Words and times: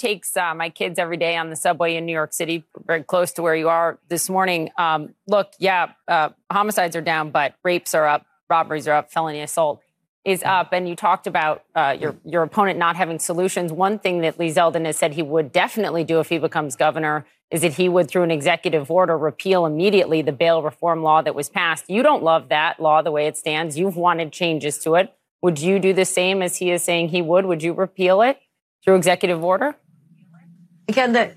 takes 0.00 0.36
uh, 0.36 0.54
my 0.54 0.70
kids 0.70 0.98
every 0.98 1.16
day 1.16 1.36
on 1.36 1.50
the 1.50 1.56
subway 1.56 1.96
in 1.96 2.06
New 2.06 2.12
York 2.12 2.32
City, 2.32 2.64
very 2.86 3.02
close 3.02 3.32
to 3.32 3.42
where 3.42 3.54
you 3.54 3.68
are 3.68 3.98
this 4.08 4.28
morning. 4.28 4.70
Um, 4.78 5.14
look, 5.26 5.52
yeah, 5.58 5.92
uh, 6.08 6.30
homicides 6.50 6.96
are 6.96 7.00
down, 7.02 7.30
but 7.30 7.54
rapes 7.62 7.94
are 7.94 8.06
up, 8.06 8.26
robberies 8.48 8.88
are 8.88 8.94
up, 8.94 9.12
felony 9.12 9.40
assault 9.42 9.82
is 10.24 10.42
up. 10.42 10.72
And 10.72 10.88
you 10.88 10.96
talked 10.96 11.26
about 11.26 11.64
uh, 11.74 11.96
your 11.98 12.16
your 12.24 12.42
opponent 12.42 12.78
not 12.78 12.96
having 12.96 13.18
solutions. 13.18 13.72
One 13.72 13.98
thing 13.98 14.20
that 14.22 14.38
Lee 14.38 14.48
Zeldin 14.48 14.86
has 14.86 14.96
said 14.96 15.14
he 15.14 15.22
would 15.22 15.52
definitely 15.52 16.04
do 16.04 16.20
if 16.20 16.28
he 16.28 16.38
becomes 16.38 16.76
governor 16.76 17.26
is 17.50 17.62
that 17.62 17.74
he 17.74 17.88
would, 17.88 18.08
through 18.08 18.22
an 18.22 18.30
executive 18.30 18.90
order, 18.90 19.18
repeal 19.18 19.66
immediately 19.66 20.22
the 20.22 20.32
bail 20.32 20.62
reform 20.62 21.02
law 21.02 21.20
that 21.20 21.34
was 21.34 21.48
passed. 21.48 21.90
You 21.90 22.02
don't 22.02 22.22
love 22.22 22.48
that 22.48 22.80
law 22.80 23.02
the 23.02 23.10
way 23.10 23.26
it 23.26 23.36
stands. 23.36 23.78
You've 23.78 23.96
wanted 23.96 24.32
changes 24.32 24.78
to 24.78 24.94
it. 24.94 25.12
Would 25.42 25.58
you 25.58 25.78
do 25.78 25.92
the 25.92 26.04
same 26.04 26.42
as 26.42 26.56
he 26.56 26.70
is 26.70 26.84
saying 26.84 27.08
he 27.08 27.22
would? 27.22 27.46
Would 27.46 27.62
you 27.62 27.72
repeal 27.72 28.22
it 28.22 28.38
through 28.84 28.96
executive 28.96 29.42
order? 29.42 29.74
Again, 30.90 31.12
that 31.12 31.36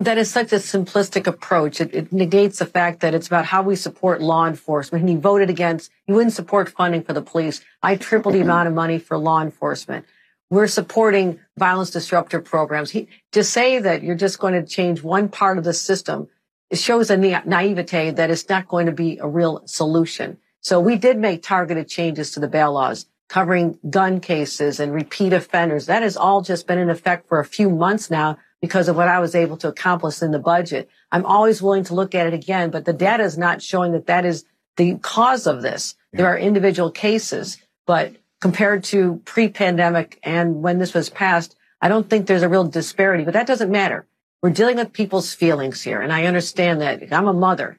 that 0.00 0.16
is 0.16 0.30
such 0.30 0.54
a 0.54 0.56
simplistic 0.56 1.26
approach. 1.26 1.82
It, 1.82 1.94
it, 1.94 2.12
negates 2.14 2.60
the 2.60 2.64
fact 2.64 3.00
that 3.00 3.12
it's 3.12 3.26
about 3.26 3.44
how 3.44 3.60
we 3.60 3.76
support 3.76 4.22
law 4.22 4.46
enforcement. 4.46 5.02
And 5.02 5.10
he 5.10 5.16
voted 5.16 5.50
against, 5.50 5.90
he 6.06 6.14
wouldn't 6.14 6.32
support 6.32 6.70
funding 6.70 7.02
for 7.02 7.12
the 7.12 7.20
police. 7.20 7.60
I 7.82 7.96
tripled 7.96 8.32
the 8.32 8.40
amount 8.40 8.68
of 8.68 8.74
money 8.74 8.98
for 8.98 9.18
law 9.18 9.42
enforcement. 9.42 10.06
We're 10.48 10.66
supporting 10.66 11.38
violence 11.58 11.90
disruptor 11.90 12.40
programs. 12.40 12.90
He, 12.90 13.08
to 13.32 13.44
say 13.44 13.80
that 13.80 14.02
you're 14.02 14.16
just 14.16 14.38
going 14.38 14.54
to 14.54 14.66
change 14.66 15.02
one 15.02 15.28
part 15.28 15.58
of 15.58 15.64
the 15.64 15.74
system, 15.74 16.28
it 16.70 16.78
shows 16.78 17.10
a 17.10 17.18
naivete 17.18 18.12
that 18.12 18.30
it's 18.30 18.48
not 18.48 18.66
going 18.66 18.86
to 18.86 18.92
be 18.92 19.18
a 19.18 19.28
real 19.28 19.60
solution. 19.66 20.38
So 20.60 20.80
we 20.80 20.96
did 20.96 21.18
make 21.18 21.42
targeted 21.42 21.86
changes 21.86 22.30
to 22.30 22.40
the 22.40 22.48
bail 22.48 22.72
laws 22.72 23.04
covering 23.28 23.78
gun 23.90 24.20
cases 24.20 24.80
and 24.80 24.94
repeat 24.94 25.34
offenders. 25.34 25.86
That 25.86 26.02
has 26.02 26.16
all 26.16 26.40
just 26.42 26.66
been 26.66 26.78
in 26.78 26.88
effect 26.88 27.28
for 27.28 27.40
a 27.40 27.44
few 27.44 27.68
months 27.68 28.10
now 28.10 28.38
because 28.60 28.88
of 28.88 28.96
what 28.96 29.08
I 29.08 29.20
was 29.20 29.34
able 29.34 29.56
to 29.58 29.68
accomplish 29.68 30.22
in 30.22 30.30
the 30.30 30.38
budget. 30.38 30.88
I'm 31.12 31.26
always 31.26 31.60
willing 31.60 31.84
to 31.84 31.94
look 31.94 32.14
at 32.14 32.26
it 32.26 32.34
again, 32.34 32.70
but 32.70 32.84
the 32.84 32.92
data 32.92 33.22
is 33.22 33.36
not 33.36 33.62
showing 33.62 33.92
that 33.92 34.06
that 34.06 34.24
is 34.24 34.44
the 34.76 34.96
cause 34.98 35.46
of 35.46 35.62
this. 35.62 35.94
Yeah. 36.12 36.18
There 36.18 36.26
are 36.28 36.38
individual 36.38 36.90
cases, 36.90 37.58
but 37.86 38.16
compared 38.40 38.84
to 38.84 39.20
pre-pandemic 39.24 40.18
and 40.22 40.62
when 40.62 40.78
this 40.78 40.94
was 40.94 41.10
passed, 41.10 41.56
I 41.80 41.88
don't 41.88 42.08
think 42.08 42.26
there's 42.26 42.42
a 42.42 42.48
real 42.48 42.64
disparity, 42.64 43.24
but 43.24 43.34
that 43.34 43.46
doesn't 43.46 43.70
matter. 43.70 44.06
We're 44.42 44.50
dealing 44.50 44.76
with 44.76 44.92
people's 44.92 45.34
feelings 45.34 45.82
here. 45.82 46.00
And 46.00 46.12
I 46.12 46.24
understand 46.24 46.80
that 46.80 47.12
I'm 47.12 47.26
a 47.26 47.32
mother. 47.32 47.78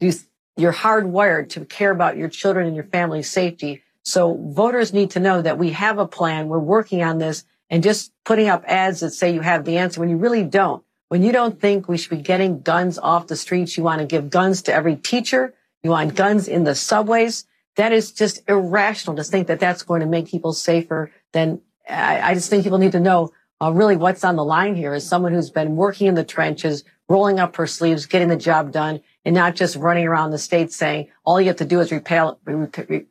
You, 0.00 0.12
you're 0.56 0.72
hardwired 0.72 1.50
to 1.50 1.64
care 1.64 1.90
about 1.90 2.16
your 2.16 2.28
children 2.28 2.66
and 2.66 2.74
your 2.74 2.84
family's 2.84 3.30
safety. 3.30 3.82
So 4.02 4.34
voters 4.34 4.92
need 4.92 5.10
to 5.12 5.20
know 5.20 5.42
that 5.42 5.58
we 5.58 5.70
have 5.70 5.98
a 5.98 6.06
plan. 6.06 6.48
We're 6.48 6.58
working 6.58 7.02
on 7.02 7.18
this 7.18 7.44
and 7.74 7.82
just 7.82 8.12
putting 8.24 8.48
up 8.48 8.62
ads 8.68 9.00
that 9.00 9.10
say 9.10 9.34
you 9.34 9.40
have 9.40 9.64
the 9.64 9.78
answer 9.78 9.98
when 9.98 10.08
you 10.08 10.16
really 10.16 10.44
don't. 10.44 10.84
When 11.08 11.24
you 11.24 11.32
don't 11.32 11.60
think 11.60 11.88
we 11.88 11.98
should 11.98 12.10
be 12.10 12.22
getting 12.22 12.60
guns 12.60 13.00
off 13.00 13.26
the 13.26 13.34
streets, 13.34 13.76
you 13.76 13.82
want 13.82 13.98
to 13.98 14.06
give 14.06 14.30
guns 14.30 14.62
to 14.62 14.72
every 14.72 14.94
teacher. 14.94 15.52
You 15.82 15.90
want 15.90 16.14
guns 16.14 16.46
in 16.46 16.62
the 16.62 16.76
subways. 16.76 17.46
That 17.74 17.92
is 17.92 18.12
just 18.12 18.48
irrational 18.48 19.16
to 19.16 19.24
think 19.24 19.48
that 19.48 19.58
that's 19.58 19.82
going 19.82 20.02
to 20.02 20.06
make 20.06 20.28
people 20.28 20.52
safer. 20.52 21.10
Then 21.32 21.62
I, 21.90 22.20
I 22.30 22.34
just 22.34 22.48
think 22.48 22.62
people 22.62 22.78
need 22.78 22.92
to 22.92 23.00
know 23.00 23.32
uh, 23.60 23.72
really 23.72 23.96
what's 23.96 24.22
on 24.22 24.36
the 24.36 24.44
line 24.44 24.76
here 24.76 24.94
is 24.94 25.04
someone 25.04 25.34
who's 25.34 25.50
been 25.50 25.74
working 25.74 26.06
in 26.06 26.14
the 26.14 26.22
trenches, 26.22 26.84
rolling 27.08 27.40
up 27.40 27.56
her 27.56 27.66
sleeves, 27.66 28.06
getting 28.06 28.28
the 28.28 28.36
job 28.36 28.70
done, 28.70 29.00
and 29.24 29.34
not 29.34 29.56
just 29.56 29.74
running 29.74 30.06
around 30.06 30.30
the 30.30 30.38
state 30.38 30.70
saying 30.70 31.08
all 31.24 31.40
you 31.40 31.48
have 31.48 31.56
to 31.56 31.64
do 31.64 31.80
is 31.80 31.90
repeal, 31.90 32.38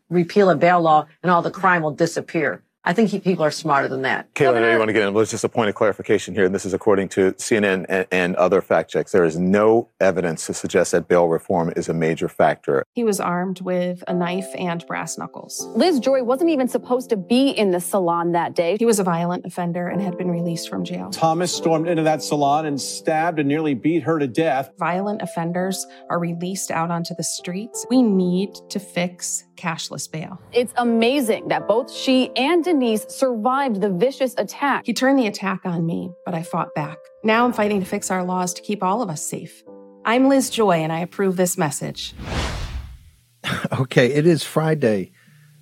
repeal 0.10 0.50
a 0.50 0.56
bail 0.56 0.80
law 0.80 1.06
and 1.22 1.30
all 1.30 1.42
the 1.42 1.52
crime 1.52 1.82
will 1.82 1.92
disappear. 1.92 2.63
I 2.86 2.92
think 2.92 3.10
he, 3.10 3.20
people 3.20 3.46
are 3.46 3.52
smarter 3.52 3.88
than 3.88 4.02
that. 4.02 4.34
Kayla, 4.34 4.58
I 4.58 4.60
know 4.60 4.72
you 4.72 4.78
want 4.78 4.90
to 4.90 4.94
get 4.94 5.08
in, 5.08 5.14
but 5.14 5.22
it's 5.22 5.32
just 5.32 5.46
a 5.46 5.50
point 5.50 5.70
of 5.70 5.76
clarification 5.76 6.34
here, 6.34 6.46
and 6.46 6.54
this 6.54 6.66
is 6.66 6.74
according 6.74 7.10
to 7.10 7.32
CNN 7.34 7.86
and, 7.88 8.06
and, 8.12 8.36
other 8.36 8.62
fact 8.62 8.90
checks. 8.90 9.12
There 9.12 9.24
is 9.24 9.38
no 9.38 9.90
evidence 10.02 10.48
to 10.48 10.54
suggest 10.54 10.92
that 10.92 11.08
bail 11.08 11.28
reform 11.28 11.72
is 11.78 11.88
a 11.88 11.94
major 11.94 12.28
factor. 12.28 12.84
He 12.94 13.04
was 13.04 13.20
armed 13.20 13.62
with 13.62 14.04
a 14.08 14.14
knife 14.14 14.48
and 14.58 14.86
brass 14.86 15.18
knuckles. 15.18 15.66
Liz 15.76 16.00
Joy 16.00 16.24
wasn't 16.24 16.50
even 16.50 16.68
supposed 16.68 17.10
to 17.12 17.16
be 17.16 17.50
in 17.52 17.72
the 17.72 17.80
salon 17.80 18.34
that 18.34 18.56
day. 18.56 18.76
He 18.78 18.86
was 18.86 19.00
a 19.00 19.04
violent 19.04 19.46
offender 19.46 19.88
and 19.88 20.02
had 20.02 20.18
been 20.18 20.32
released 20.32 20.68
from 20.68 20.84
jail. 20.84 21.10
Thomas 21.12 21.56
stormed 21.56 21.88
into 21.88 22.04
that 22.04 22.22
salon 22.22 22.66
and 22.66 22.82
stabbed 22.82 23.40
and 23.40 23.48
nearly 23.48 23.76
beat 23.76 24.04
her 24.04 24.20
to 24.20 24.28
death. 24.28 24.72
Violent 24.78 25.22
offenders 25.22 25.86
are 26.10 26.20
released 26.20 26.72
out 26.72 26.92
onto 26.92 27.16
the 27.16 27.24
streets. 27.24 27.86
We 27.90 28.02
need 28.02 28.56
to 28.70 28.80
fix 28.80 29.46
cashless 29.64 30.12
bail. 30.12 30.42
It's 30.52 30.74
amazing 30.76 31.48
that 31.48 31.68
both 31.68 31.92
she 31.92 32.32
and 32.36 32.64
Denise 32.64 33.06
survived 33.08 33.80
the 33.80 33.90
vicious 33.90 34.36
attack. 34.38 34.86
He 34.86 34.94
turned 34.94 35.18
the 35.18 35.28
attack 35.28 35.62
on 35.64 35.86
me, 35.86 36.12
but 36.26 36.34
I 36.34 36.44
fought 36.44 36.76
back. 36.76 36.98
Now 37.24 37.46
I'm 37.46 37.54
fighting 37.54 37.80
to 37.80 37.86
fix 37.86 38.12
our 38.12 38.24
laws 38.24 38.54
to 38.56 38.62
keep 38.62 38.84
all 38.84 39.02
of 39.02 39.10
us 39.10 39.26
safe. 39.26 39.64
I'm 40.04 40.28
Liz 40.28 40.50
Joy, 40.50 40.80
and 40.84 40.92
I 40.92 41.00
approve 41.00 41.38
this 41.38 41.58
message. 41.58 42.14
okay, 43.80 44.12
it 44.12 44.28
is 44.28 44.44
Friday, 44.44 45.14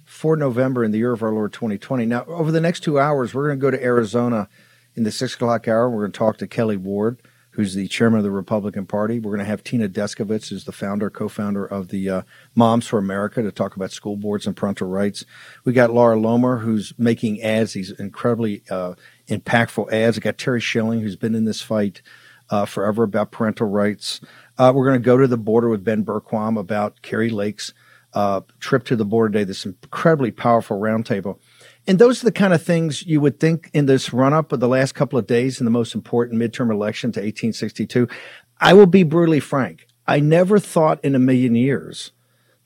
4 0.05 0.35
November 0.35 0.83
in 0.83 0.89
the 0.89 0.97
year 0.97 1.13
of 1.13 1.21
our 1.21 1.31
Lord 1.31 1.53
2020. 1.53 2.07
Now, 2.07 2.25
over 2.25 2.51
the 2.51 2.61
next 2.61 2.79
two 2.79 2.97
hours, 2.97 3.35
we're 3.35 3.47
going 3.49 3.59
to 3.59 3.61
go 3.61 3.69
to 3.69 3.83
Arizona 3.83 4.49
in 4.95 5.03
the 5.03 5.11
six 5.11 5.35
o'clock 5.35 5.67
hour. 5.67 5.89
We're 5.89 6.01
going 6.01 6.11
to 6.11 6.17
talk 6.17 6.37
to 6.37 6.47
Kelly 6.47 6.77
Ward 6.77 7.21
who's 7.51 7.75
the 7.75 7.87
chairman 7.87 8.19
of 8.19 8.23
the 8.23 8.31
Republican 8.31 8.85
Party. 8.85 9.19
We're 9.19 9.31
going 9.31 9.39
to 9.39 9.45
have 9.45 9.63
Tina 9.63 9.89
Descovich, 9.89 10.49
who's 10.49 10.65
the 10.65 10.71
founder, 10.71 11.09
co-founder 11.09 11.65
of 11.65 11.89
the 11.89 12.09
uh, 12.09 12.21
Moms 12.55 12.87
for 12.87 12.97
America, 12.97 13.41
to 13.41 13.51
talk 13.51 13.75
about 13.75 13.91
school 13.91 14.15
boards 14.15 14.47
and 14.47 14.55
parental 14.55 14.87
rights. 14.87 15.25
We 15.65 15.73
got 15.73 15.93
Laura 15.93 16.15
Loomer, 16.15 16.61
who's 16.61 16.93
making 16.97 17.41
ads, 17.41 17.73
these 17.73 17.91
incredibly 17.91 18.63
uh, 18.69 18.93
impactful 19.27 19.91
ads. 19.91 20.17
We 20.17 20.21
got 20.21 20.37
Terry 20.37 20.61
Schilling, 20.61 21.01
who's 21.01 21.15
been 21.17 21.35
in 21.35 21.45
this 21.45 21.61
fight 21.61 22.01
uh, 22.49 22.65
forever 22.65 23.03
about 23.03 23.31
parental 23.31 23.67
rights. 23.67 24.21
Uh, 24.57 24.71
we're 24.75 24.85
going 24.85 25.01
to 25.01 25.05
go 25.05 25.17
to 25.17 25.27
the 25.27 25.37
border 25.37 25.69
with 25.69 25.83
Ben 25.83 26.05
Bergquam 26.05 26.59
about 26.59 27.01
Kari 27.01 27.29
Lake's 27.29 27.73
uh, 28.13 28.41
trip 28.59 28.83
to 28.85 28.95
the 28.95 29.05
border 29.05 29.31
today. 29.31 29.43
This 29.45 29.65
incredibly 29.65 30.31
powerful 30.31 30.79
roundtable. 30.79 31.39
And 31.87 31.97
those 31.97 32.21
are 32.21 32.25
the 32.25 32.31
kind 32.31 32.53
of 32.53 32.61
things 32.61 33.05
you 33.05 33.19
would 33.21 33.39
think 33.39 33.69
in 33.73 33.87
this 33.87 34.13
run 34.13 34.33
up 34.33 34.51
of 34.51 34.59
the 34.59 34.67
last 34.67 34.93
couple 34.93 35.17
of 35.17 35.25
days 35.25 35.59
in 35.59 35.65
the 35.65 35.71
most 35.71 35.95
important 35.95 36.39
midterm 36.39 36.71
election 36.71 37.11
to 37.13 37.19
1862. 37.19 38.07
I 38.59 38.73
will 38.73 38.85
be 38.85 39.03
brutally 39.03 39.39
frank. 39.39 39.87
I 40.05 40.19
never 40.19 40.59
thought 40.59 41.03
in 41.03 41.15
a 41.15 41.19
million 41.19 41.55
years 41.55 42.11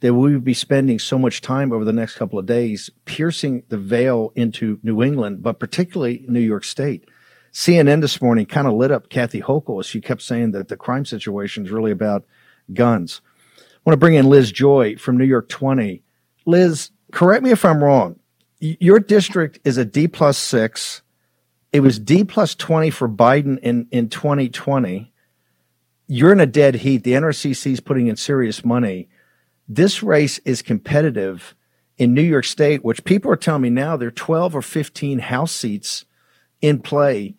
that 0.01 0.13
we 0.13 0.33
would 0.33 0.43
be 0.43 0.53
spending 0.53 0.99
so 0.99 1.17
much 1.17 1.39
time 1.39 1.71
over 1.71 1.85
the 1.85 1.93
next 1.93 2.15
couple 2.15 2.37
of 2.37 2.45
days 2.45 2.89
piercing 3.05 3.63
the 3.69 3.77
veil 3.77 4.33
into 4.35 4.79
New 4.83 5.01
England, 5.01 5.41
but 5.41 5.59
particularly 5.59 6.25
New 6.27 6.41
York 6.41 6.65
State. 6.65 7.07
CNN 7.53 8.01
this 8.01 8.21
morning 8.21 8.45
kind 8.45 8.67
of 8.67 8.73
lit 8.73 8.91
up 8.91 9.09
Kathy 9.09 9.41
Hochul 9.41 9.79
as 9.79 9.85
she 9.85 10.01
kept 10.01 10.21
saying 10.21 10.51
that 10.51 10.67
the 10.67 10.75
crime 10.75 11.05
situation 11.05 11.65
is 11.65 11.71
really 11.71 11.91
about 11.91 12.25
guns. 12.73 13.21
I 13.57 13.61
want 13.85 13.93
to 13.93 13.97
bring 13.97 14.15
in 14.15 14.27
Liz 14.27 14.51
Joy 14.51 14.97
from 14.97 15.17
New 15.17 15.23
York 15.23 15.47
20. 15.47 16.03
Liz, 16.45 16.91
correct 17.13 17.43
me 17.43 17.51
if 17.51 17.63
I'm 17.63 17.81
wrong 17.81 18.19
your 18.59 18.99
district 18.99 19.59
is 19.63 19.77
a 19.77 19.85
D 19.85 20.07
plus 20.07 20.37
six. 20.37 21.01
It 21.71 21.81
was 21.81 21.99
D 21.99 22.23
plus 22.23 22.55
20 22.55 22.89
for 22.89 23.09
Biden 23.09 23.59
in, 23.59 23.87
in 23.91 24.09
2020. 24.09 25.11
You're 26.07 26.31
in 26.31 26.39
a 26.39 26.45
dead 26.45 26.75
heat. 26.75 27.03
The 27.03 27.13
NRCC 27.13 27.73
is 27.73 27.79
putting 27.79 28.07
in 28.07 28.15
serious 28.15 28.63
money. 28.63 29.09
This 29.67 30.03
race 30.03 30.37
is 30.39 30.61
competitive 30.61 31.55
in 31.97 32.13
New 32.13 32.21
York 32.21 32.45
State, 32.45 32.83
which 32.83 33.03
people 33.03 33.31
are 33.31 33.37
telling 33.37 33.63
me 33.63 33.69
now 33.69 33.97
there 33.97 34.09
are 34.09 34.11
12 34.11 34.55
or 34.55 34.61
15 34.61 35.19
House 35.19 35.51
seats 35.51 36.05
in 36.61 36.79
play 36.79 37.35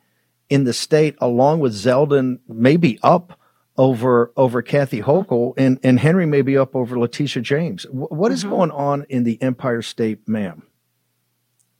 in 0.49 0.65
the 0.65 0.73
state, 0.73 1.17
along 1.21 1.61
with 1.61 1.73
Zeldin, 1.73 2.39
maybe 2.49 2.99
up 3.03 3.39
over 3.77 4.33
over 4.37 4.63
Kathy 4.63 5.03
Hochul, 5.03 5.53
and, 5.57 5.79
and 5.83 6.01
Henry 6.01 6.27
may 6.27 6.43
be 6.43 6.57
up 6.57 6.75
over 6.75 6.99
Letitia 6.99 7.43
James. 7.43 7.85
W- 7.85 8.07
what 8.09 8.33
is 8.33 8.41
mm-hmm. 8.41 8.51
going 8.51 8.71
on 8.71 9.07
in 9.09 9.25
the 9.25 9.41
Empire 9.43 9.83
State, 9.83 10.27
ma'am? 10.27 10.63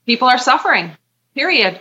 People 0.07 0.29
are 0.29 0.39
suffering 0.39 0.97
period. 1.35 1.79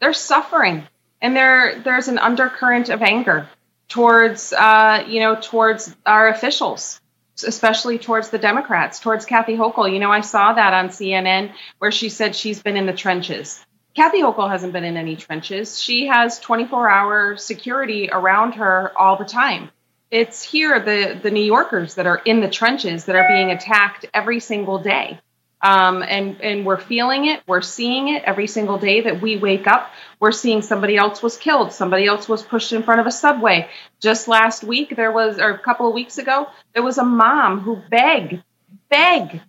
They're 0.00 0.12
suffering 0.12 0.86
and 1.20 1.34
there 1.34 1.80
there's 1.80 2.08
an 2.08 2.18
undercurrent 2.18 2.88
of 2.90 3.02
anger 3.02 3.48
towards 3.88 4.52
uh, 4.52 5.04
you 5.08 5.20
know 5.20 5.36
towards 5.40 5.94
our 6.06 6.28
officials 6.28 7.00
especially 7.46 7.98
towards 7.98 8.30
the 8.30 8.38
democrats 8.38 8.98
towards 9.00 9.24
kathy 9.24 9.56
hochul. 9.56 9.92
You 9.92 9.98
know 9.98 10.10
i 10.10 10.20
saw 10.20 10.52
that 10.52 10.74
on 10.74 10.88
cnn 10.88 11.52
where 11.78 11.90
she 11.92 12.08
said 12.08 12.36
she's 12.36 12.62
been 12.62 12.76
in 12.76 12.86
the 12.86 12.92
trenches. 12.92 13.64
Kathy 13.94 14.22
hochul 14.22 14.50
hasn't 14.50 14.72
been 14.72 14.84
in 14.84 14.96
any 14.96 15.16
trenches. 15.16 15.80
She 15.80 16.06
has 16.06 16.38
24 16.38 16.88
hour 16.88 17.36
security 17.36 18.10
around 18.12 18.52
her 18.52 18.92
all 18.96 19.16
the 19.16 19.24
time. 19.24 19.70
It's 20.10 20.42
here 20.42 20.78
the 20.80 21.18
the 21.20 21.30
new 21.30 21.44
yorkers 21.44 21.94
that 21.94 22.06
are 22.06 22.20
in 22.24 22.40
the 22.40 22.50
trenches 22.50 23.06
that 23.06 23.16
are 23.16 23.28
being 23.28 23.50
attacked 23.50 24.06
every 24.14 24.40
single 24.40 24.78
day 24.78 25.18
um, 25.60 26.02
and 26.02 26.40
and 26.40 26.64
we're 26.64 26.80
feeling 26.80 27.26
it 27.26 27.42
we're 27.46 27.62
seeing 27.62 28.08
it 28.08 28.22
every 28.24 28.46
single 28.46 28.78
day 28.78 29.02
that 29.02 29.20
we 29.20 29.36
wake 29.36 29.66
up 29.66 29.92
we're 30.20 30.32
seeing 30.32 30.62
somebody 30.62 30.96
else 30.96 31.22
was 31.22 31.36
killed 31.36 31.72
somebody 31.72 32.06
else 32.06 32.28
was 32.28 32.42
pushed 32.42 32.72
in 32.72 32.82
front 32.82 33.00
of 33.00 33.06
a 33.06 33.10
subway 33.10 33.68
just 34.00 34.28
last 34.28 34.62
week 34.64 34.94
there 34.96 35.12
was 35.12 35.38
or 35.38 35.50
a 35.50 35.58
couple 35.58 35.88
of 35.88 35.94
weeks 35.94 36.18
ago 36.18 36.46
there 36.74 36.82
was 36.82 36.98
a 36.98 37.04
mom 37.04 37.60
who 37.60 37.76
begged 37.90 38.42
begged 38.88 39.40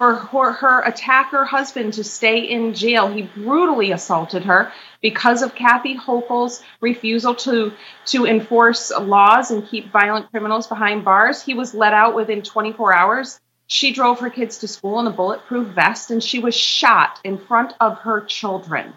for 0.00 0.14
her, 0.14 0.52
her 0.52 0.80
attacker 0.80 1.44
husband 1.44 1.92
to 1.92 2.02
stay 2.02 2.38
in 2.38 2.72
jail. 2.72 3.06
He 3.08 3.20
brutally 3.20 3.92
assaulted 3.92 4.44
her 4.44 4.72
because 5.02 5.42
of 5.42 5.54
Kathy 5.54 5.94
Hochul's 5.94 6.62
refusal 6.80 7.34
to 7.34 7.74
to 8.06 8.24
enforce 8.24 8.90
laws 8.98 9.50
and 9.50 9.68
keep 9.68 9.92
violent 9.92 10.30
criminals 10.30 10.68
behind 10.68 11.04
bars. 11.04 11.42
He 11.42 11.52
was 11.52 11.74
let 11.74 11.92
out 11.92 12.14
within 12.14 12.40
24 12.40 12.94
hours. 12.96 13.40
She 13.72 13.92
drove 13.92 14.18
her 14.18 14.30
kids 14.30 14.58
to 14.58 14.68
school 14.68 14.98
in 14.98 15.06
a 15.06 15.12
bulletproof 15.12 15.68
vest 15.68 16.10
and 16.10 16.20
she 16.20 16.40
was 16.40 16.56
shot 16.56 17.20
in 17.22 17.38
front 17.38 17.72
of 17.78 17.98
her 17.98 18.20
children. 18.20 18.94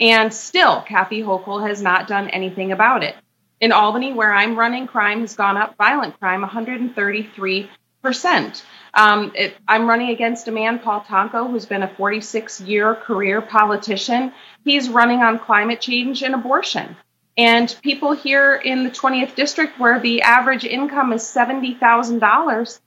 And 0.00 0.34
still, 0.34 0.82
Kathy 0.82 1.22
Hochul 1.22 1.64
has 1.68 1.80
not 1.80 2.08
done 2.08 2.28
anything 2.28 2.72
about 2.72 3.04
it. 3.04 3.14
In 3.60 3.70
Albany, 3.70 4.12
where 4.12 4.34
I'm 4.34 4.58
running, 4.58 4.88
crime 4.88 5.20
has 5.20 5.36
gone 5.36 5.56
up, 5.56 5.76
violent 5.76 6.18
crime 6.18 6.42
133%. 6.42 7.68
Um, 8.94 9.30
it, 9.36 9.56
I'm 9.68 9.88
running 9.88 10.10
against 10.10 10.48
a 10.48 10.52
man, 10.52 10.80
Paul 10.80 11.02
Tonko, 11.02 11.48
who's 11.48 11.66
been 11.66 11.84
a 11.84 11.94
46 11.94 12.62
year 12.62 12.96
career 12.96 13.40
politician. 13.40 14.32
He's 14.64 14.88
running 14.88 15.20
on 15.20 15.38
climate 15.38 15.80
change 15.80 16.24
and 16.24 16.34
abortion. 16.34 16.96
And 17.38 17.72
people 17.80 18.14
here 18.14 18.56
in 18.56 18.82
the 18.82 18.90
20th 18.90 19.36
district, 19.36 19.78
where 19.78 20.00
the 20.00 20.22
average 20.22 20.64
income 20.64 21.12
is 21.12 21.22
$70,000, 21.22 22.80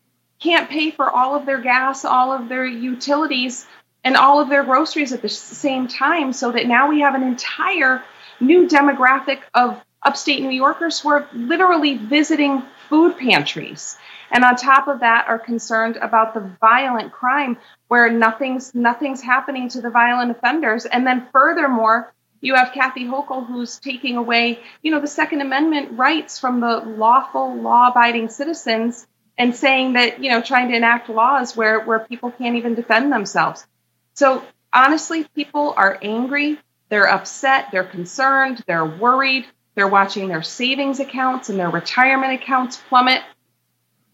can't 0.43 0.69
pay 0.69 0.91
for 0.91 1.09
all 1.09 1.35
of 1.35 1.45
their 1.45 1.61
gas, 1.61 2.03
all 2.03 2.33
of 2.33 2.49
their 2.49 2.65
utilities, 2.65 3.65
and 4.03 4.17
all 4.17 4.41
of 4.41 4.49
their 4.49 4.63
groceries 4.63 5.13
at 5.13 5.21
the 5.21 5.29
same 5.29 5.87
time. 5.87 6.33
So 6.33 6.51
that 6.51 6.67
now 6.67 6.89
we 6.89 6.99
have 6.99 7.15
an 7.15 7.23
entire 7.23 8.03
new 8.41 8.67
demographic 8.67 9.39
of 9.53 9.81
upstate 10.01 10.41
New 10.41 10.49
Yorkers 10.49 10.99
who 10.99 11.09
are 11.09 11.29
literally 11.33 11.95
visiting 11.95 12.61
food 12.89 13.17
pantries. 13.17 13.97
And 14.31 14.43
on 14.43 14.57
top 14.57 14.87
of 14.87 14.99
that, 14.99 15.25
are 15.29 15.39
concerned 15.39 15.95
about 15.95 16.33
the 16.33 16.51
violent 16.59 17.13
crime 17.13 17.57
where 17.87 18.11
nothing's 18.11 18.75
nothing's 18.75 19.21
happening 19.21 19.69
to 19.69 19.81
the 19.81 19.91
violent 19.91 20.31
offenders. 20.31 20.85
And 20.85 21.07
then 21.07 21.27
furthermore, 21.31 22.13
you 22.41 22.55
have 22.55 22.73
Kathy 22.73 23.05
Hochul 23.05 23.45
who's 23.45 23.79
taking 23.79 24.17
away, 24.17 24.59
you 24.81 24.91
know, 24.91 24.99
the 24.99 25.07
Second 25.07 25.39
Amendment 25.39 25.97
rights 25.97 26.39
from 26.39 26.59
the 26.59 26.79
lawful, 26.79 27.55
law-abiding 27.55 28.27
citizens 28.27 29.07
and 29.37 29.55
saying 29.55 29.93
that, 29.93 30.23
you 30.23 30.29
know, 30.29 30.41
trying 30.41 30.69
to 30.69 30.75
enact 30.75 31.09
laws 31.09 31.55
where 31.55 31.79
where 31.79 31.99
people 31.99 32.31
can't 32.31 32.55
even 32.55 32.75
defend 32.75 33.11
themselves. 33.11 33.65
So 34.13 34.43
honestly, 34.71 35.25
people 35.35 35.73
are 35.75 35.97
angry, 36.01 36.59
they're 36.89 37.09
upset, 37.09 37.69
they're 37.71 37.83
concerned, 37.83 38.63
they're 38.67 38.85
worried, 38.85 39.45
they're 39.75 39.87
watching 39.87 40.27
their 40.27 40.43
savings 40.43 40.99
accounts 40.99 41.49
and 41.49 41.59
their 41.59 41.69
retirement 41.69 42.41
accounts 42.41 42.77
plummet. 42.77 43.21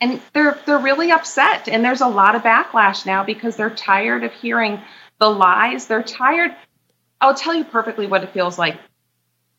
And 0.01 0.21
they're 0.33 0.57
they're 0.65 0.79
really 0.79 1.11
upset. 1.11 1.67
And 1.67 1.83
there's 1.83 2.01
a 2.01 2.07
lot 2.07 2.35
of 2.35 2.43
backlash 2.43 3.05
now 3.05 3.23
because 3.25 3.57
they're 3.57 3.69
tired 3.69 4.23
of 4.23 4.31
hearing 4.31 4.81
the 5.19 5.29
lies. 5.29 5.87
They're 5.87 6.03
tired. 6.03 6.55
I'll 7.19 7.35
tell 7.35 7.53
you 7.53 7.65
perfectly 7.65 8.07
what 8.07 8.23
it 8.23 8.31
feels 8.31 8.57
like. 8.57 8.79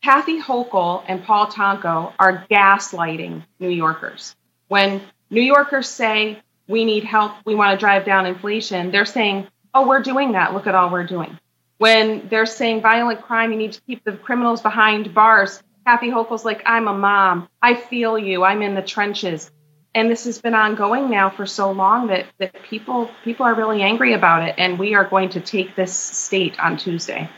Kathy 0.03 0.41
Hochul 0.41 1.03
and 1.07 1.23
Paul 1.23 1.45
Tonko 1.45 2.13
are 2.17 2.45
gaslighting 2.49 3.43
New 3.59 3.69
Yorkers. 3.69 4.35
When 4.67 5.01
New 5.31 5.41
Yorkers 5.41 5.87
say, 5.87 6.39
we 6.67 6.85
need 6.85 7.03
help, 7.03 7.31
we 7.45 7.55
want 7.55 7.71
to 7.71 7.83
drive 7.83 8.05
down 8.05 8.27
inflation, 8.27 8.91
they're 8.91 9.05
saying, 9.05 9.47
oh, 9.73 9.87
we're 9.87 10.03
doing 10.03 10.33
that. 10.33 10.53
Look 10.53 10.67
at 10.67 10.75
all 10.75 10.91
we're 10.91 11.07
doing. 11.07 11.39
When 11.79 12.27
they're 12.29 12.45
saying 12.45 12.81
violent 12.81 13.23
crime, 13.23 13.51
you 13.51 13.57
need 13.57 13.73
to 13.73 13.81
keep 13.81 14.03
the 14.03 14.11
criminals 14.11 14.61
behind 14.61 15.15
bars, 15.15 15.63
Kathy 15.85 16.09
Hochul's 16.09 16.45
like, 16.45 16.61
I'm 16.65 16.87
a 16.87 16.93
mom. 16.93 17.47
I 17.61 17.73
feel 17.73 18.17
you. 18.17 18.43
I'm 18.43 18.61
in 18.61 18.75
the 18.75 18.81
trenches. 18.81 19.49
And 19.93 20.09
this 20.09 20.25
has 20.25 20.39
been 20.39 20.53
ongoing 20.53 21.09
now 21.09 21.29
for 21.29 21.45
so 21.45 21.71
long 21.71 22.07
that, 22.07 22.25
that 22.37 22.63
people 22.63 23.09
people 23.25 23.45
are 23.45 23.55
really 23.55 23.81
angry 23.81 24.13
about 24.13 24.47
it. 24.47 24.55
And 24.57 24.79
we 24.79 24.93
are 24.93 25.03
going 25.03 25.29
to 25.29 25.41
take 25.41 25.75
this 25.75 25.93
state 25.93 26.57
on 26.59 26.77
Tuesday. 26.77 27.29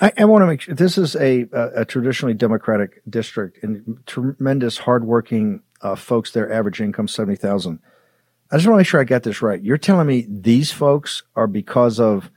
I, 0.00 0.12
I 0.18 0.24
want 0.24 0.42
to 0.42 0.46
make 0.46 0.62
sure 0.62 0.74
this 0.74 0.98
is 0.98 1.14
a, 1.16 1.46
a, 1.52 1.82
a 1.82 1.84
traditionally 1.84 2.34
Democratic 2.34 3.02
district 3.08 3.62
and 3.62 3.98
tremendous 4.06 4.78
hardworking 4.78 5.62
uh, 5.86 5.94
folks. 5.94 6.32
Their 6.32 6.52
average 6.52 6.80
income 6.80 7.08
seventy 7.08 7.36
thousand. 7.36 7.80
I 8.50 8.56
just 8.56 8.66
want 8.66 8.76
to 8.76 8.80
make 8.80 8.86
sure 8.86 9.00
I 9.00 9.04
got 9.04 9.22
this 9.22 9.42
right. 9.42 9.60
You're 9.60 9.78
telling 9.78 10.06
me 10.06 10.26
these 10.28 10.70
folks 10.70 11.22
are 11.34 11.46
because 11.46 11.98
of 11.98 12.30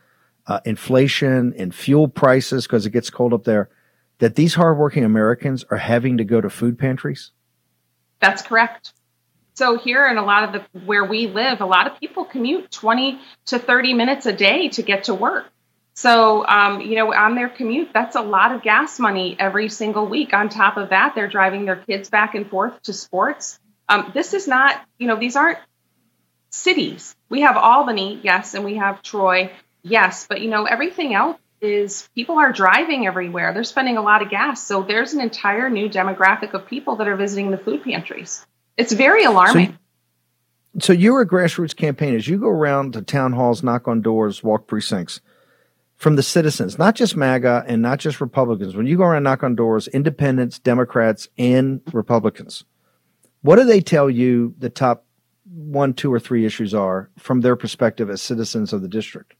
uh, 0.47 0.59
inflation 0.65 1.53
and 1.57 1.73
fuel 1.73 2.07
prices 2.07 2.65
because 2.65 2.85
it 2.85 2.91
gets 2.91 3.09
cold 3.11 3.33
up 3.33 3.43
there 3.43 3.69
that 4.17 4.35
these 4.35 4.55
hardworking 4.55 5.03
Americans 5.03 5.63
are 5.69 5.77
having 5.77 6.17
to 6.17 6.23
go 6.23 6.41
to 6.41 6.49
food 6.49 6.77
pantries? 6.77 7.31
That's 8.19 8.41
correct. 8.41 8.93
So 9.53 9.77
here 9.77 10.07
in 10.07 10.17
a 10.17 10.23
lot 10.23 10.43
of 10.43 10.53
the 10.53 10.79
where 10.79 11.05
we 11.05 11.27
live, 11.27 11.61
a 11.61 11.65
lot 11.65 11.87
of 11.87 11.99
people 11.99 12.25
commute 12.25 12.71
20 12.71 13.19
to 13.47 13.59
30 13.59 13.93
minutes 13.93 14.25
a 14.25 14.33
day 14.33 14.69
to 14.69 14.81
get 14.81 15.05
to 15.05 15.13
work. 15.13 15.45
So, 15.99 16.47
um, 16.47 16.79
you 16.79 16.95
know, 16.95 17.13
on 17.13 17.35
their 17.35 17.49
commute, 17.49 17.89
that's 17.93 18.15
a 18.15 18.21
lot 18.21 18.53
of 18.55 18.61
gas 18.61 18.99
money 18.99 19.35
every 19.37 19.67
single 19.67 20.07
week. 20.07 20.33
On 20.33 20.47
top 20.47 20.77
of 20.77 20.91
that, 20.91 21.13
they're 21.13 21.27
driving 21.27 21.65
their 21.65 21.75
kids 21.75 22.09
back 22.09 22.35
and 22.35 22.49
forth 22.49 22.81
to 22.83 22.93
sports. 22.93 23.59
Um, 23.89 24.11
this 24.13 24.33
is 24.33 24.47
not, 24.47 24.81
you 24.97 25.07
know, 25.07 25.17
these 25.17 25.35
aren't 25.35 25.57
cities. 26.51 27.13
We 27.27 27.41
have 27.41 27.57
Albany, 27.57 28.17
yes, 28.23 28.53
and 28.53 28.63
we 28.63 28.75
have 28.75 29.01
Troy, 29.01 29.51
yes, 29.83 30.25
but, 30.25 30.39
you 30.39 30.49
know, 30.49 30.63
everything 30.63 31.13
else 31.13 31.37
is 31.59 32.07
people 32.15 32.37
are 32.37 32.53
driving 32.53 33.05
everywhere. 33.05 33.53
They're 33.53 33.65
spending 33.65 33.97
a 33.97 34.01
lot 34.01 34.21
of 34.21 34.29
gas. 34.29 34.65
So 34.65 34.83
there's 34.83 35.11
an 35.11 35.19
entire 35.19 35.69
new 35.69 35.89
demographic 35.89 36.53
of 36.53 36.65
people 36.65 36.95
that 36.95 37.09
are 37.09 37.17
visiting 37.17 37.51
the 37.51 37.57
food 37.57 37.83
pantries. 37.83 38.47
It's 38.77 38.93
very 38.93 39.25
alarming. 39.25 39.77
So, 40.75 40.79
so 40.79 40.93
you're 40.93 41.19
a 41.19 41.27
grassroots 41.27 41.75
campaign 41.75 42.15
as 42.15 42.25
you 42.25 42.37
go 42.37 42.47
around 42.47 42.93
to 42.93 43.01
town 43.01 43.33
halls, 43.33 43.63
knock 43.63 43.89
on 43.89 44.01
doors, 44.01 44.41
walk 44.41 44.65
precincts 44.65 45.19
from 45.99 46.15
the 46.15 46.23
citizens, 46.23 46.79
not 46.79 46.95
just 46.95 47.17
MAGA 47.17 47.65
and 47.67 47.81
not 47.81 47.99
just 47.99 48.21
Republicans. 48.21 48.75
When 48.75 48.87
you 48.87 48.97
go 48.97 49.03
around 49.03 49.23
knock 49.23 49.43
on 49.43 49.53
doors, 49.55 49.87
independents, 49.89 50.57
Democrats, 50.57 51.27
and 51.37 51.81
Republicans, 51.91 52.63
what 53.41 53.57
do 53.57 53.65
they 53.65 53.81
tell 53.81 54.09
you 54.09 54.55
the 54.57 54.69
top 54.69 55.05
one, 55.45 55.93
two, 55.93 56.11
or 56.11 56.19
three 56.19 56.45
issues 56.45 56.73
are 56.73 57.09
from 57.17 57.41
their 57.41 57.57
perspective 57.57 58.09
as 58.09 58.21
citizens 58.21 58.71
of 58.71 58.81
the 58.81 58.87
district? 58.87 59.35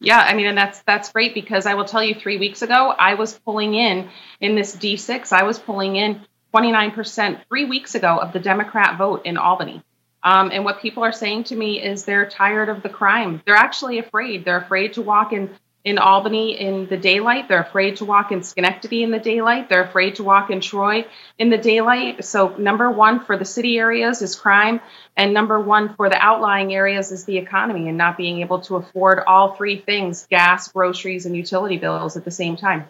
Yeah, 0.00 0.18
I 0.18 0.34
mean, 0.34 0.46
and 0.46 0.56
that's 0.56 0.80
that's 0.82 1.12
great 1.12 1.34
because 1.34 1.66
I 1.66 1.74
will 1.74 1.84
tell 1.84 2.02
you, 2.02 2.14
three 2.14 2.38
weeks 2.38 2.62
ago, 2.62 2.94
I 2.98 3.14
was 3.14 3.38
pulling 3.38 3.74
in 3.74 4.08
in 4.40 4.54
this 4.54 4.74
D6. 4.74 5.32
I 5.32 5.44
was 5.44 5.58
pulling 5.58 5.96
in 5.96 6.20
29% 6.54 7.40
three 7.48 7.64
weeks 7.66 7.94
ago 7.94 8.18
of 8.18 8.32
the 8.32 8.40
Democrat 8.40 8.96
vote 8.96 9.22
in 9.24 9.36
Albany. 9.36 9.82
Um, 10.22 10.50
and 10.50 10.64
what 10.64 10.80
people 10.80 11.04
are 11.04 11.12
saying 11.12 11.44
to 11.44 11.56
me 11.56 11.82
is 11.82 12.04
they're 12.04 12.28
tired 12.28 12.70
of 12.70 12.82
the 12.82 12.88
crime. 12.88 13.42
They're 13.44 13.54
actually 13.54 13.98
afraid. 13.98 14.44
They're 14.46 14.60
afraid 14.60 14.94
to 14.94 15.02
walk 15.02 15.34
in 15.34 15.50
in 15.84 15.98
Albany 15.98 16.58
in 16.58 16.86
the 16.86 16.96
daylight. 16.96 17.46
They're 17.46 17.60
afraid 17.60 17.96
to 17.96 18.06
walk 18.06 18.32
in 18.32 18.42
Schenectady 18.42 19.02
in 19.02 19.10
the 19.10 19.18
daylight. 19.18 19.68
They're 19.68 19.84
afraid 19.84 20.16
to 20.16 20.24
walk 20.24 20.50
in 20.50 20.62
Troy 20.62 21.06
in 21.38 21.50
the 21.50 21.58
daylight. 21.58 22.24
So, 22.24 22.56
number 22.56 22.90
one 22.90 23.20
for 23.20 23.36
the 23.36 23.44
city 23.44 23.78
areas 23.78 24.22
is 24.22 24.34
crime. 24.34 24.80
And 25.16 25.34
number 25.34 25.60
one 25.60 25.94
for 25.94 26.08
the 26.08 26.16
outlying 26.16 26.74
areas 26.74 27.12
is 27.12 27.26
the 27.26 27.36
economy 27.36 27.88
and 27.88 27.98
not 27.98 28.16
being 28.16 28.40
able 28.40 28.60
to 28.62 28.76
afford 28.76 29.20
all 29.26 29.54
three 29.54 29.78
things 29.78 30.26
gas, 30.30 30.68
groceries, 30.68 31.26
and 31.26 31.36
utility 31.36 31.76
bills 31.76 32.16
at 32.16 32.24
the 32.24 32.30
same 32.30 32.56
time. 32.56 32.86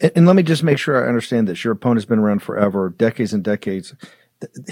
And, 0.00 0.12
and 0.14 0.26
let 0.26 0.36
me 0.36 0.44
just 0.44 0.62
make 0.62 0.78
sure 0.78 1.04
I 1.04 1.08
understand 1.08 1.48
this. 1.48 1.64
Your 1.64 1.72
opponent's 1.72 2.06
been 2.06 2.20
around 2.20 2.44
forever, 2.44 2.94
decades 2.96 3.32
and 3.32 3.42
decades. 3.42 3.92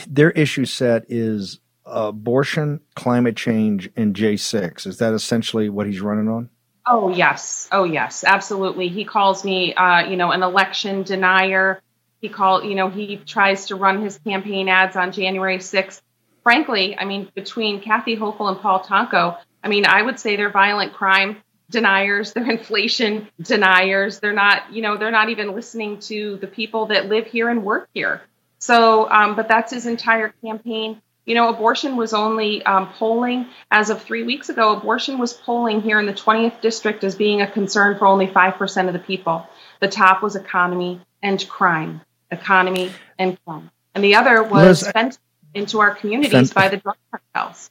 Their 0.06 0.30
issue 0.30 0.64
set 0.64 1.06
is 1.08 1.58
abortion, 1.84 2.80
climate 2.94 3.36
change, 3.36 3.90
and 3.96 4.14
J6. 4.14 4.86
Is 4.86 4.98
that 4.98 5.12
essentially 5.12 5.68
what 5.68 5.86
he's 5.86 6.00
running 6.00 6.28
on? 6.28 6.50
Oh 6.86 7.08
yes, 7.08 7.68
oh 7.72 7.84
yes, 7.84 8.24
absolutely. 8.24 8.88
He 8.88 9.04
calls 9.04 9.44
me, 9.44 9.74
uh, 9.74 10.06
you 10.08 10.16
know, 10.16 10.32
an 10.32 10.42
election 10.42 11.02
denier. 11.02 11.80
He 12.20 12.28
call, 12.28 12.62
you 12.64 12.74
know, 12.74 12.90
he 12.90 13.16
tries 13.16 13.66
to 13.66 13.76
run 13.76 14.02
his 14.02 14.18
campaign 14.18 14.68
ads 14.68 14.96
on 14.96 15.12
January 15.12 15.58
6th. 15.58 16.02
Frankly, 16.42 16.96
I 16.98 17.04
mean, 17.06 17.30
between 17.34 17.80
Kathy 17.80 18.16
Hochul 18.16 18.50
and 18.50 18.60
Paul 18.60 18.80
Tonko, 18.80 19.38
I 19.62 19.68
mean, 19.68 19.86
I 19.86 20.02
would 20.02 20.18
say 20.18 20.36
they're 20.36 20.50
violent 20.50 20.92
crime 20.92 21.38
deniers, 21.70 22.32
they're 22.34 22.50
inflation 22.58 23.28
deniers. 23.40 24.20
They're 24.20 24.34
not, 24.34 24.72
you 24.72 24.82
know, 24.82 24.98
they're 24.98 25.10
not 25.10 25.30
even 25.30 25.54
listening 25.54 26.00
to 26.00 26.36
the 26.36 26.46
people 26.46 26.86
that 26.86 27.06
live 27.08 27.26
here 27.26 27.48
and 27.48 27.64
work 27.64 27.88
here. 27.94 28.20
So, 28.58 29.10
um, 29.10 29.36
but 29.36 29.48
that's 29.48 29.72
his 29.72 29.86
entire 29.86 30.34
campaign. 30.44 31.00
You 31.26 31.34
know, 31.34 31.48
abortion 31.48 31.96
was 31.96 32.12
only 32.12 32.62
um, 32.64 32.92
polling 32.92 33.46
as 33.70 33.88
of 33.88 34.02
three 34.02 34.24
weeks 34.24 34.50
ago. 34.50 34.76
Abortion 34.76 35.18
was 35.18 35.32
polling 35.32 35.80
here 35.80 35.98
in 35.98 36.06
the 36.06 36.12
20th 36.12 36.60
district 36.60 37.02
as 37.02 37.14
being 37.14 37.40
a 37.40 37.50
concern 37.50 37.98
for 37.98 38.06
only 38.06 38.26
5% 38.26 38.86
of 38.86 38.92
the 38.92 38.98
people. 38.98 39.46
The 39.80 39.88
top 39.88 40.22
was 40.22 40.36
economy 40.36 41.00
and 41.22 41.46
crime, 41.48 42.02
economy 42.30 42.90
and 43.18 43.38
crime. 43.44 43.70
And 43.94 44.04
the 44.04 44.16
other 44.16 44.42
was 44.42 44.82
Liz, 44.82 44.88
spent 44.88 45.18
into 45.54 45.80
our 45.80 45.94
communities 45.94 46.52
fent- 46.52 46.54
by 46.54 46.68
the 46.68 46.76
drug 46.76 46.96
cartels. 47.10 47.70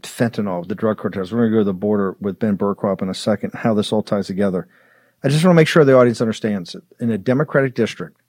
Fentanyl, 0.00 0.66
the 0.66 0.74
drug 0.74 0.98
cartels. 0.98 1.32
We're 1.32 1.40
going 1.40 1.50
to 1.50 1.56
go 1.56 1.60
to 1.60 1.64
the 1.64 1.74
border 1.74 2.16
with 2.20 2.40
Ben 2.40 2.58
Bergquam 2.58 3.00
in 3.02 3.08
a 3.08 3.14
second, 3.14 3.52
how 3.54 3.74
this 3.74 3.92
all 3.92 4.02
ties 4.02 4.26
together. 4.26 4.66
I 5.22 5.28
just 5.28 5.44
want 5.44 5.54
to 5.54 5.56
make 5.56 5.68
sure 5.68 5.84
the 5.84 5.96
audience 5.96 6.20
understands 6.20 6.74
it. 6.74 6.82
In 6.98 7.12
a 7.12 7.18
Democratic 7.18 7.76
district 7.76 8.20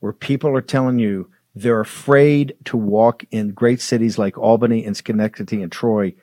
where 0.00 0.14
people 0.14 0.56
are 0.56 0.62
telling 0.62 0.98
you 0.98 1.28
they're 1.54 1.80
afraid 1.80 2.54
to 2.66 2.76
walk 2.76 3.24
in 3.30 3.52
great 3.52 3.80
cities 3.80 4.18
like 4.18 4.38
Albany 4.38 4.84
and 4.84 4.96
Schenectady 4.96 5.62
and 5.62 5.72
Troy 5.72 6.14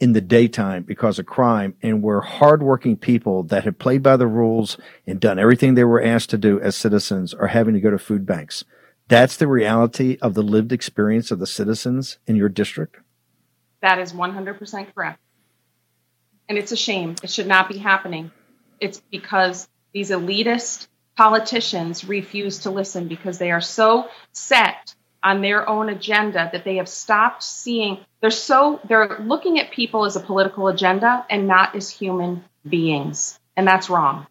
in 0.00 0.12
the 0.12 0.20
daytime 0.20 0.82
because 0.82 1.18
of 1.18 1.26
crime 1.26 1.74
and 1.82 2.02
we're 2.02 2.20
hardworking 2.20 2.96
people 2.96 3.44
that 3.44 3.64
have 3.64 3.78
played 3.78 4.02
by 4.02 4.16
the 4.16 4.26
rules 4.26 4.76
and 5.06 5.20
done 5.20 5.38
everything 5.38 5.74
they 5.74 5.84
were 5.84 6.02
asked 6.02 6.30
to 6.30 6.38
do 6.38 6.60
as 6.60 6.74
citizens 6.74 7.32
are 7.32 7.46
having 7.46 7.74
to 7.74 7.80
go 7.80 7.90
to 7.90 7.98
food 7.98 8.26
banks. 8.26 8.64
That's 9.08 9.36
the 9.36 9.46
reality 9.46 10.18
of 10.20 10.34
the 10.34 10.42
lived 10.42 10.72
experience 10.72 11.30
of 11.30 11.38
the 11.38 11.46
citizens 11.46 12.18
in 12.26 12.36
your 12.36 12.48
district? 12.48 12.96
That 13.82 13.98
is 13.98 14.12
100% 14.12 14.94
correct. 14.94 15.20
And 16.48 16.58
it's 16.58 16.72
a 16.72 16.76
shame. 16.76 17.14
It 17.22 17.30
should 17.30 17.46
not 17.46 17.68
be 17.68 17.78
happening. 17.78 18.30
It's 18.80 19.00
because 19.10 19.68
these 19.92 20.10
elitist 20.10 20.88
politicians 21.16 22.04
refuse 22.04 22.60
to 22.60 22.70
listen 22.70 23.08
because 23.08 23.38
they 23.38 23.50
are 23.50 23.60
so 23.60 24.08
set 24.32 24.94
on 25.22 25.40
their 25.40 25.68
own 25.68 25.88
agenda 25.88 26.50
that 26.52 26.64
they 26.64 26.76
have 26.76 26.88
stopped 26.88 27.42
seeing 27.42 27.98
they're 28.20 28.30
so 28.30 28.80
they're 28.88 29.18
looking 29.20 29.58
at 29.58 29.70
people 29.70 30.04
as 30.04 30.16
a 30.16 30.20
political 30.20 30.68
agenda 30.68 31.24
and 31.30 31.46
not 31.46 31.74
as 31.74 31.88
human 31.88 32.44
beings. 32.68 33.38
And 33.56 33.66
that's 33.66 33.88
wrong. 33.88 34.26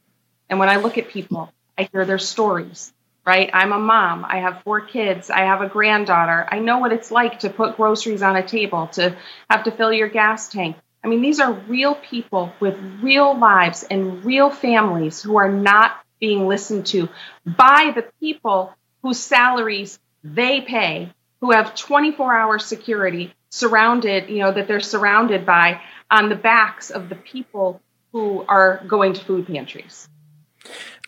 And 0.50 0.60
when 0.60 0.70
i 0.70 0.78
look 0.78 0.98
at 0.98 1.10
people 1.10 1.52
i 1.78 1.90
hear 1.92 2.06
their 2.06 2.20
stories 2.20 2.94
right? 3.26 3.50
I'm 3.54 3.72
a 3.72 3.80
mom. 3.80 4.26
I 4.26 4.40
have 4.40 4.64
four 4.64 4.82
kids. 4.82 5.30
I 5.30 5.42
have 5.42 5.62
a 5.62 5.70
granddaughter. 5.70 6.46
I 6.52 6.60
know 6.60 6.80
what 6.80 6.92
it's 6.92 7.12
like 7.12 7.40
to 7.40 7.50
put 7.50 7.78
groceries 7.78 8.22
on 8.22 8.36
a 8.36 8.46
table 8.46 8.88
to 8.94 9.16
have 9.50 9.64
to 9.64 9.72
fill 9.72 9.94
your 9.94 10.10
gas 10.10 10.50
tank. 10.50 10.76
I 11.04 11.08
mean 11.08 11.22
these 11.22 11.40
are 11.40 11.54
real 11.54 11.96
people 11.96 12.54
with 12.60 12.78
real 13.02 13.38
lives 13.38 13.84
and 13.84 14.24
real 14.24 14.50
families 14.50 15.22
who 15.22 15.38
are 15.38 15.52
not 15.52 15.98
being 16.24 16.48
listened 16.48 16.86
to 16.86 17.10
by 17.46 17.92
the 17.94 18.06
people 18.22 18.74
whose 19.02 19.20
salaries 19.20 20.00
they 20.24 20.62
pay 20.62 21.12
who 21.42 21.52
have 21.52 21.76
24 21.76 22.34
hour 22.34 22.60
security 22.60 23.34
surrounded, 23.50 24.30
you 24.30 24.40
know, 24.40 24.54
that 24.54 24.70
they're 24.70 24.80
surrounded 24.80 25.46
by 25.46 25.82
on 26.10 26.30
the 26.30 26.36
backs 26.36 26.92
of 26.92 27.10
the 27.10 27.16
people 27.16 27.82
who 28.14 28.46
are 28.48 28.82
going 28.88 29.12
to 29.12 29.26
food 29.26 29.46
pantries. 29.48 30.08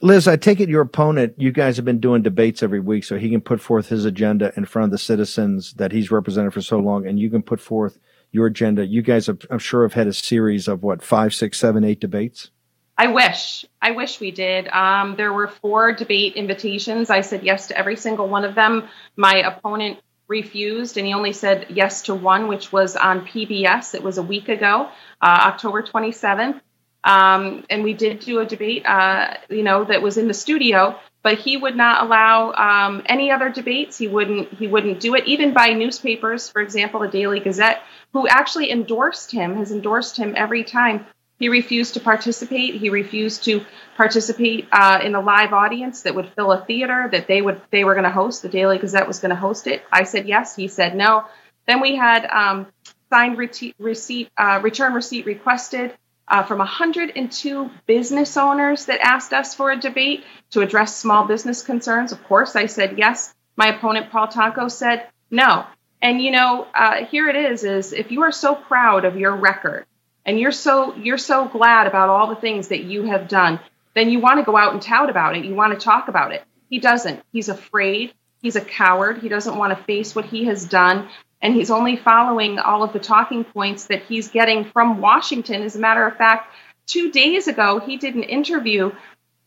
Liz, 0.01 0.27
I 0.27 0.35
take 0.35 0.59
it 0.59 0.67
your 0.67 0.81
opponent, 0.81 1.35
you 1.37 1.53
guys 1.53 1.77
have 1.77 1.85
been 1.85 2.01
doing 2.01 2.21
debates 2.21 2.61
every 2.61 2.81
week 2.81 3.05
so 3.05 3.17
he 3.17 3.29
can 3.29 3.39
put 3.39 3.61
forth 3.61 3.87
his 3.87 4.03
agenda 4.03 4.51
in 4.57 4.65
front 4.65 4.83
of 4.83 4.91
the 4.91 4.97
citizens 4.97 5.75
that 5.75 5.93
he's 5.93 6.11
represented 6.11 6.53
for 6.53 6.61
so 6.61 6.79
long, 6.79 7.07
and 7.07 7.17
you 7.17 7.29
can 7.29 7.41
put 7.41 7.61
forth 7.61 7.97
your 8.33 8.47
agenda. 8.47 8.85
You 8.85 9.01
guys, 9.01 9.27
have, 9.27 9.39
I'm 9.49 9.59
sure, 9.59 9.83
have 9.83 9.93
had 9.93 10.07
a 10.07 10.13
series 10.13 10.67
of 10.67 10.83
what, 10.83 11.01
five, 11.01 11.33
six, 11.33 11.57
seven, 11.57 11.85
eight 11.85 12.01
debates? 12.01 12.51
I 12.97 13.07
wish. 13.07 13.65
I 13.81 13.91
wish 13.91 14.19
we 14.19 14.31
did. 14.31 14.67
Um, 14.69 15.15
there 15.15 15.33
were 15.33 15.47
four 15.47 15.91
debate 15.91 16.35
invitations. 16.35 17.09
I 17.09 17.21
said 17.21 17.43
yes 17.43 17.67
to 17.67 17.77
every 17.77 17.97
single 17.97 18.27
one 18.27 18.45
of 18.45 18.55
them. 18.55 18.87
My 19.17 19.35
opponent 19.35 19.99
refused, 20.27 20.97
and 20.97 21.05
he 21.05 21.13
only 21.13 21.33
said 21.33 21.67
yes 21.69 22.03
to 22.03 22.15
one, 22.15 22.47
which 22.47 22.71
was 22.71 22.95
on 22.95 23.25
PBS. 23.25 23.95
It 23.95 24.01
was 24.01 24.17
a 24.17 24.23
week 24.23 24.49
ago, 24.49 24.89
uh, 25.21 25.39
October 25.43 25.83
27th. 25.83 26.61
Um, 27.03 27.65
and 27.69 27.83
we 27.83 27.93
did 27.93 28.21
do 28.21 28.39
a 28.39 28.45
debate, 28.45 28.83
uh, 28.85 29.35
you 29.49 29.61
know, 29.61 29.83
that 29.83 30.01
was 30.01 30.17
in 30.17 30.27
the 30.27 30.33
studio. 30.33 30.97
But 31.21 31.39
he 31.39 31.57
would 31.57 31.75
not 31.75 32.03
allow 32.03 32.53
um, 32.53 33.03
any 33.07 33.31
other 33.31 33.49
debates. 33.49 33.97
He 33.97 34.07
wouldn't. 34.07 34.53
He 34.53 34.67
wouldn't 34.67 34.99
do 34.99 35.15
it, 35.15 35.25
even 35.25 35.53
by 35.53 35.69
newspapers, 35.69 36.49
for 36.49 36.61
example, 36.61 36.99
the 36.99 37.07
Daily 37.07 37.39
Gazette, 37.39 37.81
who 38.13 38.27
actually 38.27 38.71
endorsed 38.71 39.31
him, 39.31 39.55
has 39.57 39.71
endorsed 39.71 40.17
him 40.17 40.33
every 40.37 40.63
time 40.63 41.07
he 41.37 41.49
refused 41.49 41.95
to 41.95 41.99
participate. 41.99 42.75
He 42.75 42.89
refused 42.89 43.43
to 43.45 43.65
participate 43.97 44.67
uh, 44.71 44.99
in 45.03 45.15
a 45.15 45.21
live 45.21 45.51
audience 45.53 46.03
that 46.03 46.15
would 46.15 46.29
fill 46.29 46.51
a 46.51 46.63
theater 46.65 47.09
that 47.11 47.27
they 47.27 47.41
would 47.41 47.61
they 47.71 47.83
were 47.83 47.93
going 47.93 48.05
to 48.05 48.09
host. 48.09 48.41
The 48.41 48.49
Daily 48.49 48.77
Gazette 48.77 49.07
was 49.07 49.19
going 49.19 49.31
to 49.31 49.35
host 49.35 49.67
it. 49.67 49.83
I 49.91 50.03
said 50.03 50.27
yes. 50.27 50.55
He 50.55 50.67
said 50.67 50.95
no. 50.95 51.25
Then 51.67 51.81
we 51.81 51.95
had 51.95 52.25
um, 52.25 52.67
signed 53.09 53.37
receipt, 53.37 54.29
uh, 54.37 54.59
return 54.63 54.93
receipt 54.93 55.25
requested 55.25 55.93
uh, 56.27 56.43
from 56.43 56.59
102 56.59 57.71
business 57.85 58.37
owners 58.37 58.85
that 58.85 58.99
asked 59.01 59.33
us 59.33 59.53
for 59.53 59.71
a 59.71 59.77
debate 59.77 60.23
to 60.51 60.61
address 60.61 60.95
small 60.95 61.25
business 61.25 61.63
concerns. 61.63 62.11
Of 62.11 62.23
course, 62.23 62.55
I 62.55 62.67
said 62.67 62.97
yes. 62.97 63.33
My 63.57 63.67
opponent 63.67 64.09
Paul 64.09 64.27
Tonko 64.27 64.71
said 64.71 65.07
no. 65.29 65.65
And 66.01 66.21
you 66.21 66.31
know, 66.31 66.67
uh, 66.73 67.05
here 67.05 67.27
it 67.27 67.35
is: 67.35 67.63
is 67.63 67.91
if 67.91 68.11
you 68.11 68.21
are 68.21 68.31
so 68.31 68.55
proud 68.55 69.03
of 69.05 69.17
your 69.17 69.35
record 69.35 69.85
and 70.25 70.39
you're 70.39 70.51
so 70.51 70.95
you're 70.95 71.17
so 71.17 71.47
glad 71.47 71.87
about 71.87 72.09
all 72.09 72.27
the 72.27 72.35
things 72.35 72.69
that 72.69 72.83
you 72.83 73.03
have 73.03 73.27
done 73.27 73.59
then 73.95 74.09
you 74.09 74.19
want 74.19 74.39
to 74.39 74.45
go 74.45 74.55
out 74.55 74.73
and 74.73 74.81
tout 74.81 75.09
about 75.09 75.35
it. 75.35 75.45
You 75.45 75.55
want 75.55 75.73
to 75.73 75.83
talk 75.83 76.09
about 76.09 76.33
it. 76.33 76.43
He 76.69 76.79
doesn't. 76.79 77.23
He's 77.31 77.49
afraid. 77.49 78.13
He's 78.41 78.57
a 78.57 78.61
coward. 78.61 79.19
He 79.19 79.29
doesn't 79.29 79.57
want 79.57 79.75
to 79.75 79.83
face 79.85 80.13
what 80.13 80.25
he 80.25 80.45
has 80.45 80.65
done. 80.65 81.09
And 81.41 81.55
he's 81.55 81.71
only 81.71 81.95
following 81.95 82.59
all 82.59 82.83
of 82.83 82.93
the 82.93 82.99
talking 82.99 83.43
points 83.43 83.85
that 83.85 84.03
he's 84.03 84.27
getting 84.27 84.65
from 84.65 84.99
washington. 84.99 85.63
As 85.63 85.75
a 85.75 85.79
matter 85.79 86.05
of 86.05 86.17
fact 86.17 86.53
two 86.85 87.11
days 87.11 87.47
ago 87.47 87.79
he 87.79 87.97
did 87.97 88.13
an 88.15 88.23
interview 88.23 88.91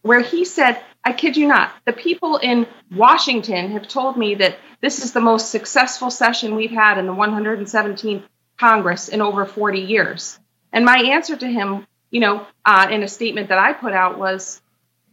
where 0.03 0.21
he 0.21 0.45
said 0.45 0.81
i 1.05 1.13
kid 1.13 1.37
you 1.37 1.47
not 1.47 1.71
the 1.85 1.93
people 1.93 2.37
in 2.37 2.67
washington 2.91 3.71
have 3.71 3.87
told 3.87 4.17
me 4.17 4.35
that 4.35 4.59
this 4.81 5.05
is 5.05 5.13
the 5.13 5.21
most 5.21 5.51
successful 5.51 6.11
session 6.11 6.57
we've 6.57 6.73
had 6.73 6.99
in 6.99 7.07
the 7.07 7.13
117th 7.13 8.25
congress 8.59 9.09
in 9.09 9.21
over 9.21 9.47
40 9.47 9.81
years 9.83 10.41
and 10.73 10.85
my 10.85 10.99
answer 10.99 11.37
to 11.37 11.47
him, 11.47 11.87
you 12.11 12.21
know, 12.21 12.47
uh, 12.65 12.89
in 12.91 13.03
a 13.03 13.09
statement 13.09 13.49
that 13.49 13.59
I 13.59 13.73
put 13.73 13.93
out 13.93 14.19
was, 14.19 14.61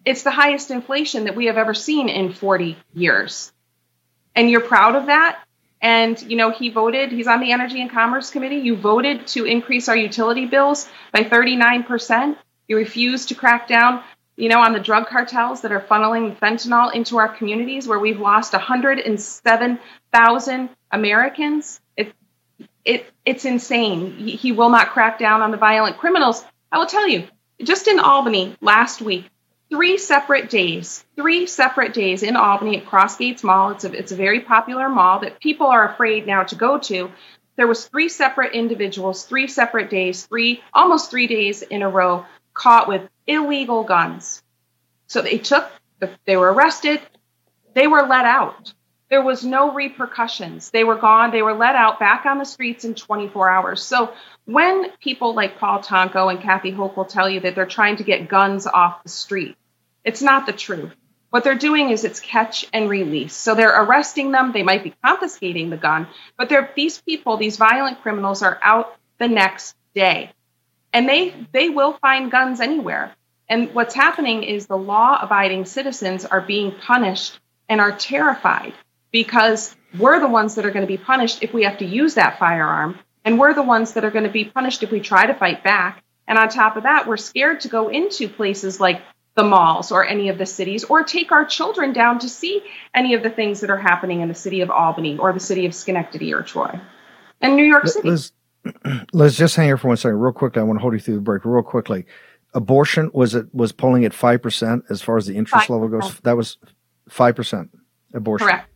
it's 0.03 0.23
the 0.23 0.31
highest 0.31 0.71
inflation 0.71 1.25
that 1.25 1.35
we 1.35 1.45
have 1.47 1.57
ever 1.57 1.73
seen 1.73 2.07
in 2.09 2.33
40 2.33 2.77
years. 2.93 3.51
And 4.35 4.49
you're 4.49 4.61
proud 4.61 4.95
of 4.95 5.07
that? 5.07 5.41
And, 5.81 6.21
you 6.21 6.37
know, 6.37 6.51
he 6.51 6.69
voted, 6.69 7.11
he's 7.11 7.27
on 7.27 7.41
the 7.41 7.51
Energy 7.51 7.81
and 7.81 7.91
Commerce 7.91 8.29
Committee. 8.31 8.57
You 8.57 8.75
voted 8.75 9.25
to 9.27 9.45
increase 9.45 9.87
our 9.89 9.95
utility 9.95 10.45
bills 10.45 10.89
by 11.11 11.21
39%. 11.21 12.37
You 12.67 12.77
refused 12.77 13.29
to 13.29 13.35
crack 13.35 13.67
down, 13.67 14.03
you 14.35 14.49
know, 14.49 14.59
on 14.59 14.73
the 14.73 14.79
drug 14.79 15.05
cartels 15.07 15.61
that 15.61 15.71
are 15.71 15.79
funneling 15.79 16.39
fentanyl 16.39 16.91
into 16.93 17.17
our 17.17 17.29
communities 17.29 17.87
where 17.87 17.99
we've 17.99 18.19
lost 18.19 18.53
107,000 18.53 20.69
Americans 20.91 21.81
it 21.97 22.13
it's 22.85 23.45
insane. 23.45 24.11
He, 24.17 24.31
he 24.31 24.51
will 24.51 24.69
not 24.69 24.91
crack 24.91 25.19
down 25.19 25.41
on 25.41 25.51
the 25.51 25.57
violent 25.57 25.97
criminals. 25.97 26.45
I 26.71 26.77
will 26.77 26.85
tell 26.85 27.07
you, 27.07 27.27
just 27.63 27.87
in 27.87 27.99
Albany 27.99 28.55
last 28.61 29.01
week, 29.01 29.25
three 29.69 29.97
separate 29.97 30.49
days, 30.49 31.03
three 31.15 31.47
separate 31.47 31.93
days 31.93 32.23
in 32.23 32.35
Albany 32.35 32.77
at 32.77 32.85
Crossgates 32.85 33.43
Mall. 33.43 33.71
It's 33.71 33.83
a 33.83 33.91
it's 33.91 34.11
a 34.11 34.15
very 34.15 34.41
popular 34.41 34.89
mall 34.89 35.19
that 35.19 35.39
people 35.39 35.67
are 35.67 35.89
afraid 35.89 36.27
now 36.27 36.43
to 36.43 36.55
go 36.55 36.77
to. 36.77 37.11
There 37.55 37.67
was 37.67 37.85
three 37.85 38.09
separate 38.09 38.53
individuals, 38.53 39.25
three 39.25 39.47
separate 39.47 39.89
days, 39.89 40.25
three 40.25 40.61
almost 40.73 41.09
three 41.09 41.27
days 41.27 41.61
in 41.61 41.81
a 41.81 41.89
row 41.89 42.25
caught 42.53 42.87
with 42.87 43.09
illegal 43.25 43.83
guns. 43.83 44.43
So 45.07 45.21
they 45.21 45.37
took 45.37 45.69
they 46.25 46.37
were 46.37 46.53
arrested, 46.53 47.01
they 47.73 47.87
were 47.87 48.03
let 48.03 48.25
out. 48.25 48.73
There 49.09 49.21
was 49.21 49.45
no 49.45 49.71
repercussions. 49.71 50.71
They 50.71 50.83
were 50.83 50.95
gone. 50.95 51.31
They 51.31 51.43
were 51.43 51.53
let 51.53 51.75
out 51.75 51.99
back 51.99 52.25
on 52.25 52.39
the 52.39 52.45
streets 52.45 52.85
in 52.85 52.95
24 52.95 53.49
hours. 53.49 53.83
So 53.83 54.13
when 54.45 54.89
people 54.99 55.35
like 55.35 55.59
Paul 55.59 55.79
Tonko 55.79 56.31
and 56.31 56.41
Kathy 56.41 56.71
Hochul 56.71 57.07
tell 57.07 57.29
you 57.29 57.39
that 57.41 57.53
they're 57.53 57.67
trying 57.67 57.97
to 57.97 58.03
get 58.03 58.27
guns 58.27 58.65
off 58.65 59.03
the 59.03 59.09
street, 59.09 59.55
it's 60.03 60.23
not 60.23 60.47
the 60.47 60.53
truth. 60.53 60.95
What 61.29 61.43
they're 61.43 61.55
doing 61.55 61.89
is 61.89 62.03
it's 62.03 62.19
catch 62.19 62.65
and 62.73 62.89
release. 62.89 63.35
So 63.35 63.53
they're 63.53 63.83
arresting 63.83 64.31
them. 64.31 64.53
They 64.53 64.63
might 64.63 64.83
be 64.83 64.95
confiscating 65.03 65.69
the 65.69 65.77
gun, 65.77 66.07
but 66.37 66.49
these 66.75 67.01
people, 67.01 67.37
these 67.37 67.57
violent 67.57 68.01
criminals, 68.01 68.41
are 68.41 68.57
out 68.61 68.95
the 69.19 69.27
next 69.27 69.75
day, 69.93 70.31
and 70.93 71.09
they 71.09 71.35
they 71.51 71.69
will 71.69 71.93
find 71.93 72.31
guns 72.31 72.61
anywhere. 72.61 73.13
And 73.49 73.75
what's 73.75 73.93
happening 73.93 74.43
is 74.43 74.65
the 74.65 74.77
law-abiding 74.77 75.65
citizens 75.65 76.25
are 76.25 76.41
being 76.41 76.71
punished 76.71 77.39
and 77.67 77.81
are 77.81 77.91
terrified 77.91 78.73
because 79.15 79.73
we're 79.97 80.19
the 80.19 80.27
ones 80.27 80.55
that 80.55 80.65
are 80.65 80.71
going 80.71 80.85
to 80.85 80.87
be 80.87 80.97
punished 80.97 81.41
if 81.41 81.53
we 81.53 81.63
have 81.63 81.77
to 81.77 81.85
use 81.85 82.15
that 82.15 82.37
firearm. 82.37 82.99
And 83.23 83.39
we're 83.39 83.53
the 83.53 83.63
ones 83.63 83.93
that 83.93 84.03
are 84.03 84.11
going 84.11 84.25
to 84.25 84.29
be 84.29 84.43
punished 84.43 84.83
if 84.83 84.91
we 84.91 84.99
try 84.99 85.25
to 85.25 85.33
fight 85.33 85.63
back. 85.63 86.03
And 86.27 86.37
on 86.37 86.49
top 86.49 86.75
of 86.75 86.83
that, 86.83 87.07
we're 87.07 87.15
scared 87.15 87.61
to 87.61 87.69
go 87.69 87.87
into 87.87 88.27
places 88.27 88.77
like 88.81 89.01
the 89.35 89.45
malls 89.45 89.93
or 89.93 90.05
any 90.05 90.27
of 90.27 90.37
the 90.37 90.45
cities 90.45 90.83
or 90.83 91.03
take 91.03 91.31
our 91.31 91.45
children 91.45 91.93
down 91.93 92.19
to 92.19 92.27
see 92.27 92.61
any 92.93 93.13
of 93.13 93.23
the 93.23 93.29
things 93.29 93.61
that 93.61 93.69
are 93.69 93.77
happening 93.77 94.19
in 94.19 94.27
the 94.27 94.35
city 94.35 94.59
of 94.59 94.69
Albany 94.69 95.17
or 95.17 95.31
the 95.31 95.39
city 95.39 95.65
of 95.65 95.73
Schenectady 95.73 96.33
or 96.33 96.41
Troy 96.41 96.77
and 97.39 97.55
New 97.55 97.63
York 97.63 97.87
City. 97.87 98.09
Liz, 98.09 98.33
let's 99.13 99.37
just 99.37 99.55
hang 99.55 99.67
here 99.67 99.77
for 99.77 99.87
one 99.87 99.95
second, 99.95 100.19
real 100.19 100.33
quickly. 100.33 100.59
I 100.59 100.63
want 100.63 100.79
to 100.79 100.81
hold 100.81 100.93
you 100.93 100.99
through 100.99 101.15
the 101.15 101.21
break, 101.21 101.45
real 101.45 101.63
quickly. 101.63 102.05
Abortion 102.53 103.11
was 103.13 103.33
it 103.33 103.47
was 103.55 103.71
polling 103.71 104.03
at 104.03 104.13
five 104.13 104.41
percent 104.41 104.83
as 104.89 105.01
far 105.01 105.15
as 105.15 105.25
the 105.25 105.37
interest 105.37 105.67
5%. 105.67 105.69
level 105.69 105.87
goes. 105.87 106.19
That 106.21 106.35
was 106.35 106.57
five 107.07 107.37
percent 107.37 107.69
abortion. 108.13 108.47
Correct. 108.47 108.69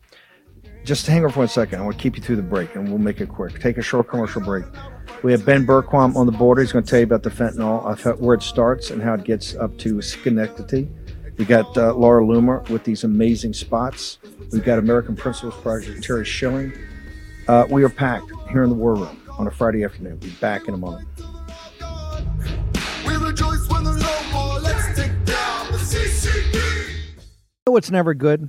Just 0.84 1.06
hang 1.06 1.24
on 1.24 1.30
for 1.30 1.40
one 1.40 1.48
second. 1.48 1.80
I 1.80 1.84
want 1.84 1.96
to 1.96 2.02
keep 2.02 2.16
you 2.16 2.22
through 2.22 2.36
the 2.36 2.42
break, 2.42 2.74
and 2.74 2.88
we'll 2.88 2.98
make 2.98 3.20
it 3.20 3.28
quick. 3.28 3.60
Take 3.60 3.78
a 3.78 3.82
short 3.82 4.08
commercial 4.08 4.40
break. 4.40 4.64
We 5.22 5.32
have 5.32 5.44
Ben 5.44 5.66
Bergquam 5.66 6.16
on 6.16 6.26
the 6.26 6.32
border. 6.32 6.62
He's 6.62 6.72
going 6.72 6.84
to 6.84 6.90
tell 6.90 7.00
you 7.00 7.04
about 7.04 7.22
the 7.22 7.30
fentanyl, 7.30 8.18
where 8.18 8.34
it 8.34 8.42
starts, 8.42 8.90
and 8.90 9.02
how 9.02 9.14
it 9.14 9.24
gets 9.24 9.54
up 9.54 9.76
to 9.78 10.00
Schenectady. 10.00 10.88
We 11.36 11.44
got 11.44 11.76
uh, 11.76 11.94
Laura 11.94 12.22
Loomer 12.22 12.68
with 12.70 12.84
these 12.84 13.04
amazing 13.04 13.52
spots. 13.52 14.18
We've 14.52 14.64
got 14.64 14.78
American 14.78 15.16
Principles 15.16 15.54
Project 15.56 16.02
Terry 16.02 16.24
Schilling. 16.24 16.72
Uh, 17.48 17.66
we 17.68 17.82
are 17.82 17.88
packed 17.88 18.30
here 18.50 18.62
in 18.62 18.70
the 18.70 18.74
War 18.74 18.94
Room 18.94 19.20
on 19.38 19.46
a 19.46 19.50
Friday 19.50 19.84
afternoon. 19.84 20.16
Be 20.18 20.30
back 20.40 20.68
in 20.68 20.74
a 20.74 20.78
moment. 20.78 21.08
know 27.70 27.76
it's 27.76 27.90
never 27.90 28.14
good 28.14 28.48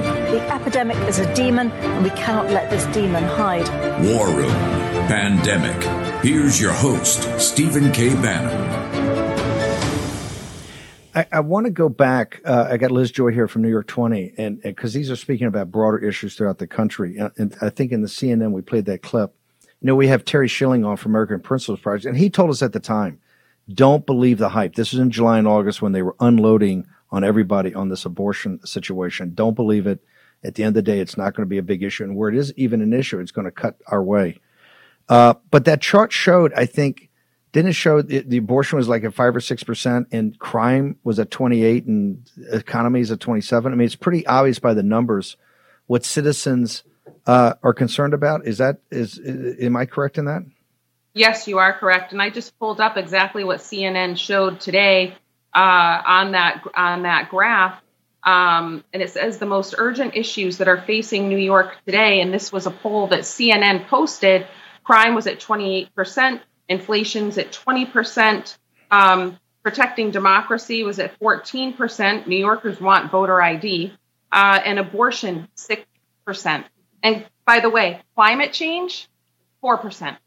The 0.31 0.39
epidemic 0.49 0.95
is 1.09 1.19
a 1.19 1.35
demon, 1.35 1.71
and 1.71 2.05
we 2.05 2.09
cannot 2.11 2.49
let 2.49 2.69
this 2.69 2.85
demon 2.95 3.21
hide. 3.21 3.67
War 4.01 4.27
Room 4.27 4.49
Pandemic. 5.09 6.23
Here's 6.23 6.57
your 6.57 6.71
host, 6.71 7.37
Stephen 7.37 7.91
K. 7.91 8.13
Bannon. 8.13 8.57
I, 11.13 11.27
I 11.33 11.39
want 11.41 11.65
to 11.65 11.69
go 11.69 11.89
back. 11.89 12.39
Uh, 12.45 12.69
I 12.71 12.77
got 12.77 12.91
Liz 12.91 13.11
Joy 13.11 13.31
here 13.31 13.49
from 13.49 13.61
New 13.61 13.69
York 13.69 13.87
20, 13.87 14.35
and 14.37 14.61
because 14.61 14.93
these 14.93 15.11
are 15.11 15.17
speaking 15.17 15.47
about 15.47 15.69
broader 15.69 15.97
issues 15.97 16.37
throughout 16.37 16.59
the 16.59 16.67
country. 16.67 17.17
And, 17.17 17.31
and 17.35 17.55
I 17.61 17.69
think 17.69 17.91
in 17.91 18.01
the 18.01 18.07
CNN, 18.07 18.53
we 18.53 18.61
played 18.61 18.85
that 18.85 19.01
clip. 19.01 19.35
You 19.81 19.87
know, 19.87 19.95
we 19.95 20.07
have 20.07 20.23
Terry 20.23 20.47
Schilling 20.47 20.85
on 20.85 20.95
from 20.95 21.11
American 21.11 21.41
Principles 21.41 21.81
Project, 21.81 22.05
and 22.05 22.17
he 22.17 22.29
told 22.29 22.51
us 22.51 22.61
at 22.61 22.71
the 22.71 22.79
time 22.79 23.19
don't 23.73 24.05
believe 24.05 24.37
the 24.37 24.47
hype. 24.47 24.75
This 24.75 24.93
was 24.93 25.01
in 25.01 25.11
July 25.11 25.39
and 25.39 25.47
August 25.47 25.81
when 25.81 25.91
they 25.91 26.01
were 26.01 26.15
unloading 26.21 26.87
on 27.09 27.25
everybody 27.25 27.73
on 27.73 27.89
this 27.89 28.05
abortion 28.05 28.65
situation. 28.65 29.33
Don't 29.35 29.55
believe 29.55 29.87
it. 29.87 30.01
At 30.43 30.55
the 30.55 30.63
end 30.63 30.69
of 30.69 30.85
the 30.85 30.91
day, 30.91 30.99
it's 30.99 31.17
not 31.17 31.35
going 31.35 31.45
to 31.45 31.49
be 31.49 31.57
a 31.57 31.63
big 31.63 31.83
issue. 31.83 32.03
And 32.03 32.15
where 32.15 32.29
it 32.29 32.35
is 32.35 32.53
even 32.55 32.81
an 32.81 32.93
issue, 32.93 33.19
it's 33.19 33.31
going 33.31 33.45
to 33.45 33.51
cut 33.51 33.77
our 33.87 34.03
way. 34.03 34.39
Uh, 35.07 35.35
but 35.49 35.65
that 35.65 35.81
chart 35.81 36.11
showed, 36.11 36.53
I 36.53 36.65
think, 36.65 37.09
didn't 37.51 37.73
show 37.73 38.01
the, 38.01 38.19
the, 38.19 38.37
abortion 38.37 38.77
was 38.77 38.87
like 38.87 39.03
at 39.03 39.13
five 39.13 39.35
or 39.35 39.41
six 39.41 39.61
percent 39.63 40.07
and 40.11 40.39
crime 40.39 40.95
was 41.03 41.19
at 41.19 41.29
28 41.31 41.85
and 41.85 42.29
economies 42.51 43.11
at 43.11 43.19
27? 43.19 43.71
I 43.71 43.75
mean, 43.75 43.85
it's 43.85 43.95
pretty 43.95 44.25
obvious 44.25 44.59
by 44.59 44.73
the 44.73 44.83
numbers 44.83 45.35
what 45.87 46.05
citizens 46.05 46.83
uh, 47.27 47.55
are 47.61 47.73
concerned 47.73 48.13
about. 48.13 48.47
Is 48.47 48.59
that, 48.59 48.77
is, 48.89 49.17
is, 49.17 49.61
am 49.61 49.75
I 49.75 49.85
correct 49.85 50.17
in 50.17 50.25
that? 50.25 50.43
Yes, 51.13 51.47
you 51.47 51.57
are 51.57 51.77
correct. 51.77 52.13
And 52.13 52.21
I 52.21 52.29
just 52.29 52.57
pulled 52.57 52.79
up 52.79 52.95
exactly 52.95 53.43
what 53.43 53.59
CNN 53.59 54.17
showed 54.17 54.61
today 54.61 55.15
uh, 55.53 56.01
on 56.05 56.31
that 56.31 56.63
on 56.75 57.03
that 57.03 57.29
graph. 57.29 57.81
Um, 58.23 58.83
and 58.93 59.01
it 59.01 59.09
says 59.09 59.37
the 59.37 59.45
most 59.45 59.75
urgent 59.77 60.15
issues 60.15 60.59
that 60.59 60.67
are 60.67 60.81
facing 60.81 61.27
New 61.27 61.37
York 61.37 61.75
today. 61.85 62.21
And 62.21 62.33
this 62.33 62.51
was 62.51 62.67
a 62.67 62.71
poll 62.71 63.07
that 63.07 63.21
CNN 63.21 63.87
posted. 63.87 64.47
Crime 64.83 65.15
was 65.15 65.27
at 65.27 65.39
28%, 65.39 66.41
inflation's 66.69 67.37
at 67.37 67.51
20%, 67.51 68.57
um, 68.89 69.39
protecting 69.63 70.11
democracy 70.11 70.83
was 70.83 70.99
at 70.99 71.19
14%. 71.19 72.27
New 72.27 72.37
Yorkers 72.37 72.79
want 72.79 73.11
voter 73.11 73.41
ID, 73.41 73.93
uh, 74.31 74.59
and 74.63 74.79
abortion, 74.79 75.47
6%. 75.55 76.65
And 77.03 77.25
by 77.45 77.59
the 77.59 77.69
way, 77.69 78.01
climate 78.15 78.53
change, 78.53 79.07
4%. 79.63 80.17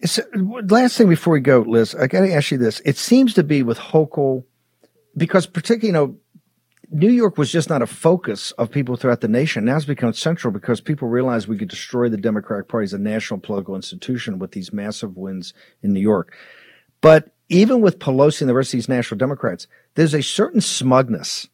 It's, 0.00 0.20
last 0.34 0.96
thing 0.96 1.08
before 1.08 1.32
we 1.32 1.40
go, 1.40 1.60
Liz, 1.60 1.94
I 1.94 2.06
got 2.06 2.20
to 2.20 2.32
ask 2.32 2.50
you 2.50 2.58
this. 2.58 2.80
It 2.84 2.96
seems 2.96 3.34
to 3.34 3.42
be 3.42 3.62
with 3.62 3.78
Hochul, 3.78 4.44
because 5.18 5.46
particularly, 5.46 5.88
you 5.88 5.92
know, 5.92 6.16
New 6.90 7.10
York 7.10 7.36
was 7.36 7.52
just 7.52 7.68
not 7.68 7.82
a 7.82 7.86
focus 7.86 8.52
of 8.52 8.70
people 8.70 8.96
throughout 8.96 9.20
the 9.20 9.28
nation. 9.28 9.66
Now 9.66 9.76
it's 9.76 9.84
become 9.84 10.14
central 10.14 10.52
because 10.52 10.80
people 10.80 11.08
realize 11.08 11.46
we 11.46 11.58
could 11.58 11.68
destroy 11.68 12.08
the 12.08 12.16
Democratic 12.16 12.68
Party 12.68 12.84
as 12.84 12.94
a 12.94 12.98
national 12.98 13.40
political 13.40 13.76
institution 13.76 14.38
with 14.38 14.52
these 14.52 14.72
massive 14.72 15.16
wins 15.16 15.52
in 15.82 15.92
New 15.92 16.00
York. 16.00 16.34
But 17.02 17.34
even 17.50 17.82
with 17.82 17.98
Pelosi 17.98 18.40
and 18.40 18.48
the 18.48 18.54
rest 18.54 18.68
of 18.68 18.78
these 18.78 18.88
national 18.88 19.18
Democrats, 19.18 19.66
there's 19.94 20.14
a 20.14 20.22
certain 20.22 20.62
smugness 20.62 21.48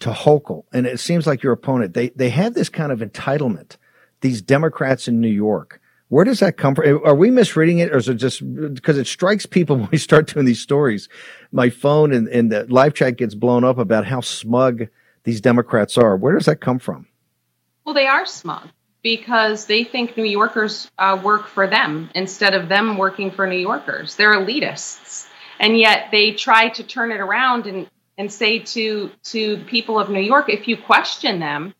to 0.00 0.10
Hochul. 0.10 0.64
And 0.72 0.86
it 0.86 1.00
seems 1.00 1.26
like 1.26 1.42
your 1.42 1.52
opponent, 1.52 1.94
they, 1.94 2.10
they 2.10 2.30
have 2.30 2.52
this 2.52 2.68
kind 2.68 2.92
of 2.92 3.00
entitlement, 3.00 3.76
these 4.20 4.42
Democrats 4.42 5.08
in 5.08 5.20
New 5.20 5.28
York, 5.28 5.80
where 6.08 6.24
does 6.24 6.40
that 6.40 6.56
come 6.56 6.74
from? 6.74 7.00
Are 7.04 7.14
we 7.14 7.30
misreading 7.30 7.80
it, 7.80 7.92
or 7.92 7.96
is 7.96 8.08
it 8.08 8.14
just 8.14 8.40
because 8.74 8.98
it 8.98 9.06
strikes 9.06 9.46
people 9.46 9.76
when 9.80 9.88
we 9.90 9.98
start 9.98 10.32
doing 10.32 10.46
these 10.46 10.60
stories? 10.60 11.08
My 11.52 11.70
phone 11.70 12.12
and, 12.12 12.28
and 12.28 12.52
the 12.52 12.64
live 12.64 12.94
chat 12.94 13.16
gets 13.16 13.34
blown 13.34 13.64
up 13.64 13.78
about 13.78 14.06
how 14.06 14.20
smug 14.20 14.88
these 15.24 15.40
Democrats 15.40 15.98
are. 15.98 16.16
Where 16.16 16.34
does 16.34 16.46
that 16.46 16.60
come 16.60 16.78
from? 16.78 17.06
Well, 17.84 17.94
they 17.94 18.06
are 18.06 18.26
smug 18.26 18.68
because 19.02 19.66
they 19.66 19.84
think 19.84 20.16
New 20.16 20.24
Yorkers 20.24 20.90
uh, 20.98 21.20
work 21.22 21.46
for 21.46 21.66
them 21.66 22.10
instead 22.14 22.54
of 22.54 22.68
them 22.68 22.96
working 22.96 23.30
for 23.30 23.46
New 23.46 23.58
Yorkers. 23.58 24.16
They're 24.16 24.34
elitists, 24.34 25.28
and 25.58 25.78
yet 25.78 26.08
they 26.12 26.32
try 26.32 26.68
to 26.70 26.82
turn 26.82 27.10
it 27.10 27.20
around 27.20 27.66
and 27.66 27.88
and 28.18 28.32
say 28.32 28.60
to 28.60 29.10
to 29.24 29.58
people 29.64 29.98
of 29.98 30.08
New 30.08 30.20
York, 30.20 30.48
if 30.48 30.68
you 30.68 30.76
question 30.76 31.40
them, 31.40 31.74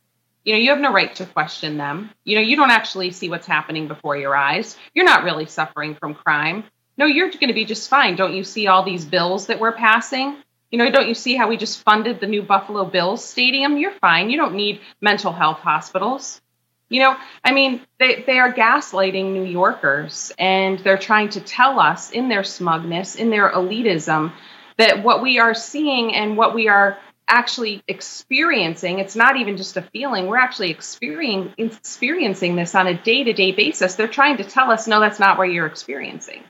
you 0.46 0.52
know, 0.52 0.60
you 0.60 0.70
have 0.70 0.78
no 0.78 0.92
right 0.92 1.12
to 1.16 1.26
question 1.26 1.76
them. 1.76 2.08
You 2.24 2.36
know, 2.36 2.42
you 2.42 2.54
don't 2.54 2.70
actually 2.70 3.10
see 3.10 3.28
what's 3.28 3.48
happening 3.48 3.88
before 3.88 4.16
your 4.16 4.36
eyes. 4.36 4.76
You're 4.94 5.04
not 5.04 5.24
really 5.24 5.46
suffering 5.46 5.96
from 5.96 6.14
crime. 6.14 6.62
No, 6.96 7.04
you're 7.04 7.30
going 7.30 7.48
to 7.48 7.52
be 7.52 7.64
just 7.64 7.90
fine. 7.90 8.14
Don't 8.14 8.32
you 8.32 8.44
see 8.44 8.68
all 8.68 8.84
these 8.84 9.04
bills 9.04 9.48
that 9.48 9.58
we're 9.58 9.72
passing? 9.72 10.36
You 10.70 10.78
know, 10.78 10.88
don't 10.88 11.08
you 11.08 11.14
see 11.14 11.34
how 11.34 11.48
we 11.48 11.56
just 11.56 11.82
funded 11.82 12.20
the 12.20 12.28
new 12.28 12.42
Buffalo 12.42 12.84
Bills 12.84 13.24
stadium? 13.24 13.76
You're 13.76 13.90
fine. 13.90 14.30
You 14.30 14.36
don't 14.36 14.54
need 14.54 14.80
mental 15.00 15.32
health 15.32 15.58
hospitals. 15.58 16.40
You 16.88 17.00
know, 17.00 17.16
I 17.44 17.50
mean, 17.50 17.80
they, 17.98 18.22
they 18.24 18.38
are 18.38 18.52
gaslighting 18.52 19.32
New 19.32 19.42
Yorkers 19.42 20.30
and 20.38 20.78
they're 20.78 20.96
trying 20.96 21.30
to 21.30 21.40
tell 21.40 21.80
us 21.80 22.12
in 22.12 22.28
their 22.28 22.44
smugness, 22.44 23.16
in 23.16 23.30
their 23.30 23.50
elitism, 23.50 24.32
that 24.78 25.02
what 25.02 25.22
we 25.22 25.40
are 25.40 25.54
seeing 25.54 26.14
and 26.14 26.36
what 26.36 26.54
we 26.54 26.68
are 26.68 26.98
actually 27.28 27.82
experiencing 27.88 29.00
it's 29.00 29.16
not 29.16 29.36
even 29.36 29.56
just 29.56 29.76
a 29.76 29.82
feeling 29.82 30.26
we're 30.26 30.36
actually 30.36 30.70
experiencing 30.70 31.52
experiencing 31.58 32.54
this 32.54 32.74
on 32.74 32.86
a 32.86 32.94
day-to-day 33.02 33.52
basis. 33.52 33.96
They're 33.96 34.06
trying 34.06 34.36
to 34.36 34.44
tell 34.44 34.70
us 34.70 34.86
no 34.86 35.00
that's 35.00 35.18
not 35.18 35.36
what 35.38 35.50
you're 35.50 35.66
experiencing. 35.66 36.42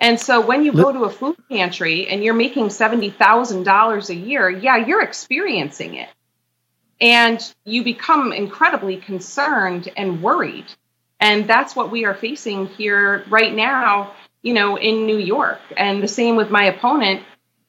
And 0.00 0.18
so 0.18 0.44
when 0.44 0.64
you 0.64 0.72
go 0.72 0.92
to 0.92 1.04
a 1.04 1.10
food 1.10 1.36
pantry 1.48 2.08
and 2.08 2.24
you're 2.24 2.34
making 2.34 2.66
$70,000 2.66 4.08
a 4.08 4.14
year 4.14 4.50
yeah 4.50 4.76
you're 4.78 5.02
experiencing 5.02 5.94
it. 5.94 6.08
And 7.00 7.40
you 7.64 7.84
become 7.84 8.32
incredibly 8.32 8.96
concerned 8.96 9.90
and 9.96 10.22
worried. 10.22 10.66
And 11.20 11.48
that's 11.48 11.76
what 11.76 11.90
we 11.90 12.04
are 12.04 12.14
facing 12.14 12.66
here 12.66 13.24
right 13.28 13.54
now 13.54 14.14
you 14.42 14.54
know 14.54 14.76
in 14.76 15.06
New 15.06 15.18
York. 15.18 15.60
And 15.76 16.02
the 16.02 16.08
same 16.08 16.34
with 16.34 16.50
my 16.50 16.64
opponent 16.64 17.22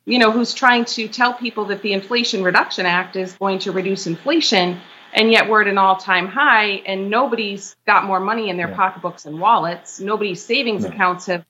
you 0.05 0.19
know, 0.19 0.31
who's 0.31 0.53
trying 0.53 0.85
to 0.85 1.07
tell 1.07 1.33
people 1.33 1.65
that 1.65 1.81
the 1.81 1.93
Inflation 1.93 2.43
Reduction 2.43 2.85
Act 2.85 3.15
is 3.15 3.33
going 3.33 3.59
to 3.59 3.71
reduce 3.71 4.07
inflation, 4.07 4.79
and 5.13 5.31
yet 5.31 5.49
we're 5.49 5.61
at 5.61 5.67
an 5.67 5.77
all-time 5.77 6.27
high, 6.27 6.81
and 6.85 7.09
nobody's 7.09 7.75
got 7.87 8.05
more 8.05 8.19
money 8.19 8.49
in 8.49 8.57
their 8.57 8.69
yeah. 8.69 8.75
pocketbooks 8.75 9.25
and 9.25 9.39
wallets. 9.39 9.99
Nobody's 9.99 10.43
savings 10.43 10.85
accounts 10.85 11.25
have 11.25 11.45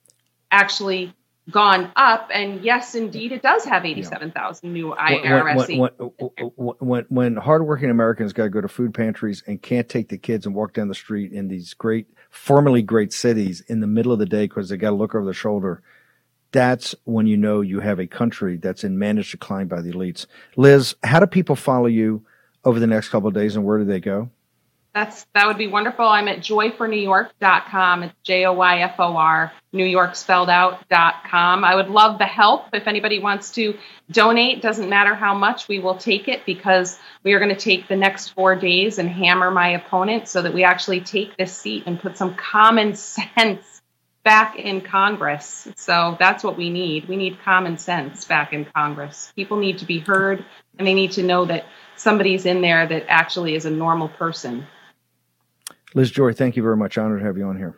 actually 0.52 1.14
gone 1.50 1.92
up. 1.96 2.30
And 2.34 2.64
yes, 2.64 2.96
indeed, 2.96 3.32
it 3.32 3.42
does 3.42 3.66
have 3.66 3.86
87,000 3.86 4.72
new 4.72 4.96
IRS. 4.98 5.78
When, 5.78 5.90
when, 5.90 6.52
when, 6.56 6.76
when, 6.80 7.06
when 7.10 7.36
hardworking 7.36 7.90
Americans 7.90 8.34
got 8.34 8.46
to 8.46 8.50
go 8.50 8.62
to 8.62 8.68
food 8.68 8.94
pantries 8.94 9.44
and 9.46 9.62
can't 9.62 9.88
take 9.88 10.10
the 10.10 10.18
kids 10.18 10.46
and 10.46 10.56
walk 10.56 10.74
down 10.74 10.88
the 10.88 10.96
street 10.96 11.34
in 11.34 11.48
these 11.48 11.74
great, 11.74 12.08
formerly 12.30 12.82
great 12.82 13.14
cities 13.14 13.62
in 13.68 13.80
the 13.80 13.88
middle 13.88 14.12
of 14.12 14.20
the 14.20 14.26
day 14.26 14.46
because 14.46 14.70
they 14.70 14.78
got 14.78 14.92
to 14.92 14.96
look 14.96 15.14
over 15.14 15.26
their 15.26 15.34
shoulder, 15.34 15.84
that's 16.56 16.96
when 17.04 17.28
you 17.28 17.36
know 17.36 17.60
you 17.60 17.82
have 17.82 18.00
a 18.00 18.08
country 18.08 18.56
that's 18.56 18.86
in 18.86 18.98
managed 18.98 19.32
decline 19.32 19.68
by 19.68 19.82
the 19.82 19.92
elites. 19.92 20.26
Liz, 20.56 20.96
how 21.04 21.20
do 21.20 21.28
people 21.28 21.58
follow 21.58 21.88
you 21.88 22.26
over 22.64 22.80
the 22.80 22.88
next 22.88 23.10
couple 23.10 23.28
of 23.28 23.34
days 23.34 23.58
and 23.58 23.66
where 23.66 23.78
do 23.78 23.84
they 23.84 24.00
go? 24.00 24.30
That's 24.94 25.26
that 25.34 25.48
would 25.48 25.58
be 25.58 25.68
wonderful. 25.68 26.06
I'm 26.06 26.30
at 26.30 26.40
joyfornewyork.com. 26.40 28.04
It's 28.04 28.16
J 28.24 28.46
O 28.46 28.54
Y 28.54 28.80
F 28.80 28.96
O 29.00 29.18
R 29.18 29.52
New 29.74 29.84
York 29.84 30.16
spelled 30.16 30.50
out.com. 30.50 31.66
I 31.66 31.76
would 31.76 31.90
love 31.90 32.20
the 32.20 32.26
help 32.26 32.68
if 32.72 32.88
anybody 32.88 33.20
wants 33.20 33.52
to 33.56 33.78
donate. 34.10 34.62
Doesn't 34.62 34.88
matter 34.88 35.14
how 35.14 35.34
much, 35.34 35.68
we 35.68 35.80
will 35.80 35.98
take 35.98 36.30
it 36.30 36.46
because 36.46 36.98
we 37.24 37.34
are 37.34 37.40
going 37.40 37.54
to 37.54 37.60
take 37.60 37.90
the 37.90 37.98
next 37.98 38.30
four 38.30 38.56
days 38.56 38.98
and 38.98 39.10
hammer 39.10 39.52
my 39.52 39.72
opponent 39.72 40.30
so 40.30 40.42
that 40.42 40.54
we 40.54 40.64
actually 40.64 41.02
take 41.02 41.36
this 41.36 41.54
seat 41.54 41.84
and 41.86 42.00
put 42.00 42.18
some 42.18 42.36
common 42.36 42.96
sense 42.96 43.75
back 44.26 44.58
in 44.58 44.82
Congress. 44.82 45.70
So 45.78 46.18
that's 46.20 46.44
what 46.44 46.58
we 46.58 46.70
need. 46.70 47.08
We 47.08 47.16
need 47.16 47.40
common 47.46 47.78
sense 47.78 48.26
back 48.26 48.52
in 48.52 48.66
Congress. 48.66 49.32
People 49.38 49.58
need 49.58 49.78
to 49.78 49.86
be 49.86 50.00
heard 50.00 50.44
and 50.78 50.86
they 50.86 50.94
need 50.94 51.14
to 51.14 51.24
know 51.24 51.46
that 51.46 51.66
somebody's 51.96 52.46
in 52.46 52.62
there 52.62 52.86
that 52.86 53.06
actually 53.08 53.56
is 53.56 53.66
a 53.66 53.72
normal 53.72 54.10
person 54.10 54.68
Liz 55.96 56.12
Joy, 56.12 56.34
thank 56.34 56.58
you 56.58 56.62
very 56.62 56.76
much. 56.76 56.98
Honored 56.98 57.22
to 57.22 57.26
have 57.26 57.38
you 57.38 57.46
on 57.46 57.58
here. 57.58 57.78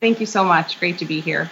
Thank 0.00 0.20
you 0.20 0.26
so 0.26 0.44
much. 0.44 0.78
Great 0.78 0.98
to 0.98 1.06
be 1.06 1.20
here. 1.20 1.50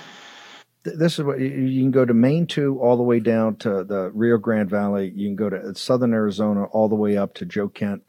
This 0.84 1.18
is 1.18 1.24
what 1.24 1.40
you 1.40 1.80
can 1.80 1.90
go 1.90 2.04
to 2.04 2.14
Maine 2.14 2.46
to 2.48 2.78
all 2.78 2.96
the 2.96 3.02
way 3.02 3.18
down 3.18 3.56
to 3.56 3.82
the 3.82 4.12
Rio 4.14 4.36
Grande 4.36 4.70
Valley. 4.70 5.10
You 5.16 5.26
can 5.26 5.36
go 5.36 5.50
to 5.50 5.74
southern 5.74 6.12
Arizona 6.12 6.64
all 6.64 6.88
the 6.88 6.94
way 6.94 7.16
up 7.16 7.34
to 7.34 7.46
Joe 7.46 7.68
Kent 7.68 8.02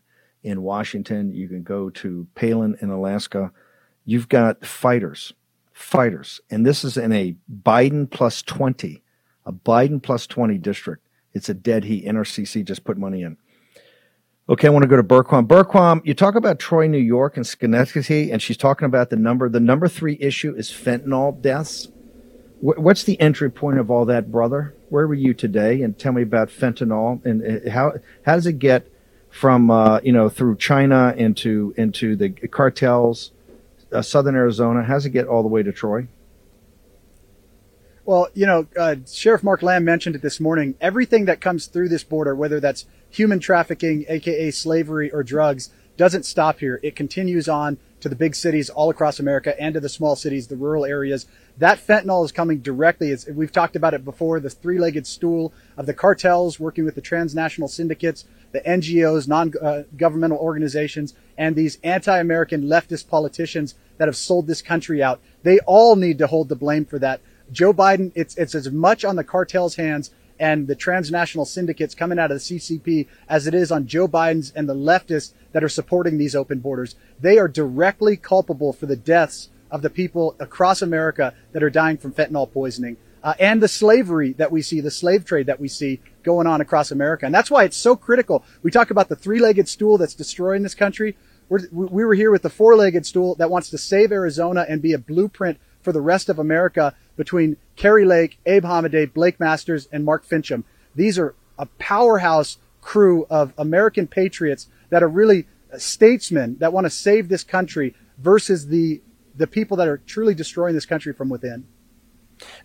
in 0.43 0.61
Washington. 0.61 1.33
You 1.33 1.47
can 1.47 1.63
go 1.63 1.89
to 1.91 2.27
Palin 2.35 2.77
in 2.81 2.91
Alaska. 2.91 3.51
You've 4.05 4.29
got 4.29 4.63
fighters, 4.65 5.33
fighters. 5.77 6.41
And 6.49 6.65
this 6.65 6.83
is 6.83 6.97
in 6.97 7.11
a 7.11 7.35
Biden 7.63 8.09
plus 8.09 8.41
20, 8.41 9.03
a 9.45 9.53
Biden 9.53 10.01
plus 10.01 10.25
20 10.25 10.57
district. 10.57 11.07
It's 11.33 11.49
a 11.49 11.53
dead 11.53 11.83
heat. 11.83 12.05
NRCC 12.05 12.65
just 12.65 12.83
put 12.83 12.97
money 12.97 13.21
in. 13.21 13.37
Okay, 14.49 14.67
I 14.67 14.71
want 14.71 14.83
to 14.83 14.87
go 14.87 14.95
to 14.95 15.03
Bergquam. 15.03 15.45
Bergquam, 15.45 16.01
you 16.03 16.13
talk 16.13 16.35
about 16.35 16.57
Troy, 16.57 16.87
New 16.87 16.97
York, 16.97 17.35
and 17.35 17.45
Schenectady, 17.45 18.31
and 18.31 18.41
she's 18.41 18.57
talking 18.57 18.85
about 18.85 19.09
the 19.09 19.17
number. 19.17 19.49
The 19.49 19.59
number 19.59 19.87
three 19.87 20.17
issue 20.19 20.55
is 20.55 20.71
fentanyl 20.71 21.39
deaths. 21.39 21.89
What's 22.59 23.03
the 23.03 23.19
entry 23.21 23.51
point 23.51 23.77
of 23.77 23.91
all 23.91 24.05
that, 24.05 24.31
brother? 24.31 24.73
Where 24.89 25.05
were 25.05 25.13
you 25.13 25.35
today? 25.35 25.83
And 25.83 25.99
tell 25.99 26.13
me 26.13 26.23
about 26.23 26.49
fentanyl 26.49 27.23
and 27.23 27.67
uh, 27.67 27.69
how 27.69 27.93
how 28.25 28.33
does 28.35 28.47
it 28.47 28.57
get 28.57 28.91
from 29.29 29.69
uh, 29.69 29.99
you 30.01 30.11
know 30.11 30.27
through 30.27 30.55
China 30.55 31.13
into 31.15 31.73
into 31.77 32.15
the 32.15 32.29
cartels, 32.29 33.31
uh, 33.91 34.01
Southern 34.01 34.35
Arizona? 34.35 34.83
How 34.83 34.95
does 34.95 35.05
it 35.05 35.11
get 35.11 35.27
all 35.27 35.41
the 35.41 35.49
way 35.49 35.63
to 35.63 35.71
Troy? 35.71 36.07
Well, 38.05 38.29
you 38.33 38.45
know, 38.45 38.67
uh, 38.79 38.95
Sheriff 39.11 39.43
Mark 39.43 39.61
Lamb 39.61 39.83
mentioned 39.83 40.15
it 40.15 40.21
this 40.21 40.39
morning. 40.39 40.75
Everything 40.79 41.25
that 41.25 41.41
comes 41.41 41.65
through 41.65 41.89
this 41.89 42.05
border, 42.05 42.33
whether 42.33 42.61
that's 42.61 42.85
human 43.09 43.39
trafficking, 43.39 44.05
aka 44.07 44.49
slavery 44.51 45.11
or 45.11 45.23
drugs, 45.23 45.71
doesn't 45.97 46.23
stop 46.23 46.59
here. 46.59 46.79
It 46.83 46.95
continues 46.95 47.49
on 47.49 47.77
to 47.99 48.07
the 48.07 48.15
big 48.15 48.35
cities 48.35 48.69
all 48.69 48.89
across 48.89 49.19
America 49.19 49.59
and 49.61 49.73
to 49.73 49.81
the 49.81 49.89
small 49.89 50.15
cities, 50.15 50.47
the 50.47 50.55
rural 50.55 50.85
areas. 50.85 51.25
That 51.59 51.79
fentanyl 51.79 52.23
is 52.23 52.31
coming 52.31 52.59
directly. 52.59 53.11
As 53.11 53.25
we've 53.25 53.51
talked 53.51 53.75
about 53.75 53.95
it 53.95 54.05
before, 54.05 54.39
the 54.39 54.49
three-legged 54.49 55.07
stool 55.07 55.53
of 55.75 55.87
the 55.87 55.93
cartels 55.93 56.59
working 56.59 56.85
with 56.85 56.93
the 56.93 57.01
transnational 57.01 57.67
syndicates, 57.67 58.25
the 58.51 58.61
NGOs, 58.61 59.27
non-governmental 59.27 60.37
uh, 60.37 60.41
organizations, 60.41 61.15
and 61.37 61.55
these 61.55 61.79
anti-American 61.83 62.63
leftist 62.63 63.07
politicians 63.07 63.73
that 63.97 64.07
have 64.07 64.15
sold 64.15 64.45
this 64.45 64.61
country 64.61 65.01
out. 65.01 65.19
They 65.41 65.59
all 65.61 65.95
need 65.95 66.19
to 66.19 66.27
hold 66.27 66.49
the 66.49 66.55
blame 66.55 66.85
for 66.85 66.99
that. 66.99 67.21
Joe 67.51 67.73
Biden, 67.73 68.11
it's, 68.13 68.37
it's 68.37 68.53
as 68.53 68.69
much 68.69 69.03
on 69.03 69.15
the 69.15 69.23
cartel's 69.23 69.75
hands 69.77 70.11
and 70.39 70.67
the 70.67 70.75
transnational 70.75 71.45
syndicates 71.45 71.95
coming 71.95 72.19
out 72.19 72.29
of 72.29 72.37
the 72.37 72.59
CCP 72.59 73.07
as 73.27 73.47
it 73.47 73.55
is 73.55 73.71
on 73.71 73.87
Joe 73.87 74.07
Biden's 74.07 74.51
and 74.51 74.69
the 74.69 74.75
leftists 74.75 75.33
that 75.53 75.63
are 75.63 75.69
supporting 75.69 76.19
these 76.19 76.35
open 76.35 76.59
borders. 76.59 76.95
They 77.19 77.39
are 77.39 77.47
directly 77.47 78.15
culpable 78.15 78.73
for 78.73 78.85
the 78.85 78.95
deaths 78.95 79.49
of 79.71 79.81
the 79.81 79.89
people 79.89 80.35
across 80.39 80.81
America 80.81 81.33
that 81.51 81.63
are 81.63 81.69
dying 81.69 81.97
from 81.97 82.13
fentanyl 82.13 82.51
poisoning. 82.51 82.97
Uh, 83.23 83.33
and 83.39 83.61
the 83.61 83.67
slavery 83.67 84.33
that 84.33 84.51
we 84.51 84.61
see, 84.61 84.79
the 84.79 84.91
slave 84.91 85.25
trade 85.25 85.47
that 85.47 85.59
we 85.59 85.67
see 85.67 85.99
going 86.23 86.47
on 86.47 86.61
across 86.61 86.91
America. 86.91 87.25
And 87.25 87.33
that's 87.33 87.51
why 87.51 87.63
it's 87.63 87.75
so 87.75 87.95
critical. 87.95 88.43
We 88.63 88.71
talk 88.71 88.91
about 88.91 89.09
the 89.09 89.15
three-legged 89.15 89.67
stool 89.67 89.97
that's 89.97 90.13
destroying 90.13 90.63
this 90.63 90.75
country. 90.75 91.17
We're, 91.49 91.67
we 91.71 92.05
were 92.05 92.13
here 92.13 92.31
with 92.31 92.43
the 92.43 92.49
four-legged 92.49 93.05
stool 93.05 93.35
that 93.35 93.49
wants 93.49 93.69
to 93.71 93.77
save 93.77 94.11
Arizona 94.11 94.65
and 94.69 94.81
be 94.81 94.93
a 94.93 94.97
blueprint 94.97 95.59
for 95.81 95.91
the 95.91 96.01
rest 96.01 96.29
of 96.29 96.39
America 96.39 96.95
between 97.15 97.57
Kari 97.75 98.05
Lake, 98.05 98.37
Abe 98.45 98.65
Hamadeh, 98.65 99.13
Blake 99.13 99.39
Masters, 99.39 99.87
and 99.91 100.05
Mark 100.05 100.25
Finchem. 100.25 100.63
These 100.95 101.17
are 101.17 101.35
a 101.57 101.65
powerhouse 101.79 102.57
crew 102.81 103.25
of 103.29 103.53
American 103.57 104.07
patriots 104.07 104.67
that 104.89 105.01
are 105.03 105.09
really 105.09 105.47
statesmen 105.77 106.57
that 106.59 106.71
want 106.71 106.85
to 106.85 106.89
save 106.89 107.27
this 107.27 107.43
country 107.43 107.95
versus 108.17 108.67
the 108.67 109.01
the 109.37 109.47
people 109.47 109.77
that 109.77 109.87
are 109.87 109.97
truly 109.97 110.33
destroying 110.33 110.75
this 110.75 110.85
country 110.85 111.13
from 111.13 111.29
within. 111.29 111.65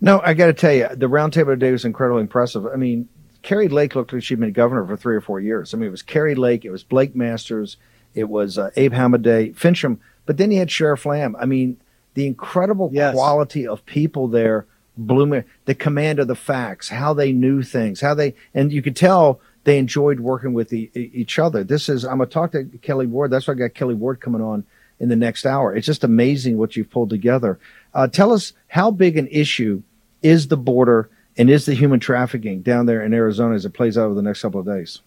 No, 0.00 0.20
I 0.22 0.34
got 0.34 0.46
to 0.46 0.52
tell 0.52 0.72
you, 0.72 0.88
the 0.92 1.08
roundtable 1.08 1.54
today 1.54 1.72
was 1.72 1.84
incredibly 1.84 2.22
impressive. 2.22 2.66
I 2.66 2.76
mean, 2.76 3.08
Kari 3.42 3.68
Lake 3.68 3.94
looked 3.94 4.12
like 4.12 4.22
she'd 4.22 4.38
been 4.40 4.52
governor 4.52 4.86
for 4.86 4.96
three 4.96 5.16
or 5.16 5.20
four 5.20 5.40
years. 5.40 5.72
I 5.72 5.78
mean, 5.78 5.88
it 5.88 5.90
was 5.90 6.02
Kari 6.02 6.34
Lake, 6.34 6.64
it 6.64 6.70
was 6.70 6.84
Blake 6.84 7.16
Masters, 7.16 7.76
it 8.14 8.28
was 8.28 8.58
uh, 8.58 8.70
Abe 8.76 8.92
Hamadeh, 8.92 9.54
Finchem, 9.54 9.98
but 10.26 10.36
then 10.36 10.50
you 10.50 10.58
had 10.58 10.70
Sheriff 10.70 11.06
Lamb. 11.06 11.36
I 11.38 11.46
mean, 11.46 11.78
the 12.14 12.26
incredible 12.26 12.90
yes. 12.92 13.14
quality 13.14 13.66
of 13.66 13.84
people 13.86 14.28
there 14.28 14.66
blooming 14.96 15.44
the 15.64 15.74
command 15.74 16.18
of 16.18 16.28
the 16.28 16.34
facts 16.34 16.90
how 16.90 17.14
they 17.14 17.32
knew 17.32 17.62
things 17.62 18.02
how 18.02 18.12
they 18.12 18.34
and 18.52 18.70
you 18.70 18.82
could 18.82 18.94
tell 18.94 19.40
they 19.64 19.78
enjoyed 19.78 20.20
working 20.20 20.52
with 20.52 20.68
the, 20.68 20.90
each 20.94 21.38
other 21.38 21.64
this 21.64 21.88
is 21.88 22.04
i'm 22.04 22.18
going 22.18 22.28
to 22.28 22.32
talk 22.32 22.52
to 22.52 22.64
Kelly 22.82 23.06
ward 23.06 23.30
that's 23.30 23.48
why 23.48 23.54
i 23.54 23.56
got 23.56 23.72
Kelly 23.72 23.94
ward 23.94 24.20
coming 24.20 24.42
on 24.42 24.64
in 25.02 25.10
the 25.10 25.16
next 25.16 25.44
hour 25.44 25.76
it's 25.76 25.86
just 25.86 26.04
amazing 26.04 26.56
what 26.56 26.76
you've 26.76 26.90
pulled 26.90 27.10
together 27.10 27.58
uh, 27.92 28.08
tell 28.08 28.32
us 28.32 28.54
how 28.68 28.90
big 28.90 29.18
an 29.18 29.28
issue 29.30 29.82
is 30.22 30.48
the 30.48 30.56
border 30.56 31.10
and 31.36 31.50
is 31.50 31.66
the 31.66 31.74
human 31.74 32.00
trafficking 32.00 32.62
down 32.62 32.86
there 32.86 33.02
in 33.02 33.12
arizona 33.12 33.54
as 33.54 33.66
it 33.66 33.74
plays 33.74 33.98
out 33.98 34.06
over 34.06 34.14
the 34.14 34.22
next 34.22 34.40
couple 34.40 34.60
of 34.60 34.66
days 34.66 35.00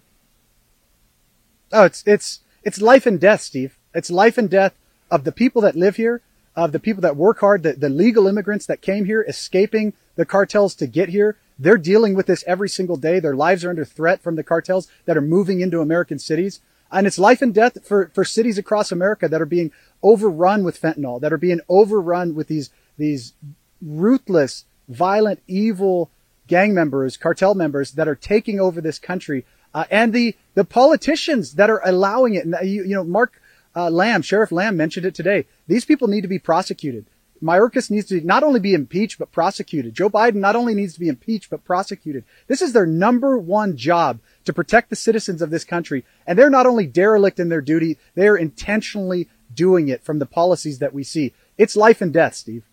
oh 1.74 1.86
it's 1.86 2.04
it's 2.06 2.42
it's 2.64 2.80
life 2.80 3.08
and 3.08 3.20
death 3.20 3.42
steve 3.42 3.78
it's 3.96 4.12
life 4.12 4.38
and 4.38 4.52
death 4.52 4.76
of 5.10 5.24
the 5.24 5.32
people 5.32 5.62
that 5.64 5.76
live 5.76 5.96
here 5.96 6.22
of 6.56 6.72
the 6.72 6.80
people 6.80 7.02
that 7.02 7.18
work 7.18 7.40
hard, 7.40 7.64
the, 7.64 7.74
the 7.74 7.90
legal 7.90 8.28
immigrants 8.28 8.66
that 8.66 8.82
came 8.82 9.06
here, 9.06 9.26
escaping 9.28 9.94
the 10.16 10.26
cartels 10.26 10.74
to 10.76 10.88
get 10.88 11.10
here. 11.10 11.38
They're 11.60 11.78
dealing 11.78 12.16
with 12.16 12.28
this 12.28 12.44
every 12.48 12.70
single 12.70 12.98
day. 12.98 13.20
Their 13.20 13.36
lives 13.36 13.64
are 13.64 13.70
under 13.70 13.86
threat 13.86 14.22
from 14.22 14.36
the 14.36 14.44
cartels 14.44 14.88
that 15.06 15.18
are 15.18 15.22
moving 15.22 15.62
into 15.62 15.82
American 15.82 16.20
cities. 16.20 16.62
And 16.96 17.06
it's 17.06 17.20
life 17.20 17.42
and 17.42 17.54
death 17.54 17.86
for, 17.86 18.10
for 18.14 18.24
cities 18.24 18.58
across 18.58 18.92
America 18.92 19.28
that 19.28 19.42
are 19.42 19.46
being 19.46 19.72
overrun 20.02 20.64
with 20.64 20.82
fentanyl, 20.82 21.20
that 21.20 21.34
are 21.34 21.38
being 21.38 21.60
overrun 21.68 22.36
with 22.36 22.48
these, 22.48 22.70
these 22.98 23.34
ruthless, 23.82 24.64
violent, 24.88 25.42
evil 25.46 26.10
gang 26.48 26.74
members, 26.74 27.18
cartel 27.18 27.54
members 27.54 27.92
that 27.92 28.08
are 28.08 28.16
taking 28.16 28.62
over 28.62 28.80
this 28.80 28.98
country. 28.98 29.46
Uh, 29.74 29.84
and 29.92 30.14
the, 30.14 30.38
the 30.54 30.64
politicians 30.64 31.56
that 31.56 31.70
are 31.70 31.82
allowing 31.84 32.36
it. 32.36 32.46
And 32.46 32.56
you, 32.64 32.84
you 32.86 32.96
know, 32.96 33.04
Mark 33.04 33.42
uh, 33.76 33.90
Lamb, 33.90 34.22
Sheriff 34.22 34.54
Lamb 34.54 34.78
mentioned 34.78 35.06
it 35.06 35.14
today. 35.14 35.48
These 35.68 35.84
people 35.84 36.08
need 36.08 36.22
to 36.22 36.30
be 36.30 36.40
prosecuted. 36.40 37.06
Mayorkas 37.44 37.92
needs 37.92 38.08
to 38.08 38.22
not 38.22 38.44
only 38.44 38.62
be 38.62 38.74
impeached, 38.74 39.20
but 39.20 39.34
prosecuted. 39.34 39.94
Joe 39.94 40.10
Biden 40.10 40.36
not 40.36 40.56
only 40.56 40.74
needs 40.74 40.94
to 40.94 41.02
be 41.02 41.10
impeached, 41.10 41.50
but 41.50 41.66
prosecuted. 41.66 42.24
This 42.48 42.62
is 42.62 42.72
their 42.72 42.86
number 42.86 43.38
one 43.38 43.76
job 43.76 44.20
to 44.46 44.54
protect 44.54 44.90
the 44.90 44.96
citizens 44.96 45.42
of 45.42 45.50
this 45.50 45.64
country. 45.64 46.04
And 46.26 46.38
they're 46.38 46.50
not 46.50 46.66
only 46.66 46.88
derelict 46.88 47.40
in 47.40 47.50
their 47.50 47.62
duty, 47.62 47.98
they're 48.16 48.36
intentionally 48.36 49.28
doing 49.54 49.90
it 49.90 50.04
from 50.04 50.20
the 50.20 50.26
policies 50.26 50.80
that 50.80 50.94
we 50.94 51.04
see. 51.04 51.34
It's 51.58 51.76
life 51.76 52.02
and 52.02 52.14
death, 52.14 52.36
Steve. 52.36 52.64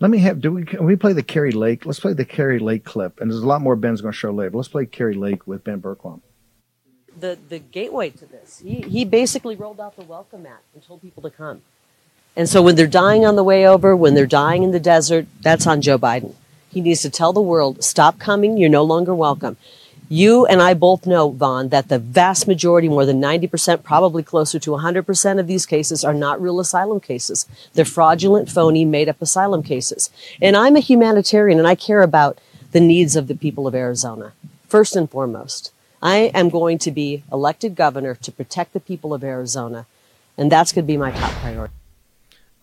Let 0.00 0.10
me 0.10 0.18
have, 0.18 0.40
do 0.40 0.52
we, 0.52 0.64
can 0.64 0.84
we 0.84 0.96
play 0.96 1.12
the 1.12 1.22
Kari 1.22 1.52
Lake? 1.52 1.84
Let's 1.84 2.00
play 2.00 2.12
the 2.12 2.24
Kari 2.24 2.58
Lake 2.58 2.84
clip. 2.84 3.20
And 3.20 3.30
there's 3.30 3.42
a 3.42 3.46
lot 3.46 3.60
more 3.60 3.76
Ben's 3.76 4.00
going 4.00 4.12
to 4.12 4.18
show 4.18 4.32
later. 4.32 4.56
Let's 4.56 4.68
play 4.68 4.86
Kari 4.86 5.14
Lake 5.14 5.46
with 5.46 5.64
Ben 5.64 5.80
Bergquam 5.80 6.20
the, 7.18 7.38
the 7.48 7.58
gateway 7.58 8.10
to 8.10 8.26
this. 8.26 8.60
He, 8.64 8.82
he 8.82 9.04
basically 9.04 9.56
rolled 9.56 9.80
out 9.80 9.96
the 9.96 10.04
welcome 10.04 10.44
mat 10.44 10.62
and 10.74 10.82
told 10.82 11.02
people 11.02 11.22
to 11.22 11.30
come. 11.30 11.62
And 12.36 12.48
so 12.48 12.62
when 12.62 12.76
they're 12.76 12.86
dying 12.86 13.26
on 13.26 13.36
the 13.36 13.44
way 13.44 13.66
over, 13.66 13.94
when 13.94 14.14
they're 14.14 14.26
dying 14.26 14.62
in 14.62 14.70
the 14.70 14.80
desert, 14.80 15.26
that's 15.40 15.66
on 15.66 15.82
Joe 15.82 15.98
Biden. 15.98 16.34
He 16.70 16.80
needs 16.80 17.02
to 17.02 17.10
tell 17.10 17.32
the 17.32 17.42
world, 17.42 17.84
stop 17.84 18.18
coming, 18.18 18.56
you're 18.56 18.70
no 18.70 18.82
longer 18.82 19.14
welcome. 19.14 19.58
You 20.12 20.44
and 20.44 20.60
I 20.60 20.74
both 20.74 21.06
know, 21.06 21.30
Vaughn, 21.30 21.70
that 21.70 21.88
the 21.88 21.98
vast 21.98 22.46
majority, 22.46 22.86
more 22.86 23.06
than 23.06 23.18
90%, 23.18 23.82
probably 23.82 24.22
closer 24.22 24.58
to 24.58 24.72
100% 24.72 25.40
of 25.40 25.46
these 25.46 25.64
cases 25.64 26.04
are 26.04 26.12
not 26.12 26.38
real 26.38 26.60
asylum 26.60 27.00
cases. 27.00 27.46
They're 27.72 27.86
fraudulent, 27.86 28.50
phony, 28.50 28.84
made 28.84 29.08
up 29.08 29.22
asylum 29.22 29.62
cases. 29.62 30.10
And 30.42 30.54
I'm 30.54 30.76
a 30.76 30.80
humanitarian 30.80 31.58
and 31.58 31.66
I 31.66 31.76
care 31.76 32.02
about 32.02 32.38
the 32.72 32.80
needs 32.80 33.16
of 33.16 33.26
the 33.26 33.34
people 33.34 33.66
of 33.66 33.74
Arizona, 33.74 34.34
first 34.68 34.96
and 34.96 35.08
foremost. 35.08 35.72
I 36.02 36.30
am 36.34 36.50
going 36.50 36.76
to 36.80 36.90
be 36.90 37.22
elected 37.32 37.74
governor 37.74 38.14
to 38.16 38.30
protect 38.30 38.74
the 38.74 38.80
people 38.80 39.14
of 39.14 39.24
Arizona, 39.24 39.86
and 40.36 40.52
that's 40.52 40.72
going 40.72 40.84
to 40.84 40.92
be 40.92 40.98
my 40.98 41.12
top 41.12 41.32
priority. 41.40 41.72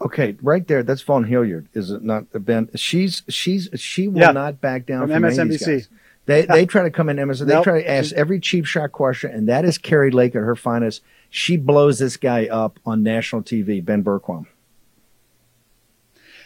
Okay, 0.02 0.36
right 0.44 0.68
there. 0.68 0.84
That's 0.84 1.02
Vaughn 1.02 1.24
Hilliard, 1.24 1.68
is 1.74 1.90
it 1.90 2.04
not? 2.04 2.26
Ben, 2.32 2.70
she's 2.76 3.24
she's 3.28 3.70
she 3.76 4.08
will 4.08 4.20
Yeah. 4.22 4.32
not 4.34 4.62
back 4.62 4.86
down 4.86 5.02
From 5.08 5.10
from, 5.10 5.26
any 5.26 5.38
of 5.40 5.50
these 5.50 5.68
MSNBC. 5.68 5.88
They 6.30 6.46
they 6.46 6.66
try 6.68 6.84
to 6.84 6.92
come 6.92 7.10
in 7.10 7.18
MSNBC. 7.18 7.46
They 7.48 7.54
Nope. 7.56 7.64
try 7.64 7.82
to 7.82 7.90
ask 7.90 8.14
every 8.14 8.40
cheap 8.40 8.66
shot 8.66 8.92
question, 8.92 9.32
and 9.32 9.50
that 9.50 9.66
is 9.66 9.80
Kari 9.80 10.12
Lake 10.12 10.36
at 10.36 10.44
her 10.44 10.56
finest. 10.56 11.02
She 11.32 11.58
blows 11.58 11.98
this 11.98 12.18
guy 12.18 12.46
up 12.46 12.80
on 12.86 13.02
national 13.02 13.42
TV. 13.42 13.84
Ben 13.84 14.04
Bergquam. 14.04 14.46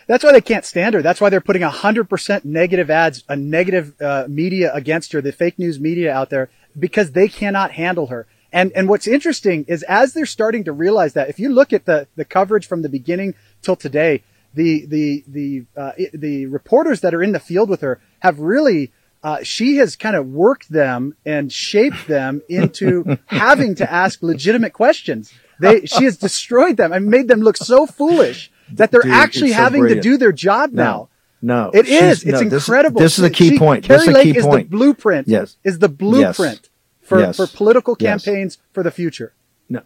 That's 0.08 0.24
why 0.24 0.32
they 0.32 0.40
can't 0.40 0.64
stand 0.64 0.96
her. 0.96 1.02
That's 1.02 1.20
why 1.20 1.30
they're 1.30 1.42
putting 1.42 1.62
100% 1.62 2.46
negative 2.46 2.90
ads, 2.90 3.24
a 3.28 3.36
negative 3.36 4.02
uh, 4.02 4.26
media 4.30 4.72
against 4.74 5.12
her, 5.14 5.22
the 5.22 5.32
fake 5.32 5.60
news 5.60 5.80
media 5.80 6.14
out 6.14 6.30
there, 6.30 6.50
because 6.78 7.12
they 7.12 7.28
cannot 7.28 7.72
handle 7.72 8.08
her. 8.08 8.26
And 8.54 8.72
and 8.74 8.88
what's 8.88 9.08
interesting 9.08 9.66
is 9.68 9.84
as 9.84 10.14
they're 10.14 10.26
starting 10.26 10.64
to 10.64 10.72
realize 10.72 11.12
that, 11.14 11.28
if 11.28 11.40
you 11.40 11.50
look 11.50 11.74
at 11.74 11.84
the 11.84 12.08
the 12.16 12.24
coverage 12.24 12.68
from 12.68 12.84
the 12.84 12.90
beginning 12.90 13.36
till 13.62 13.76
today, 13.76 14.24
the 14.54 14.86
the 14.86 15.26
the 15.28 15.66
uh, 15.76 15.92
the 16.14 16.46
reporters 16.46 17.02
that 17.02 17.14
are 17.14 17.22
in 17.22 17.34
the 17.34 17.42
field 17.42 17.70
with 17.70 17.82
her 17.82 18.00
have 18.20 18.40
really. 18.40 18.94
Uh, 19.24 19.42
she 19.42 19.78
has 19.78 19.96
kind 19.96 20.16
of 20.18 20.28
worked 20.28 20.70
them 20.70 21.16
and 21.26 21.52
shaped 21.52 22.08
them 22.08 22.42
into 22.50 23.18
having 23.28 23.74
to 23.76 23.90
ask 23.92 24.22
legitimate 24.22 24.74
questions. 24.74 25.32
They, 25.60 25.86
she 25.86 26.04
has 26.04 26.18
destroyed 26.18 26.76
them 26.78 26.92
and 26.92 27.06
made 27.06 27.30
them 27.30 27.40
look 27.40 27.56
so 27.56 27.86
foolish 27.88 28.52
that 28.74 28.92
they're 28.92 29.02
Dude, 29.02 29.12
actually 29.12 29.50
so 29.52 29.56
having 29.56 29.82
brilliant. 29.82 30.04
to 30.04 30.10
do 30.10 30.18
their 30.18 30.32
job 30.34 30.72
No. 30.74 30.84
now. 30.84 31.10
No, 31.42 31.72
it 31.74 31.88
is. 31.88 32.24
It's 32.24 32.40
this- 32.40 32.42
incredible. 32.42 33.00
This, 33.02 33.18
is 33.20 33.24
a 33.26 33.30
key 33.30 33.52
She- 33.52 33.60
point. 33.60 33.84
Kari 33.86 33.98
this 34.00 34.08
is 34.08 34.08
a 34.10 34.12
Lake 34.18 34.24
key 34.34 34.38
is 34.40 34.46
point. 34.46 34.70
the 34.70 34.78
blueprint. 34.78 35.28
Yes. 35.28 35.58
Is 35.64 35.80
the 35.80 35.90
blueprint 35.90 36.70
for, 37.02 37.20
Yes. 37.20 37.36
for 37.38 37.48
political 37.48 37.96
Yes. 38.00 38.24
campaigns 38.26 38.58
for 38.74 38.82
the 38.84 38.92
future. 38.92 39.34
No, 39.70 39.82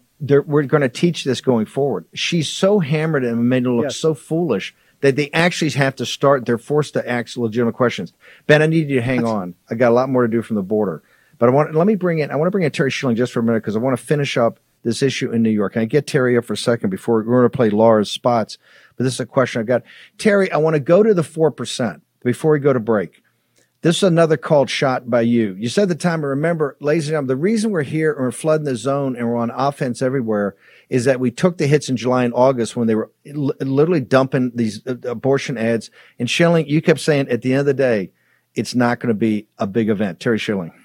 we're 0.46 0.62
going 0.64 0.80
to 0.82 0.88
teach 0.88 1.24
this 1.24 1.40
going 1.40 1.66
forward. 1.66 2.04
She's 2.12 2.48
so 2.48 2.78
hammered 2.80 3.24
and 3.24 3.48
made 3.48 3.64
it 3.66 3.70
look 3.70 3.84
Yes. 3.84 3.96
so 3.96 4.14
foolish 4.14 4.74
that 5.00 5.16
they 5.16 5.30
actually 5.32 5.70
have 5.72 5.96
to 5.96 6.06
start. 6.06 6.46
They're 6.46 6.58
forced 6.58 6.94
to 6.94 7.08
ask 7.08 7.36
legitimate 7.36 7.74
questions. 7.74 8.12
Ben, 8.46 8.62
I 8.62 8.66
need 8.66 8.88
you 8.88 8.96
to 8.96 9.02
hang 9.02 9.24
on. 9.24 9.54
I 9.70 9.74
got 9.74 9.90
a 9.90 9.94
lot 9.94 10.08
more 10.08 10.22
to 10.22 10.28
do 10.28 10.42
from 10.42 10.56
the 10.56 10.62
border, 10.62 11.02
but 11.38 11.48
I 11.48 11.52
want 11.52 11.74
let 11.74 11.86
me 11.86 11.94
bring 11.94 12.18
in. 12.18 12.30
I 12.30 12.36
want 12.36 12.48
to 12.48 12.50
bring 12.50 12.64
in 12.64 12.70
Terry 12.70 12.90
Schilling 12.90 13.16
just 13.16 13.32
for 13.32 13.40
a 13.40 13.42
minute 13.42 13.62
because 13.62 13.76
I 13.76 13.80
want 13.80 13.98
to 13.98 14.04
finish 14.04 14.36
up 14.36 14.60
this 14.82 15.02
issue 15.02 15.32
in 15.32 15.42
New 15.42 15.50
York. 15.50 15.74
Can 15.74 15.82
I 15.82 15.86
get 15.86 16.06
Terry 16.06 16.36
up 16.36 16.44
for 16.44 16.52
a 16.52 16.56
second 16.56 16.90
before 16.90 17.16
we're 17.16 17.22
going 17.22 17.50
to 17.50 17.56
play 17.56 17.70
Laura's 17.70 18.10
spots? 18.10 18.58
But 18.96 19.04
this 19.04 19.14
is 19.14 19.20
a 19.20 19.26
question 19.26 19.60
I've 19.60 19.66
got. 19.66 19.82
Terry, 20.18 20.50
I 20.50 20.56
want 20.56 20.74
to 20.74 20.80
go 20.80 21.02
to 21.02 21.14
the 21.14 21.22
four 21.22 21.50
percent 21.50 22.02
before 22.22 22.52
we 22.52 22.58
go 22.58 22.72
to 22.72 22.80
break. 22.80 23.22
This 23.80 23.98
is 23.98 24.02
another 24.02 24.36
called 24.36 24.70
shot 24.70 25.08
by 25.08 25.20
you. 25.20 25.54
You 25.56 25.68
said 25.68 25.88
the 25.88 25.94
time, 25.94 26.24
remember, 26.24 26.76
ladies 26.80 27.06
and 27.06 27.12
gentlemen, 27.12 27.28
the 27.28 27.36
reason 27.36 27.70
we're 27.70 27.82
here 27.82 28.12
and 28.12 28.24
we're 28.24 28.32
flooding 28.32 28.64
the 28.64 28.74
zone 28.74 29.14
and 29.14 29.28
we're 29.28 29.36
on 29.36 29.50
offense 29.50 30.02
everywhere 30.02 30.56
is 30.88 31.04
that 31.04 31.20
we 31.20 31.30
took 31.30 31.58
the 31.58 31.66
hits 31.66 31.88
in 31.88 31.96
July 31.96 32.24
and 32.24 32.34
August 32.34 32.76
when 32.76 32.86
they 32.86 32.94
were 32.94 33.10
li- 33.24 33.54
literally 33.60 34.00
dumping 34.00 34.52
these 34.54 34.86
uh, 34.86 34.96
abortion 35.04 35.58
ads. 35.58 35.90
And 36.18 36.28
Schilling, 36.28 36.68
you 36.68 36.80
kept 36.80 37.00
saying 37.00 37.28
at 37.28 37.42
the 37.42 37.52
end 37.52 37.60
of 37.60 37.66
the 37.66 37.74
day, 37.74 38.12
it's 38.54 38.74
not 38.74 39.00
going 39.00 39.08
to 39.08 39.14
be 39.14 39.46
a 39.58 39.66
big 39.66 39.88
event. 39.88 40.20
Terry 40.20 40.38
Schilling. 40.38 40.72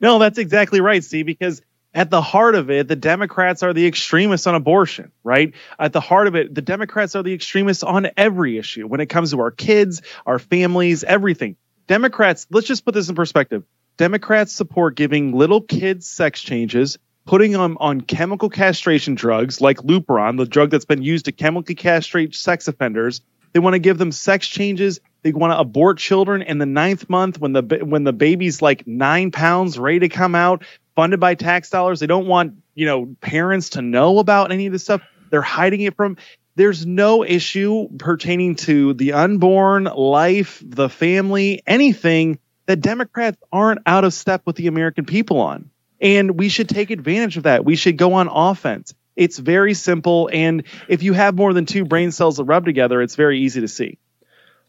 No, 0.00 0.18
that's 0.18 0.38
exactly 0.38 0.80
right, 0.80 1.02
Steve, 1.02 1.26
because 1.26 1.60
at 1.94 2.10
the 2.10 2.22
heart 2.22 2.54
of 2.54 2.70
it, 2.70 2.88
the 2.88 2.96
Democrats 2.96 3.62
are 3.62 3.72
the 3.72 3.86
extremists 3.86 4.46
on 4.46 4.54
abortion, 4.54 5.12
right? 5.22 5.54
At 5.78 5.92
the 5.92 6.00
heart 6.00 6.26
of 6.26 6.34
it, 6.34 6.54
the 6.54 6.62
Democrats 6.62 7.14
are 7.14 7.22
the 7.22 7.34
extremists 7.34 7.82
on 7.82 8.08
every 8.16 8.58
issue 8.58 8.86
when 8.86 9.00
it 9.00 9.06
comes 9.06 9.32
to 9.32 9.40
our 9.40 9.50
kids, 9.50 10.02
our 10.24 10.38
families, 10.38 11.04
everything. 11.04 11.56
Democrats, 11.86 12.46
let's 12.50 12.66
just 12.66 12.84
put 12.84 12.94
this 12.94 13.08
in 13.08 13.14
perspective. 13.14 13.64
Democrats 13.98 14.52
support 14.52 14.96
giving 14.96 15.36
little 15.36 15.60
kids 15.60 16.08
sex 16.08 16.40
changes, 16.40 16.98
putting 17.24 17.52
them 17.52 17.76
on 17.80 18.00
chemical 18.00 18.48
castration 18.48 19.14
drugs 19.14 19.60
like 19.60 19.78
Lupron, 19.78 20.36
the 20.38 20.46
drug 20.46 20.70
that's 20.70 20.84
been 20.84 21.02
used 21.02 21.26
to 21.26 21.32
chemically 21.32 21.74
castrate 21.74 22.34
sex 22.34 22.68
offenders. 22.68 23.20
They 23.52 23.60
want 23.60 23.74
to 23.74 23.78
give 23.78 23.98
them 23.98 24.12
sex 24.12 24.48
changes. 24.48 25.00
They 25.22 25.32
want 25.32 25.52
to 25.52 25.58
abort 25.58 25.98
children 25.98 26.42
in 26.42 26.58
the 26.58 26.66
ninth 26.66 27.08
month 27.08 27.38
when 27.38 27.52
the 27.52 27.80
when 27.82 28.04
the 28.04 28.12
baby's 28.12 28.62
like 28.62 28.86
nine 28.86 29.30
pounds, 29.30 29.78
ready 29.78 30.00
to 30.00 30.08
come 30.08 30.34
out, 30.34 30.64
funded 30.96 31.20
by 31.20 31.34
tax 31.34 31.70
dollars. 31.70 32.00
They 32.00 32.06
don't 32.06 32.26
want 32.26 32.54
you 32.74 32.86
know 32.86 33.14
parents 33.20 33.70
to 33.70 33.82
know 33.82 34.18
about 34.18 34.52
any 34.52 34.66
of 34.66 34.72
this 34.72 34.84
stuff. 34.84 35.02
They're 35.30 35.42
hiding 35.42 35.82
it 35.82 35.96
from. 35.96 36.16
There's 36.54 36.84
no 36.84 37.24
issue 37.24 37.88
pertaining 37.96 38.56
to 38.56 38.92
the 38.92 39.14
unborn, 39.14 39.84
life, 39.84 40.62
the 40.64 40.90
family, 40.90 41.62
anything 41.66 42.38
that 42.66 42.80
Democrats 42.80 43.38
aren't 43.50 43.80
out 43.86 44.04
of 44.04 44.12
step 44.12 44.42
with 44.44 44.56
the 44.56 44.66
American 44.66 45.06
people 45.06 45.40
on. 45.40 45.70
And 46.02 46.38
we 46.38 46.50
should 46.50 46.68
take 46.68 46.90
advantage 46.90 47.38
of 47.38 47.44
that. 47.44 47.64
We 47.64 47.76
should 47.76 47.96
go 47.96 48.14
on 48.14 48.28
offense. 48.28 48.92
It's 49.14 49.38
very 49.38 49.72
simple. 49.74 50.28
And 50.32 50.64
if 50.88 51.02
you 51.02 51.12
have 51.12 51.36
more 51.36 51.54
than 51.54 51.64
two 51.64 51.84
brain 51.84 52.10
cells 52.10 52.36
that 52.38 52.44
rub 52.44 52.64
together, 52.64 53.00
it's 53.00 53.14
very 53.14 53.40
easy 53.40 53.60
to 53.60 53.68
see. 53.68 53.98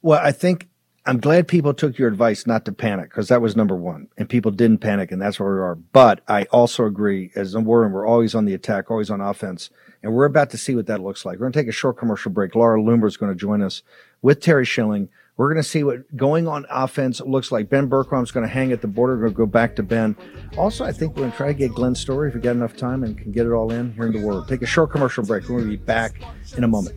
Well, 0.02 0.20
I 0.22 0.32
think 0.32 0.68
I'm 1.06 1.20
glad 1.20 1.48
people 1.48 1.74
took 1.74 1.98
your 1.98 2.08
advice 2.08 2.46
not 2.46 2.66
to 2.66 2.72
panic 2.72 3.10
because 3.10 3.30
that 3.30 3.42
was 3.42 3.56
number 3.56 3.76
one, 3.76 4.08
and 4.18 4.30
people 4.30 4.52
didn't 4.52 4.78
panic, 4.78 5.12
and 5.12 5.22
that's 5.22 5.40
where 5.40 5.54
we 5.54 5.60
are. 5.60 5.76
But 5.76 6.22
I 6.28 6.44
also 6.46 6.86
agree, 6.86 7.32
as 7.36 7.56
we're 7.58 7.88
we're 7.90 8.06
always 8.06 8.36
on 8.36 8.46
the 8.46 8.54
attack, 8.54 8.92
always 8.92 9.10
on 9.10 9.20
offense, 9.20 9.70
and 10.02 10.14
we're 10.14 10.26
about 10.26 10.50
to 10.52 10.58
see 10.58 10.76
what 10.76 10.88
that 10.88 11.02
looks 11.02 11.26
like. 11.26 11.40
We're 11.40 11.46
going 11.46 11.54
to 11.54 11.60
take 11.60 11.68
a 11.68 11.74
short 11.74 11.98
commercial 11.98 12.32
break. 12.32 12.56
Laura 12.56 12.80
Loomer 12.80 13.08
is 13.08 13.18
going 13.18 13.32
to 13.32 13.38
join 13.38 13.62
us 13.62 13.82
with 14.22 14.40
Terry 14.40 14.66
Schilling. 14.66 15.10
We're 15.36 15.52
going 15.52 15.62
to 15.62 15.68
see 15.68 15.84
what 15.84 16.16
going 16.16 16.48
on 16.48 16.66
offense 16.70 17.20
looks 17.22 17.52
like. 17.52 17.70
Ben 17.70 17.90
Bergquam's 17.90 18.32
going 18.32 18.46
to 18.46 18.54
hang 18.54 18.72
at 18.72 18.82
the 18.82 18.88
border. 18.88 19.14
We're 19.14 19.22
going 19.22 19.34
to 19.34 19.38
go 19.38 19.46
back 19.48 19.76
to 19.78 19.84
Ben. 19.84 20.16
Also, 20.58 20.86
I 20.86 20.92
think 20.92 21.16
we're 21.16 21.22
going 21.22 21.32
to 21.32 21.38
try 21.38 21.48
to 21.48 21.54
get 21.56 21.74
Glenn's 21.74 22.00
story 22.00 22.30
if 22.30 22.36
we 22.36 22.42
got 22.42 22.52
enough 22.52 22.76
time 22.78 23.04
and 23.04 23.18
can 23.18 23.32
get 23.32 23.48
it 23.48 23.52
all 23.52 23.72
in 23.72 23.94
here 23.94 24.06
in 24.06 24.14
the 24.14 24.26
Word. 24.26 24.48
Take 24.48 24.62
a 24.62 24.68
short 24.68 24.92
commercial 24.92 25.24
break. 25.24 25.44
We're 25.44 25.60
going 25.62 25.72
to 25.72 25.78
be 25.78 25.84
back 25.84 26.22
in 26.56 26.64
a 26.64 26.68
moment. 26.68 26.96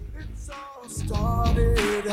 started, 0.87 2.07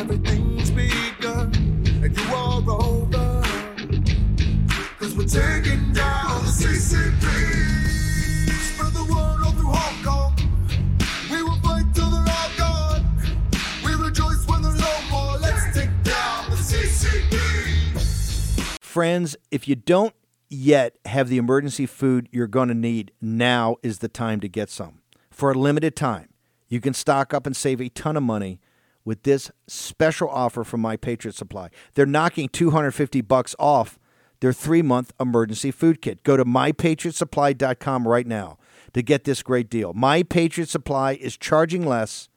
Friends, 18.94 19.36
if 19.50 19.68
you 19.68 19.76
don't 19.76 20.14
yet 20.52 21.00
have 21.06 21.28
the 21.28 21.40
emergency 21.40 21.88
food 21.88 22.30
you're 22.32 22.46
going 22.46 22.68
to 22.68 22.76
need, 22.76 23.12
now 23.20 23.78
is 23.82 23.98
the 23.98 24.08
time 24.08 24.40
to 24.42 24.48
get 24.48 24.70
some. 24.70 25.02
For 25.32 25.50
a 25.50 25.56
limited 25.56 25.96
time, 25.96 26.30
you 26.68 26.80
can 26.80 26.94
stock 26.94 27.34
up 27.34 27.48
and 27.48 27.58
save 27.58 27.82
a 27.82 27.90
ton 27.90 28.16
of 28.16 28.22
money 28.22 28.60
with 29.04 29.24
this 29.24 29.50
special 29.66 30.30
offer 30.30 30.64
from 30.64 30.82
My 30.82 30.96
Patriot 30.96 31.34
Supply. 31.34 31.70
They're 31.96 32.06
knocking 32.06 32.50
250 32.50 33.22
bucks 33.22 33.56
off 33.58 33.98
their 34.42 34.52
3-month 34.52 35.12
emergency 35.20 35.72
food 35.72 36.00
kit. 36.00 36.22
Go 36.22 36.38
to 36.38 36.46
mypatriotsupply.com 36.46 38.08
right 38.08 38.28
now 38.28 38.60
to 38.94 39.02
get 39.02 39.24
this 39.24 39.42
great 39.42 39.72
deal. 39.72 39.94
My 39.96 40.22
Patriot 40.22 40.70
Supply 40.70 41.14
is 41.14 41.36
charging 41.36 41.84
less 41.84 42.30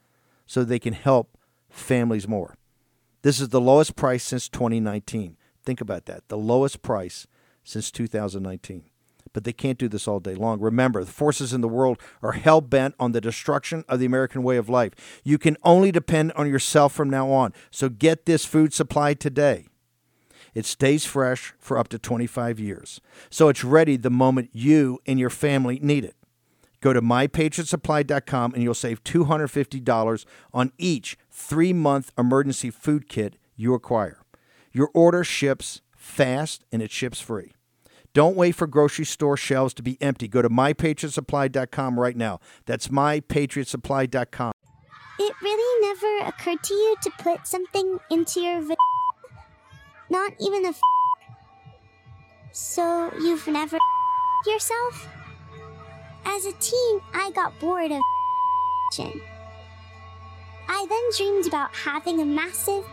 so 0.47 0.64
they 0.64 0.79
can 0.79 0.95
help 0.95 1.37
families 1.69 2.27
more. 2.27 2.55
This 3.21 3.40
is 3.40 3.51
the 3.51 3.61
lowest 3.61 3.95
price 3.95 4.25
since 4.25 4.49
2019. 4.49 5.37
Think 5.66 5.81
about 5.81 6.07
that. 6.07 6.29
The 6.29 6.38
lowest 6.38 6.81
price 6.81 7.26
since 7.64 7.90
2019. 7.90 8.85
But 9.33 9.44
they 9.44 9.52
can't 9.52 9.76
do 9.76 9.88
this 9.88 10.09
all 10.09 10.20
day 10.20 10.35
long. 10.35 10.61
Remember, 10.61 11.05
the 11.05 11.12
forces 11.12 11.52
in 11.52 11.61
the 11.61 11.68
world 11.68 11.98
are 12.22 12.33
hell 12.33 12.62
bent 12.62 12.94
on 12.98 13.12
the 13.12 13.20
destruction 13.20 13.85
of 13.88 13.98
the 13.98 14.07
American 14.07 14.42
way 14.42 14.57
of 14.57 14.70
life. 14.70 15.20
You 15.24 15.37
can 15.37 15.59
only 15.62 15.92
depend 15.92 16.33
on 16.33 16.48
yourself 16.48 16.94
from 16.94 17.11
now 17.11 17.31
on. 17.31 17.52
So 17.70 17.88
get 17.90 18.24
this 18.24 18.46
food 18.46 18.72
supply 18.72 19.12
today. 19.12 19.66
It 20.55 20.64
stays 20.64 21.05
fresh 21.05 21.52
for 21.59 21.76
up 21.76 21.88
to 21.88 21.98
25 21.98 22.59
years. 22.59 23.00
So 23.29 23.48
it's 23.48 23.62
ready 23.62 23.98
the 23.98 24.09
moment 24.09 24.50
you 24.52 25.00
and 25.05 25.18
your 25.18 25.29
family 25.29 25.79
need 25.83 26.05
it. 26.05 26.14
Go 26.81 26.92
to 26.92 27.02
mypatriotsupply.com 27.02 28.55
and 28.55 28.62
you'll 28.62 28.72
save 28.72 29.05
$250 29.05 30.24
on 30.55 30.72
each 30.79 31.18
three 31.31 31.72
month 31.72 32.12
emergency 32.16 32.70
food 32.70 33.09
kit 33.09 33.37
you 33.57 33.74
acquire. 33.74 34.20
Your 34.76 34.90
order 34.92 35.24
ships 35.24 35.80
fast 35.96 36.66
and 36.70 36.82
it 36.82 36.90
ships 36.90 37.18
free. 37.18 37.52
Don't 38.12 38.36
wait 38.36 38.54
for 38.54 38.66
grocery 38.66 39.06
store 39.06 39.38
shelves 39.38 39.72
to 39.72 39.82
be 39.82 39.96
empty. 40.02 40.28
Go 40.28 40.42
to 40.42 40.50
mypatriotsupply.com 40.50 41.98
right 41.98 42.14
now. 42.14 42.40
That's 42.66 42.88
mypatriotsupply.com. 42.88 44.52
It 45.18 45.32
really 45.42 45.88
never 45.88 46.28
occurred 46.28 46.62
to 46.62 46.74
you 46.74 46.94
to 47.04 47.10
put 47.18 47.46
something 47.46 47.98
into 48.10 48.40
your 48.40 48.60
v- 48.60 48.76
Not 50.10 50.34
even 50.38 50.66
a 50.66 50.68
f- 50.68 50.80
So 52.52 53.10
you've 53.18 53.46
never 53.46 53.78
yourself? 54.46 55.08
As 56.26 56.44
a 56.44 56.52
teen, 56.52 57.00
I 57.14 57.30
got 57.34 57.58
bored 57.58 57.92
of 57.92 58.02
I 60.68 60.86
then 60.86 61.02
dreamed 61.16 61.46
about 61.46 61.74
having 61.74 62.20
a 62.20 62.26
massive 62.26 62.84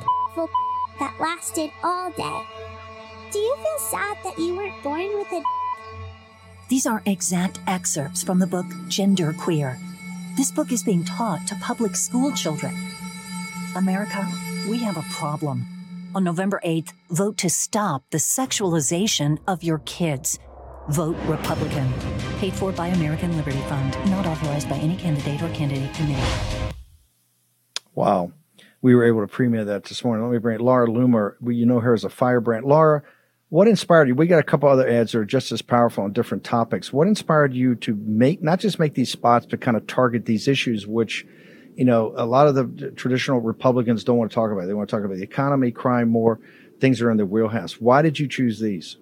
that 1.00 1.16
lasted 1.20 1.72
all 1.84 2.12
day. 2.12 2.42
Do 3.32 3.40
you 3.40 3.56
feel 3.56 3.80
sad 3.90 4.18
that 4.24 4.38
you 4.38 4.56
weren't 4.56 4.84
born 4.84 5.10
with 5.18 5.32
a 5.32 5.42
These 6.70 6.86
are 6.86 7.02
exact 7.06 7.60
excerpts 7.68 8.24
from 8.24 8.40
the 8.40 8.48
book 8.48 8.66
Gender 8.88 9.34
Queer. 9.34 9.78
This 10.38 10.52
book 10.52 10.72
is 10.72 10.84
being 10.84 11.04
taught 11.04 11.48
to 11.48 11.56
public 11.56 11.96
school 11.96 12.32
children. 12.32 12.76
America, 13.76 14.28
we 14.70 14.78
have 14.80 14.98
a 14.98 15.06
problem. 15.12 15.66
On 16.16 16.24
November 16.24 16.62
8th, 16.64 16.94
vote 17.10 17.38
to 17.40 17.50
stop 17.50 18.04
the 18.12 18.20
sexualization 18.20 19.40
of 19.48 19.64
your 19.64 19.80
kids. 19.80 20.38
Vote 20.90 21.18
Republican. 21.26 21.92
Paid 22.40 22.54
for 22.54 22.72
by 22.72 22.88
American 22.88 23.36
Liberty 23.36 23.62
Fund. 23.62 23.98
Not 24.12 24.28
authorized 24.28 24.70
by 24.70 24.78
any 24.78 24.96
candidate 24.96 25.42
or 25.42 25.50
candidate 25.50 25.94
committee. 25.96 26.74
Wow. 27.96 28.32
We 28.84 28.96
were 28.96 29.06
able 29.06 29.22
to 29.22 29.28
premiere 29.28 29.64
that 29.66 29.86
this 29.86 30.04
morning. 30.04 30.26
Let 30.26 30.34
me 30.34 30.40
bring 30.40 30.56
it. 30.56 30.62
Laura 30.62 30.88
Loomer. 30.88 31.36
We, 31.40 31.56
you 31.56 31.66
know 31.66 31.80
her 31.80 31.94
as 31.94 32.04
a 32.04 32.10
firebrand. 32.10 32.66
Laura, 32.66 33.02
what 33.48 33.70
inspired 33.70 34.10
you? 34.10 34.16
We 34.16 34.28
got 34.28 34.40
a 34.40 34.44
couple 34.44 34.68
other 34.68 34.88
ads 34.88 35.14
that 35.14 35.20
are 35.20 35.26
just 35.26 35.54
as 35.54 35.62
powerful 35.62 36.04
on 36.04 36.12
different 36.12 36.44
topics. 36.44 36.92
What 36.92 37.08
inspired 37.08 37.54
you 37.54 37.76
to 37.76 37.96
make, 37.96 38.44
not 38.44 38.60
just 38.60 38.80
make 38.80 38.94
these 38.94 39.10
spots, 39.10 39.46
but 39.50 39.62
kind 39.62 39.78
of 39.78 39.88
target 39.88 40.26
these 40.26 40.50
issues, 40.50 40.86
which, 40.86 41.26
you 41.76 41.86
know, 41.86 42.14
a 42.18 42.26
lot 42.26 42.48
of 42.48 42.56
the 42.56 42.92
traditional 42.92 43.40
Republicans 43.40 44.04
don't 44.04 44.18
want 44.18 44.32
to 44.32 44.36
talk 44.36 44.52
about. 44.52 44.68
They 44.68 44.74
want 44.74 44.90
to 44.90 44.96
talk 44.96 45.06
about 45.06 45.16
the 45.16 45.24
economy, 45.24 45.72
crime 45.72 46.10
more, 46.10 46.42
things 46.82 47.02
are 47.02 47.10
in 47.10 47.16
their 47.16 47.26
wheelhouse. 47.26 47.80
Why 47.80 48.02
did 48.02 48.20
you 48.20 48.28
choose 48.28 48.60
these? 48.60 48.98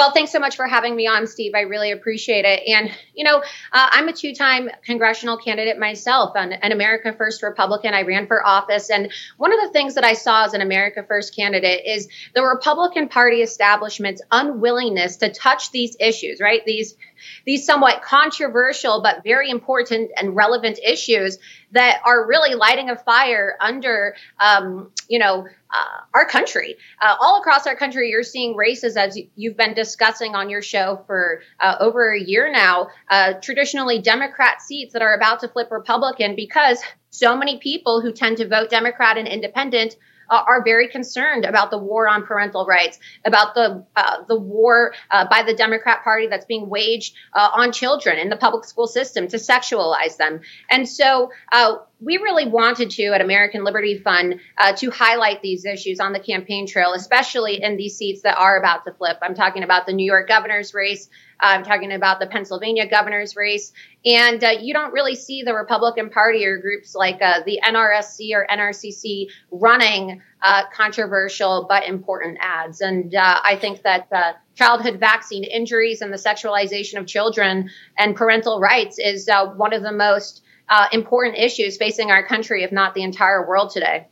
Well, 0.00 0.12
thanks 0.12 0.32
so 0.32 0.38
much 0.38 0.56
for 0.56 0.66
having 0.66 0.96
me 0.96 1.06
on, 1.06 1.26
Steve. 1.26 1.52
I 1.54 1.60
really 1.60 1.90
appreciate 1.90 2.46
it. 2.46 2.62
And, 2.66 2.90
you 3.12 3.22
know, 3.22 3.36
uh, 3.36 3.42
I'm 3.90 4.08
a 4.08 4.14
two 4.14 4.34
time 4.34 4.70
congressional 4.82 5.36
candidate 5.36 5.78
myself, 5.78 6.32
an, 6.36 6.54
an, 6.54 6.72
America 6.72 7.12
First 7.12 7.42
Republican. 7.42 7.92
I 7.92 8.00
ran 8.00 8.26
for 8.26 8.42
office. 8.46 8.88
And 8.88 9.12
one 9.36 9.52
of 9.52 9.60
the 9.60 9.68
things 9.74 9.96
that 9.96 10.04
I 10.04 10.14
saw 10.14 10.46
as 10.46 10.54
an 10.54 10.62
America 10.62 11.04
First 11.06 11.36
candidate 11.36 11.82
is 11.84 12.08
the 12.34 12.42
Republican 12.42 13.08
Party 13.10 13.42
establishment's 13.42 14.22
unwillingness 14.30 15.18
to 15.18 15.30
touch 15.30 15.70
these 15.70 15.98
issues, 16.00 16.40
right? 16.40 16.64
These 16.64 16.96
these 17.44 17.64
somewhat 17.64 18.02
controversial 18.02 19.02
but 19.02 19.22
very 19.24 19.50
important 19.50 20.10
and 20.16 20.36
relevant 20.36 20.78
issues 20.84 21.38
that 21.72 22.00
are 22.04 22.26
really 22.26 22.54
lighting 22.54 22.90
a 22.90 22.96
fire 22.96 23.56
under, 23.60 24.14
um, 24.38 24.90
you 25.08 25.18
know, 25.18 25.46
uh, 25.72 26.00
our 26.14 26.26
country. 26.26 26.76
Uh, 27.00 27.14
all 27.20 27.40
across 27.40 27.66
our 27.66 27.76
country, 27.76 28.10
you're 28.10 28.24
seeing 28.24 28.56
races, 28.56 28.96
as 28.96 29.18
you've 29.36 29.56
been 29.56 29.74
discussing 29.74 30.34
on 30.34 30.50
your 30.50 30.62
show 30.62 31.02
for 31.06 31.42
uh, 31.60 31.76
over 31.78 32.12
a 32.12 32.20
year 32.20 32.50
now, 32.50 32.88
uh, 33.08 33.34
traditionally 33.34 34.00
Democrat 34.00 34.60
seats 34.60 34.92
that 34.92 35.02
are 35.02 35.14
about 35.14 35.40
to 35.40 35.48
flip 35.48 35.70
Republican 35.70 36.34
because 36.34 36.82
so 37.10 37.36
many 37.36 37.58
people 37.58 38.00
who 38.00 38.12
tend 38.12 38.38
to 38.38 38.48
vote 38.48 38.70
Democrat 38.70 39.16
and 39.16 39.28
independent 39.28 39.96
uh, 40.30 40.42
are 40.46 40.62
very 40.64 40.88
concerned 40.88 41.44
about 41.44 41.70
the 41.70 41.78
war 41.78 42.08
on 42.08 42.24
parental 42.24 42.64
rights, 42.64 42.98
about 43.24 43.54
the 43.54 43.84
uh, 43.96 44.24
the 44.28 44.38
war 44.38 44.94
uh, 45.10 45.26
by 45.28 45.42
the 45.42 45.54
Democrat 45.54 46.02
Party 46.04 46.28
that's 46.28 46.46
being 46.46 46.68
waged 46.68 47.14
uh, 47.34 47.50
on 47.52 47.72
children 47.72 48.18
in 48.18 48.28
the 48.28 48.36
public 48.36 48.64
school 48.64 48.86
system 48.86 49.28
to 49.28 49.36
sexualize 49.36 50.16
them. 50.16 50.40
And 50.70 50.88
so 50.88 51.32
uh, 51.52 51.76
we 52.00 52.16
really 52.16 52.46
wanted 52.46 52.90
to 52.90 53.06
at 53.08 53.20
American 53.20 53.64
Liberty 53.64 53.98
Fund 53.98 54.40
uh, 54.56 54.74
to 54.76 54.90
highlight 54.90 55.42
these 55.42 55.64
issues 55.64 56.00
on 56.00 56.12
the 56.12 56.20
campaign 56.20 56.66
trail, 56.66 56.92
especially 56.94 57.62
in 57.62 57.76
these 57.76 57.96
seats 57.96 58.22
that 58.22 58.38
are 58.38 58.58
about 58.58 58.84
to 58.86 58.92
flip. 58.92 59.18
I'm 59.22 59.34
talking 59.34 59.62
about 59.62 59.86
the 59.86 59.92
New 59.92 60.06
York 60.06 60.28
governor's 60.28 60.72
race. 60.72 61.08
I'm 61.40 61.64
talking 61.64 61.92
about 61.92 62.20
the 62.20 62.26
Pennsylvania 62.26 62.88
governor's 62.88 63.36
race. 63.36 63.72
And 64.04 64.42
uh, 64.42 64.50
you 64.60 64.72
don't 64.72 64.92
really 64.92 65.14
see 65.14 65.42
the 65.42 65.54
Republican 65.54 66.10
Party 66.10 66.44
or 66.46 66.58
groups 66.58 66.94
like 66.94 67.20
uh, 67.20 67.40
the 67.44 67.60
NRSC 67.64 68.32
or 68.34 68.46
NRCC 68.50 69.26
running 69.50 70.22
uh, 70.42 70.62
controversial 70.72 71.66
but 71.68 71.84
important 71.86 72.38
ads. 72.40 72.80
And 72.80 73.14
uh, 73.14 73.40
I 73.42 73.56
think 73.56 73.82
that 73.82 74.08
uh, 74.12 74.32
childhood 74.54 75.00
vaccine 75.00 75.44
injuries 75.44 76.00
and 76.00 76.12
the 76.12 76.16
sexualization 76.16 76.98
of 76.98 77.06
children 77.06 77.70
and 77.98 78.16
parental 78.16 78.60
rights 78.60 78.98
is 78.98 79.28
one 79.56 79.72
of 79.72 79.82
the 79.82 79.92
most 79.92 80.42
uh, 80.68 80.86
important 80.92 81.36
issues 81.36 81.76
facing 81.76 82.10
our 82.10 82.24
country, 82.24 82.62
if 82.62 82.72
not 82.72 82.94
the 82.94 83.02
entire 83.02 83.46
world 83.46 83.70
today. 83.70 84.06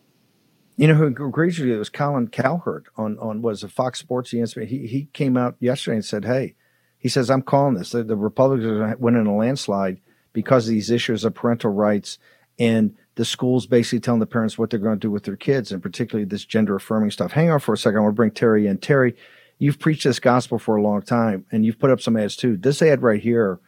You 0.77 0.87
know 0.87 0.95
who 0.95 1.07
agrees 1.07 1.59
with 1.59 1.69
you? 1.69 1.75
It 1.75 1.79
was 1.79 1.91
Colin 1.91 2.29
Cowherd 2.29 2.87
on 2.97 3.19
on 3.19 3.43
was 3.43 3.65
a 3.65 3.69
Fox 3.69 3.99
Sports. 3.99 4.31
He 4.31 4.41
he 4.41 5.09
came 5.13 5.37
out 5.37 5.57
yesterday 5.59 5.97
and 5.97 6.05
said, 6.05 6.25
"Hey, 6.25 6.55
he 6.99 7.09
says 7.09 7.31
I'm 7.31 7.43
calling 7.43 7.75
this. 7.75 7.91
The, 7.91 8.03
the 8.03 8.17
Republicans 8.17 8.97
went 8.99 9.17
in 9.17 9.27
a 9.27 9.37
landslide 9.37 10.01
because 10.33 10.67
of 10.67 10.75
these 10.75 10.91
issues 10.91 11.25
of 11.25 11.35
parental 11.35 11.71
rights 11.71 12.19
and 12.59 12.97
the 13.15 13.25
schools 13.25 13.67
basically 13.67 14.01
telling 14.01 14.21
the 14.21 14.27
parents 14.27 14.59
what 14.59 14.71
they're 14.71 14.79
going 14.79 14.97
to 14.97 15.07
do 15.07 15.11
with 15.11 15.25
their 15.25 15.37
kids, 15.37 15.73
and 15.73 15.83
particularly 15.83 16.25
this 16.25 16.45
gender 16.45 16.77
affirming 16.77 17.11
stuff." 17.11 17.33
Hang 17.33 17.51
on 17.51 17.61
for 17.61 17.73
a 17.73 17.79
second. 17.79 17.99
I 17.99 18.03
want 18.03 18.15
to 18.15 18.17
bring 18.17 18.31
Terry 18.31 18.67
in. 18.67 18.79
Terry, 18.79 19.17
you've 19.59 19.79
preached 19.79 20.05
this 20.05 20.21
gospel 20.21 20.59
for 20.59 20.77
a 20.77 20.83
long 20.83 21.03
time, 21.03 21.45
and 21.51 21.65
you've 21.65 21.79
put 21.79 21.91
up 21.91 22.01
some 22.01 22.17
ads 22.17 22.37
too. 22.37 22.57
This 22.57 22.83
ad 22.83 23.03
right 23.03 23.21
here 23.21 23.61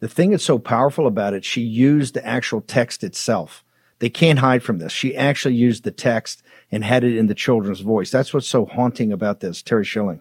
the 0.00 0.08
thing 0.08 0.30
that's 0.30 0.44
so 0.44 0.58
powerful 0.58 1.06
about 1.06 1.34
it, 1.34 1.44
she 1.44 1.62
used 1.62 2.14
the 2.14 2.26
actual 2.26 2.60
text 2.60 3.02
itself. 3.02 3.64
They 3.98 4.10
can't 4.10 4.40
hide 4.40 4.62
from 4.62 4.78
this. 4.78 4.92
She 4.92 5.16
actually 5.16 5.54
used 5.54 5.84
the 5.84 5.90
text 5.90 6.42
and 6.70 6.84
had 6.84 7.02
it 7.02 7.16
in 7.16 7.28
the 7.28 7.34
children's 7.34 7.80
voice. 7.80 8.10
That's 8.10 8.34
what's 8.34 8.48
so 8.48 8.66
haunting 8.66 9.10
about 9.10 9.40
this. 9.40 9.62
Terry 9.62 9.84
Schilling. 9.84 10.20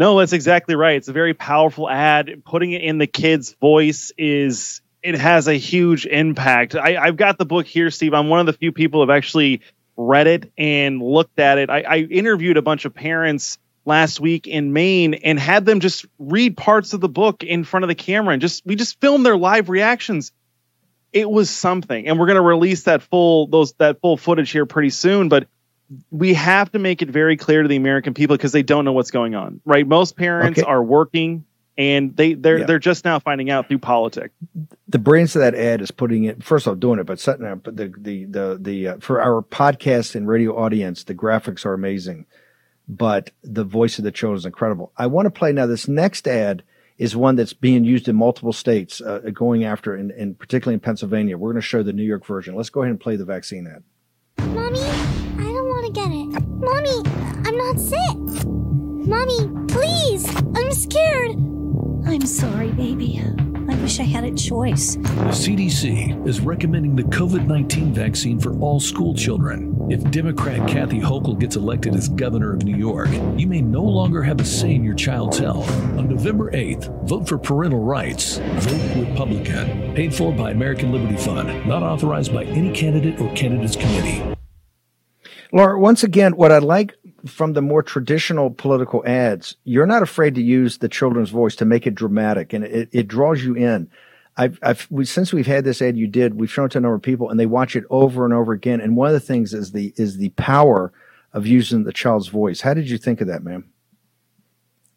No, 0.00 0.18
that's 0.18 0.32
exactly 0.32 0.76
right. 0.76 0.96
It's 0.96 1.08
a 1.08 1.12
very 1.12 1.34
powerful 1.34 1.86
ad. 1.86 2.42
Putting 2.46 2.72
it 2.72 2.80
in 2.80 2.96
the 2.96 3.06
kid's 3.06 3.52
voice 3.52 4.12
is 4.16 4.80
it 5.02 5.14
has 5.14 5.46
a 5.46 5.52
huge 5.52 6.06
impact. 6.06 6.74
I, 6.74 7.04
have 7.04 7.18
got 7.18 7.36
the 7.36 7.44
book 7.44 7.66
here, 7.66 7.90
Steve. 7.90 8.14
I'm 8.14 8.30
one 8.30 8.40
of 8.40 8.46
the 8.46 8.54
few 8.54 8.72
people 8.72 9.00
who 9.00 9.10
have 9.10 9.14
actually 9.14 9.60
read 9.98 10.26
it 10.26 10.52
and 10.56 11.02
looked 11.02 11.38
at 11.38 11.58
it. 11.58 11.68
I, 11.68 11.82
I 11.82 11.96
interviewed 11.98 12.56
a 12.56 12.62
bunch 12.62 12.86
of 12.86 12.94
parents 12.94 13.58
last 13.84 14.20
week 14.20 14.46
in 14.46 14.72
Maine 14.72 15.12
and 15.12 15.38
had 15.38 15.66
them 15.66 15.80
just 15.80 16.06
read 16.18 16.56
parts 16.56 16.94
of 16.94 17.02
the 17.02 17.08
book 17.10 17.42
in 17.42 17.62
front 17.62 17.84
of 17.84 17.88
the 17.88 17.94
camera 17.94 18.32
and 18.32 18.40
just 18.40 18.64
we 18.64 18.76
just 18.76 18.98
filmed 19.02 19.26
their 19.26 19.36
live 19.36 19.68
reactions. 19.68 20.32
It 21.12 21.28
was 21.30 21.50
something. 21.50 22.08
And 22.08 22.18
we're 22.18 22.24
going 22.24 22.36
to 22.36 22.40
release 22.40 22.84
that 22.84 23.02
full 23.02 23.48
those 23.48 23.74
that 23.74 24.00
full 24.00 24.16
footage 24.16 24.50
here 24.50 24.64
pretty 24.64 24.90
soon, 24.90 25.28
but 25.28 25.46
we 26.10 26.34
have 26.34 26.70
to 26.72 26.78
make 26.78 27.02
it 27.02 27.10
very 27.10 27.36
clear 27.36 27.62
to 27.62 27.68
the 27.68 27.76
American 27.76 28.14
people 28.14 28.36
because 28.36 28.52
they 28.52 28.62
don't 28.62 28.84
know 28.84 28.92
what's 28.92 29.10
going 29.10 29.34
on. 29.34 29.60
Right? 29.64 29.86
Most 29.86 30.16
parents 30.16 30.60
okay. 30.60 30.68
are 30.68 30.82
working 30.82 31.44
and 31.78 32.16
they 32.16 32.34
they're 32.34 32.58
yeah. 32.58 32.66
they're 32.66 32.78
just 32.78 33.04
now 33.04 33.18
finding 33.18 33.50
out 33.50 33.68
through 33.68 33.78
politics. 33.78 34.34
The 34.88 34.98
brains 34.98 35.34
of 35.36 35.40
that 35.40 35.54
ad 35.54 35.80
is 35.80 35.90
putting 35.90 36.24
it 36.24 36.42
first 36.42 36.68
off 36.68 36.78
doing 36.78 36.98
it, 36.98 37.04
but 37.04 37.20
setting 37.20 37.46
up 37.46 37.64
the 37.64 37.92
the 37.96 38.24
the 38.24 38.58
the 38.60 38.88
uh, 38.88 38.96
for 38.98 39.20
our 39.20 39.42
podcast 39.42 40.14
and 40.14 40.28
radio 40.28 40.56
audience, 40.56 41.04
the 41.04 41.14
graphics 41.14 41.64
are 41.64 41.74
amazing 41.74 42.26
but 42.90 43.30
the 43.44 43.64
voice 43.64 43.98
of 43.98 44.04
the 44.04 44.10
children 44.10 44.36
is 44.36 44.44
incredible. 44.44 44.92
I 44.96 45.06
want 45.06 45.26
to 45.26 45.30
play 45.30 45.52
now. 45.52 45.66
This 45.66 45.86
next 45.86 46.26
ad 46.26 46.64
is 46.98 47.16
one 47.16 47.36
that's 47.36 47.52
being 47.52 47.84
used 47.84 48.08
in 48.08 48.16
multiple 48.16 48.52
states, 48.52 49.00
uh, 49.00 49.20
going 49.32 49.64
after, 49.64 49.94
and 49.94 50.38
particularly 50.38 50.74
in 50.74 50.80
Pennsylvania. 50.80 51.38
We're 51.38 51.52
going 51.52 51.62
to 51.62 51.66
show 51.66 51.82
the 51.82 51.92
New 51.92 52.02
York 52.02 52.26
version. 52.26 52.56
Let's 52.56 52.68
go 52.68 52.82
ahead 52.82 52.90
and 52.90 53.00
play 53.00 53.16
the 53.16 53.24
vaccine 53.24 53.66
ad. 53.66 53.84
Mommy, 54.48 54.78
Mommy, 56.32 57.02
I'm 57.44 57.56
not 57.56 57.78
sick. 57.78 58.46
Mommy, 58.46 59.48
please, 59.68 60.28
I'm 60.54 60.72
scared. 60.72 61.30
I'm 62.06 62.26
sorry, 62.26 62.72
baby. 62.72 63.22
I 63.68 63.74
wish 63.76 64.00
I 64.00 64.04
had 64.04 64.24
a 64.24 64.34
choice. 64.34 64.96
The 64.96 65.32
CDC 65.32 66.26
is 66.26 66.40
recommending 66.40 66.96
the 66.96 67.04
COVID 67.04 67.46
19 67.46 67.94
vaccine 67.94 68.38
for 68.38 68.52
all 68.58 68.80
school 68.80 69.14
children. 69.14 69.76
If 69.90 70.08
Democrat 70.10 70.68
Kathy 70.68 71.00
Hochul 71.00 71.38
gets 71.38 71.56
elected 71.56 71.94
as 71.94 72.08
governor 72.08 72.52
of 72.52 72.64
New 72.64 72.76
York, 72.76 73.08
you 73.36 73.46
may 73.46 73.60
no 73.60 73.82
longer 73.82 74.22
have 74.22 74.40
a 74.40 74.44
say 74.44 74.74
in 74.74 74.84
your 74.84 74.94
child's 74.94 75.38
health. 75.38 75.70
On 75.96 76.08
November 76.08 76.50
8th, 76.52 77.08
vote 77.08 77.28
for 77.28 77.38
parental 77.38 77.82
rights. 77.82 78.38
Vote 78.38 79.06
Republican. 79.08 79.94
Paid 79.94 80.14
for 80.14 80.32
by 80.32 80.50
American 80.52 80.92
Liberty 80.92 81.16
Fund. 81.16 81.66
Not 81.66 81.82
authorized 81.82 82.32
by 82.32 82.44
any 82.44 82.72
candidate 82.72 83.20
or 83.20 83.32
candidates 83.34 83.76
committee. 83.76 84.29
Laura, 85.52 85.78
once 85.78 86.04
again, 86.04 86.36
what 86.36 86.52
I 86.52 86.58
like 86.58 86.96
from 87.26 87.52
the 87.52 87.62
more 87.62 87.82
traditional 87.82 88.50
political 88.50 89.04
ads, 89.06 89.56
you're 89.64 89.86
not 89.86 90.02
afraid 90.02 90.34
to 90.36 90.42
use 90.42 90.78
the 90.78 90.88
children's 90.88 91.30
voice 91.30 91.56
to 91.56 91.64
make 91.64 91.86
it 91.86 91.94
dramatic, 91.94 92.52
and 92.52 92.64
it, 92.64 92.88
it 92.92 93.08
draws 93.08 93.42
you 93.42 93.54
in. 93.54 93.90
I've, 94.36 94.58
I've 94.62 94.86
we, 94.90 95.04
since 95.04 95.32
we've 95.32 95.46
had 95.46 95.64
this 95.64 95.82
ad 95.82 95.96
you 95.96 96.06
did, 96.06 96.34
we've 96.34 96.50
shown 96.50 96.66
it 96.66 96.72
to 96.72 96.78
a 96.78 96.80
number 96.80 96.94
of 96.94 97.02
people, 97.02 97.30
and 97.30 97.38
they 97.38 97.46
watch 97.46 97.74
it 97.74 97.84
over 97.90 98.24
and 98.24 98.32
over 98.32 98.52
again. 98.52 98.80
And 98.80 98.96
one 98.96 99.08
of 99.08 99.12
the 99.12 99.20
things 99.20 99.52
is 99.52 99.72
the 99.72 99.92
is 99.96 100.16
the 100.16 100.30
power 100.30 100.92
of 101.32 101.46
using 101.46 101.84
the 101.84 101.92
child's 101.92 102.28
voice. 102.28 102.60
How 102.60 102.74
did 102.74 102.88
you 102.88 102.96
think 102.96 103.20
of 103.20 103.26
that, 103.26 103.42
ma'am? 103.42 103.70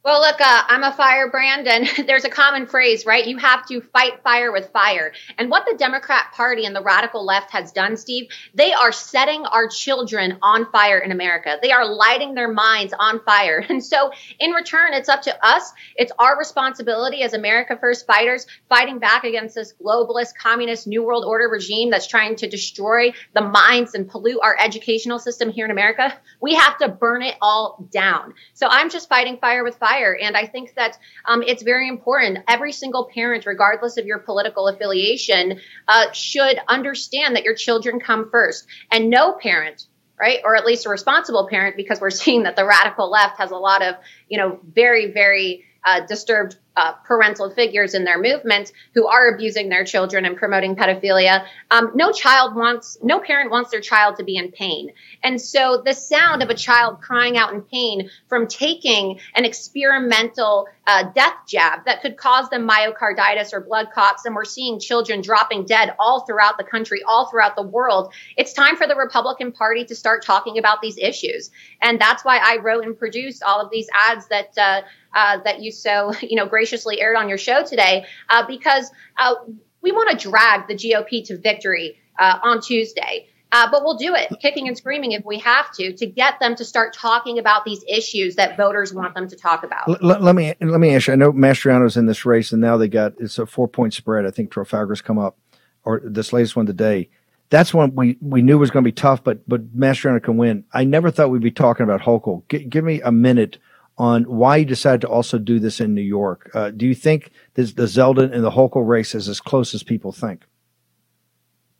Well, 0.05 0.19
look, 0.19 0.41
uh, 0.41 0.63
I'm 0.67 0.83
a 0.83 0.91
firebrand, 0.91 1.65
and 1.65 1.87
there's 2.07 2.25
a 2.25 2.29
common 2.29 2.67
phrase, 2.67 3.05
right? 3.05 3.25
You 3.25 3.37
have 3.37 3.65
to 3.67 3.79
fight 3.79 4.21
fire 4.21 4.51
with 4.51 4.69
fire. 4.71 5.13
And 5.37 5.49
what 5.49 5.65
the 5.65 5.77
Democrat 5.77 6.33
Party 6.33 6.65
and 6.65 6.75
the 6.75 6.83
radical 6.83 7.25
left 7.25 7.51
has 7.51 7.71
done, 7.71 7.95
Steve, 7.95 8.27
they 8.53 8.73
are 8.73 8.91
setting 8.91 9.45
our 9.45 9.69
children 9.69 10.39
on 10.41 10.69
fire 10.73 10.99
in 10.99 11.13
America. 11.13 11.57
They 11.61 11.71
are 11.71 11.87
lighting 11.87 12.33
their 12.33 12.51
minds 12.51 12.93
on 12.97 13.21
fire. 13.23 13.65
And 13.73 13.83
so, 13.83 14.11
in 14.39 14.51
return, 14.51 14.93
it's 14.93 15.09
up 15.09 15.23
to 15.23 15.45
us. 15.45 15.71
It's 15.95 16.11
our 16.19 16.37
responsibility 16.37 17.23
as 17.23 17.33
America 17.33 17.75
First 17.79 18.05
fighters 18.05 18.45
fighting 18.69 18.99
back 18.99 19.23
against 19.23 19.55
this 19.55 19.73
globalist, 19.81 20.33
communist, 20.39 20.85
New 20.85 21.01
World 21.01 21.25
Order 21.25 21.47
regime 21.49 21.89
that's 21.89 22.07
trying 22.07 22.35
to 22.35 22.47
destroy 22.47 23.13
the 23.33 23.41
minds 23.41 23.95
and 23.95 24.07
pollute 24.07 24.39
our 24.43 24.55
educational 24.59 25.17
system 25.17 25.49
here 25.49 25.65
in 25.65 25.71
America. 25.71 26.15
We 26.39 26.53
have 26.55 26.77
to 26.79 26.89
burn 26.89 27.23
it 27.23 27.35
all 27.41 27.87
down. 27.91 28.33
So, 28.53 28.67
I'm 28.69 28.91
just 28.91 29.09
fighting 29.09 29.37
fire 29.37 29.63
with 29.63 29.77
fire 29.77 29.92
fire. 29.93 30.17
And 30.19 30.35
I 30.35 30.45
think 30.45 30.73
that 30.75 30.97
um, 31.25 31.43
it's 31.43 31.63
very 31.63 31.87
important. 31.87 32.39
Every 32.47 32.71
single 32.71 33.09
parent, 33.13 33.45
regardless 33.45 33.97
of 33.97 34.05
your 34.05 34.19
political 34.19 34.67
affiliation, 34.67 35.59
uh, 35.87 36.11
should 36.11 36.57
understand 36.67 37.35
that 37.35 37.43
your 37.43 37.55
children 37.55 37.99
come 37.99 38.29
first. 38.29 38.65
And 38.91 39.09
no 39.09 39.33
parent 39.33 39.87
right 40.19 40.41
or 40.43 40.55
at 40.55 40.63
least 40.63 40.85
a 40.85 40.89
responsible 40.89 41.47
parent 41.49 41.75
because 41.75 41.99
we're 41.99 42.09
seeing 42.23 42.43
that 42.43 42.55
the 42.55 42.63
radical 42.65 43.09
left 43.09 43.39
has 43.39 43.49
a 43.49 43.57
lot 43.57 43.81
of 43.81 43.95
you 44.29 44.37
know 44.37 44.59
very 44.63 45.11
very 45.11 45.65
uh, 45.83 46.05
disturbed 46.05 46.55
uh, 46.76 46.93
parental 47.05 47.49
figures 47.49 47.93
in 47.93 48.03
their 48.03 48.19
movement 48.19 48.71
who 48.93 49.07
are 49.07 49.34
abusing 49.34 49.69
their 49.69 49.84
children 49.84 50.26
and 50.26 50.38
promoting 50.38 50.76
pedophilia. 50.76 51.45
Um, 51.71 51.91
no 51.95 52.11
child 52.11 52.55
wants, 52.55 52.97
no 53.03 53.19
parent 53.19 53.51
wants 53.51 53.71
their 53.71 53.82
child 53.82 54.17
to 54.17 54.24
be 54.24 54.38
in 54.38 54.51
pain. 54.51 54.91
And 55.24 55.39
so 55.39 55.82
the 55.86 55.93
sound 55.93 56.41
of 56.41 56.49
a 56.49 56.55
child 56.55 57.01
crying 57.01 57.38
out 57.38 57.53
in 57.53 57.61
pain 57.61 58.09
from 58.28 58.47
taking 58.47 59.19
an 59.36 59.45
experimental 59.45 60.67
uh, 60.86 61.03
death 61.13 61.36
jab 61.47 61.86
that 61.86 62.01
could 62.01 62.17
cause 62.17 62.49
them 62.49 62.67
myocarditis 62.67 63.53
or 63.53 63.61
blood 63.61 63.88
clots, 63.93 64.26
and 64.26 64.36
we're 64.36 64.43
seeing 64.43 64.80
children 64.80 65.21
dropping 65.21 65.65
dead 65.65 65.95
all 65.97 66.26
throughout 66.26 66.57
the 66.57 66.63
country, 66.63 67.01
all 67.07 67.30
throughout 67.30 67.55
the 67.55 67.63
world. 67.63 68.13
It's 68.36 68.53
time 68.53 68.76
for 68.76 68.88
the 68.88 68.95
Republican 68.95 69.51
Party 69.51 69.86
to 69.86 69.95
start 69.95 70.26
talking 70.26 70.57
about 70.57 70.82
these 70.82 70.97
issues. 70.97 71.51
And 71.82 71.99
that's 72.01 72.26
why 72.26 72.38
I 72.38 72.57
wrote 72.57 72.84
and 72.84 72.97
produced 72.97 73.43
all 73.43 73.61
of 73.61 73.69
these 73.71 73.88
ads 73.93 74.28
that, 74.28 74.57
uh, 74.57 74.82
uh, 75.14 75.39
that 75.43 75.61
you 75.61 75.72
so 75.72 76.14
you 76.22 76.36
know 76.36 76.45
graciously 76.45 77.01
aired 77.01 77.16
on 77.16 77.30
your 77.30 77.38
show 77.38 77.64
today 77.64 78.05
uh, 78.30 78.45
because 78.45 78.91
uh, 79.18 79.36
we 79.82 79.91
want 79.91 80.18
to 80.18 80.30
drag 80.30 80.68
the 80.68 80.76
GOP 80.76 81.26
to 81.26 81.38
victory 81.38 81.97
uh, 82.20 82.39
on 82.43 82.61
Tuesday. 82.61 83.28
Uh, 83.51 83.70
but 83.70 83.84
we'll 83.84 83.97
do 83.97 84.16
it, 84.16 84.34
kicking 84.41 84.68
and 84.68 84.76
screaming 84.76 85.11
if 85.11 85.24
we 85.26 85.38
have 85.38 85.72
to, 85.72 85.93
to 85.93 86.07
get 86.07 86.39
them 86.39 86.55
to 86.55 86.66
start 86.66 86.91
talking 86.91 87.38
about 87.38 87.64
these 87.64 87.86
issues 87.88 88.36
that 88.36 88.57
voters 88.57 88.91
want 88.91 89.14
them 89.14 89.28
to 89.28 89.36
talk 89.36 89.64
about. 89.64 89.88
Let, 90.01 90.24
let 90.24 90.34
me 90.34 90.55
let 90.59 90.80
me 90.80 90.95
ask 90.95 91.05
you. 91.05 91.14
I 91.14 91.18
know 91.18 91.32
Mastriano's 91.32 91.95
in 91.95 92.07
this 92.07 92.26
race, 92.26 92.51
and 92.51 92.59
now 92.59 92.78
they 92.78 92.88
got 92.88 93.14
it's 93.20 93.38
a 93.38 93.45
four 93.45 93.68
point 93.68 93.93
spread. 93.93 94.26
I 94.26 94.32
think 94.32 94.49
Trafalgar's 94.49 95.01
come 95.03 95.20
up, 95.20 95.38
or 95.84 96.01
this 96.03 96.34
latest 96.34 96.55
one 96.55 96.66
today. 96.66 97.11
That's 97.51 97.76
one 97.76 97.93
we, 97.93 98.18
we 98.22 98.41
knew 98.41 98.57
was 98.57 98.72
going 98.72 98.84
to 98.84 98.88
be 98.88 98.91
tough, 98.91 99.24
but 99.24 99.47
but 99.47 99.78
Mastriano 99.78 100.24
can 100.24 100.36
win. 100.36 100.66
I 100.74 100.84
never 100.84 101.11
thought 101.11 101.30
we'd 101.30 101.43
be 101.43 101.51
talking 101.51 101.84
about 101.84 102.01
Hochul. 102.01 102.41
G- 102.49 102.66
give 102.66 102.84
me 102.84 103.01
a 103.01 103.11
minute 103.11 103.59
on 103.97 104.23
why 104.23 104.57
you 104.57 104.65
decided 104.65 105.01
to 105.01 105.07
also 105.07 105.37
do 105.37 105.59
this 105.59 105.79
in 105.79 105.93
New 105.93 106.01
York. 106.01 106.49
Uh, 106.53 106.71
do 106.71 106.85
you 106.85 106.95
think 106.95 107.31
this, 107.53 107.73
the 107.73 107.83
Zeldin 107.83 108.33
and 108.33 108.43
the 108.43 108.51
Hochul 108.51 108.87
race 108.87 109.13
is 109.13 109.29
as 109.29 109.39
close 109.39 109.73
as 109.73 109.83
people 109.83 110.11
think? 110.11 110.45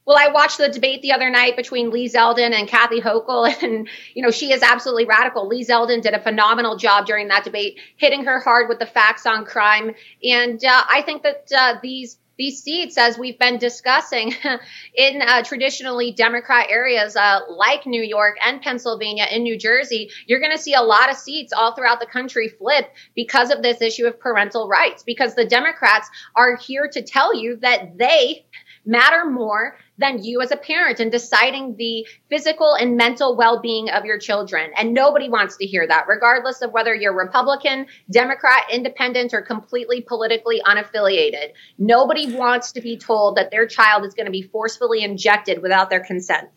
Well, 0.06 0.18
I 0.18 0.28
watched 0.28 0.58
the 0.58 0.68
debate 0.68 1.02
the 1.02 1.14
other 1.14 1.30
night 1.30 1.56
between 1.56 1.90
Lee 1.90 2.10
Zeldin 2.10 2.52
and 2.52 2.68
Kathy 2.68 3.00
Hochul, 3.00 3.50
and 3.64 3.88
you 4.14 4.22
know 4.22 4.32
she 4.32 4.52
is 4.52 4.62
absolutely 4.62 5.06
radical. 5.06 5.48
Lee 5.48 5.64
Zeldin 5.64 6.02
did 6.02 6.14
a 6.14 6.20
phenomenal 6.20 6.76
job 6.76 7.06
during 7.06 7.30
that 7.30 7.44
debate, 7.46 7.80
hitting 7.96 8.26
her 8.26 8.40
hard 8.40 8.68
with 8.68 8.80
the 8.80 8.86
facts 8.86 9.26
on 9.26 9.46
crime, 9.46 9.96
and 10.24 10.64
uh, 10.64 10.84
I 10.90 11.02
think 11.04 11.24
that 11.24 11.48
uh, 11.58 11.76
these 11.82 12.18
these 12.38 12.64
seats, 12.64 12.98
as 12.98 13.18
we've 13.18 13.38
been 13.38 13.58
discussing 13.58 14.34
in 14.96 15.22
uh, 15.22 15.44
traditionally 15.44 16.12
Democrat 16.12 16.68
areas 16.70 17.16
uh, 17.16 17.42
like 17.50 17.86
New 17.86 18.02
York 18.02 18.38
and 18.44 18.62
Pennsylvania 18.62 19.26
and 19.30 19.44
New 19.44 19.58
Jersey, 19.58 20.10
you're 20.26 20.40
going 20.40 20.52
to 20.52 20.62
see 20.62 20.74
a 20.74 20.82
lot 20.82 21.12
of 21.12 21.18
seats 21.18 21.54
all 21.54 21.76
throughout 21.76 22.00
the 22.00 22.06
country 22.06 22.50
flip 22.50 22.92
because 23.16 23.52
of 23.52 23.62
this 23.62 23.82
issue 23.82 24.06
of 24.06 24.20
parental 24.20 24.68
rights, 24.68 25.04
because 25.04 25.36
the 25.36 25.46
Democrats 25.46 26.10
are 26.36 26.56
here 26.56 26.88
to 26.92 27.02
tell 27.02 27.36
you 27.36 27.58
that 27.58 27.98
they 27.98 28.46
matter 28.86 29.30
more 29.30 29.78
than 29.98 30.24
you 30.24 30.42
as 30.42 30.52
a 30.52 30.58
parent 30.58 31.00
in 31.00 31.10
deciding 31.10 31.76
the 31.78 32.06
physical 32.30 32.74
and 32.74 32.98
mental 32.98 33.36
well-being 33.36 33.90
of 33.90 34.06
your 34.06 34.18
children. 34.18 34.72
And 34.78 34.94
nobody 34.94 35.30
wants 35.30 35.58
to 35.58 35.66
hear 35.66 35.88
that, 35.88 36.06
regardless 36.08 36.62
of 36.62 36.72
whether 36.72 36.96
you're 36.96 37.14
Republican, 37.14 37.86
Democrat, 38.10 38.64
independent, 38.72 39.34
or 39.34 39.42
completely 39.42 40.02
politically 40.02 40.62
unaffiliated. 40.66 41.52
Nobody 41.78 42.36
wants 42.36 42.72
to 42.74 42.82
be 42.82 42.98
told 42.98 43.38
that 43.38 43.52
their 43.52 43.68
child 43.68 44.06
is 44.06 44.14
going 44.14 44.26
to 44.26 44.32
be 44.32 44.42
forcefully 44.42 45.04
injected 45.04 45.62
without 45.62 45.90
their 45.90 46.04
consent. 46.04 46.50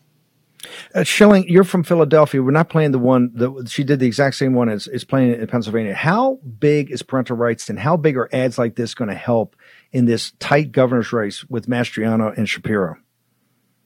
Uh, 0.95 1.03
Schilling, 1.03 1.47
you're 1.47 1.63
from 1.63 1.83
Philadelphia. 1.83 2.41
We're 2.41 2.51
not 2.51 2.69
playing 2.69 2.91
the 2.91 2.99
one 2.99 3.31
that 3.35 3.69
she 3.69 3.83
did 3.83 3.99
the 3.99 4.07
exact 4.07 4.35
same 4.35 4.53
one 4.53 4.69
as 4.69 4.87
is 4.87 5.03
playing 5.03 5.33
in 5.33 5.47
Pennsylvania. 5.47 5.93
How 5.93 6.39
big 6.59 6.91
is 6.91 7.03
parental 7.03 7.37
rights 7.37 7.69
and 7.69 7.77
how 7.77 7.95
big 7.95 8.17
are 8.17 8.27
ads 8.33 8.57
like 8.57 8.75
this 8.75 8.95
going 8.95 9.09
to 9.09 9.15
help 9.15 9.55
in 9.91 10.05
this 10.05 10.31
tight 10.39 10.71
governor's 10.71 11.13
race 11.13 11.45
with 11.45 11.67
Mastriano 11.67 12.35
and 12.35 12.49
Shapiro? 12.49 12.97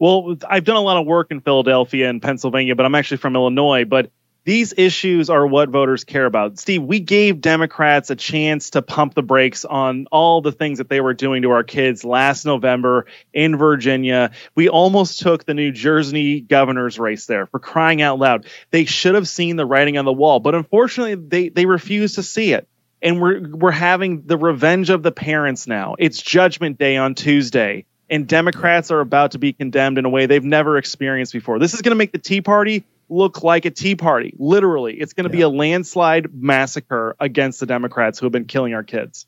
Well, 0.02 0.36
I've 0.50 0.64
done 0.64 0.78
a 0.78 0.82
lot 0.82 0.98
of 0.98 1.06
work 1.06 1.28
in 1.30 1.42
Philadelphia 1.42 2.10
and 2.10 2.20
Pennsylvania, 2.20 2.76
but 2.76 2.88
I'm 2.88 2.96
actually 2.96 3.18
from 3.18 3.36
Illinois. 3.36 3.86
But 3.86 4.10
these 4.44 4.74
issues 4.76 5.30
are 5.30 5.46
what 5.46 5.70
voters 5.70 6.06
care 6.06 6.26
about. 6.26 6.58
Steve, 6.58 6.82
we 6.82 7.00
gave 7.00 7.40
Democrats 7.40 8.10
a 8.10 8.16
chance 8.16 8.72
to 8.72 8.82
pump 8.82 9.14
the 9.14 9.22
brakes 9.22 9.64
on 9.64 10.08
all 10.12 10.42
the 10.42 10.52
things 10.52 10.80
that 10.80 10.90
they 10.90 11.02
were 11.02 11.14
doing 11.14 11.44
to 11.44 11.52
our 11.52 11.64
kids 11.64 12.04
last 12.04 12.48
November 12.48 13.06
in 13.32 13.58
Virginia. 13.58 14.32
We 14.56 14.70
almost 14.70 15.20
took 15.20 15.46
the 15.46 15.54
New 15.54 15.72
Jersey 15.72 16.42
governor's 16.42 16.98
race 16.98 17.28
there 17.28 17.46
for 17.46 17.60
crying 17.60 18.02
out 18.02 18.18
loud. 18.18 18.48
They 18.72 18.86
should 18.86 19.14
have 19.14 19.28
seen 19.28 19.56
the 19.56 19.68
writing 19.68 20.00
on 20.00 20.06
the 20.06 20.12
wall, 20.12 20.40
but 20.40 20.56
unfortunately, 20.56 21.14
they, 21.14 21.50
they 21.50 21.68
refused 21.68 22.16
to 22.16 22.24
see 22.24 22.54
it. 22.54 22.68
And 23.04 23.22
we're 23.22 23.48
we're 23.48 23.70
having 23.70 24.24
the 24.26 24.38
revenge 24.38 24.90
of 24.90 25.04
the 25.04 25.12
parents 25.12 25.68
now. 25.68 25.96
It's 26.00 26.20
judgment 26.20 26.80
day 26.80 26.98
on 26.98 27.14
Tuesday 27.14 27.86
and 28.12 28.28
Democrats 28.28 28.92
are 28.92 29.00
about 29.00 29.32
to 29.32 29.40
be 29.40 29.54
condemned 29.54 29.98
in 29.98 30.06
a 30.06 30.10
way 30.10 30.26
they've 30.26 30.44
never 30.44 30.78
experienced 30.78 31.32
before. 31.32 31.58
This 31.58 31.74
is 31.74 31.82
going 31.82 31.92
to 31.92 31.98
make 31.98 32.12
the 32.12 32.20
Tea 32.20 32.42
Party 32.42 32.84
look 33.10 33.42
like 33.42 33.66
a 33.66 33.72
Tea 33.72 33.96
Party. 33.96 34.34
Literally, 34.38 34.96
it's 34.96 35.14
going 35.14 35.30
to 35.30 35.36
yeah. 35.36 35.40
be 35.40 35.42
a 35.44 35.50
landslide 35.50 36.34
massacre 36.34 37.16
against 37.20 37.62
the 37.62 37.66
Democrats 37.66 38.20
who 38.20 38.26
have 38.26 38.34
been 38.34 38.46
killing 38.46 38.74
our 38.74 38.84
kids. 38.84 39.26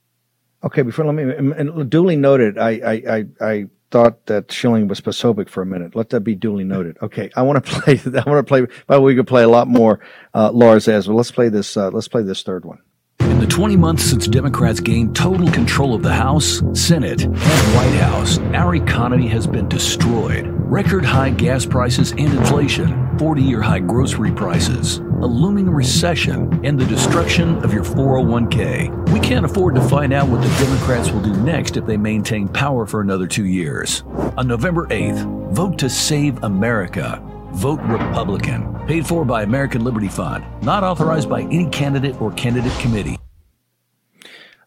Okay, 0.64 0.82
before 0.82 1.06
let 1.06 1.14
me 1.14 1.24
and 1.24 1.90
duly 1.90 2.16
noted. 2.16 2.58
I 2.58 2.70
I 2.70 2.94
I, 3.10 3.26
I 3.42 3.66
thought 3.92 4.26
that 4.28 4.52
Schilling 4.52 4.88
was 4.88 5.02
Posobiec 5.02 5.50
for 5.50 5.62
a 5.62 5.66
minute. 5.66 5.96
Let 5.96 6.10
that 6.10 6.22
be 6.22 6.36
duly 6.36 6.64
noted. 6.64 6.98
Okay, 7.02 7.30
I 7.36 7.42
want 7.42 7.66
to 7.66 7.72
play. 7.82 8.00
I 8.06 8.30
want 8.30 8.46
to 8.46 8.50
play. 8.50 8.66
But 8.88 9.02
we 9.02 9.16
could 9.16 9.28
play 9.28 9.44
a 9.44 9.50
lot 9.50 9.68
more 9.68 10.00
uh, 10.34 10.52
Lars 10.52 10.88
as 10.88 11.08
well. 11.08 11.18
Let's 11.18 11.32
play 11.32 11.50
this. 11.50 11.76
Uh, 11.76 11.90
let's 11.90 12.08
play 12.08 12.24
this 12.24 12.44
third 12.44 12.66
one. 12.66 12.80
In 13.20 13.40
the 13.40 13.48
20 13.48 13.76
months 13.76 14.04
since 14.04 14.28
Democrats 14.28 14.80
gained 14.80 15.16
total 15.16 15.50
control 15.52 15.96
of 15.96 16.04
the 16.04 16.14
House, 16.14 16.62
Senate, 16.74 17.24
and 17.24 17.36
White 17.36 18.00
House, 18.00 18.38
our 18.54 18.76
economy 18.76 19.28
has 19.28 19.48
been 19.48 19.68
destroyed. 19.68 20.46
Record 20.48 21.06
high 21.06 21.30
gas 21.30 21.66
prices 21.66 22.12
and 22.12 22.34
inflation, 22.34 23.18
40 23.18 23.42
year 23.42 23.62
high 23.62 23.80
grocery 23.80 24.32
prices, 24.32 24.98
a 24.98 25.26
looming 25.26 25.70
recession, 25.70 26.64
and 26.66 26.80
the 26.80 26.86
destruction 26.86 27.58
of 27.64 27.74
your 27.74 27.84
401k. 27.84 29.12
We 29.12 29.20
can't 29.20 29.46
afford 29.46 29.76
to 29.76 29.82
find 29.82 30.14
out 30.14 30.28
what 30.28 30.42
the 30.42 30.66
Democrats 30.66 31.12
will 31.12 31.22
do 31.22 31.36
next 31.44 31.78
if 31.78 31.86
they 31.86 31.98
maintain 31.98 32.48
power 32.48 32.86
for 32.86 33.02
another 33.02 33.28
two 33.28 33.46
years. 33.46 34.04
On 34.38 34.48
November 34.48 34.88
8th, 34.88 35.52
vote 35.54 35.78
to 35.80 35.90
save 35.90 36.44
America. 36.44 37.22
Vote 37.56 37.80
Republican. 37.84 38.74
Paid 38.88 39.08
for 39.08 39.26
by 39.26 39.44
American 39.44 39.84
Liberty 39.84 40.08
Fund. 40.08 40.44
Not 40.64 40.84
authorized 40.84 41.30
by 41.30 41.42
any 41.42 41.70
candidate 41.70 42.20
or 42.22 42.32
candidate 42.32 42.78
committee. 42.80 43.18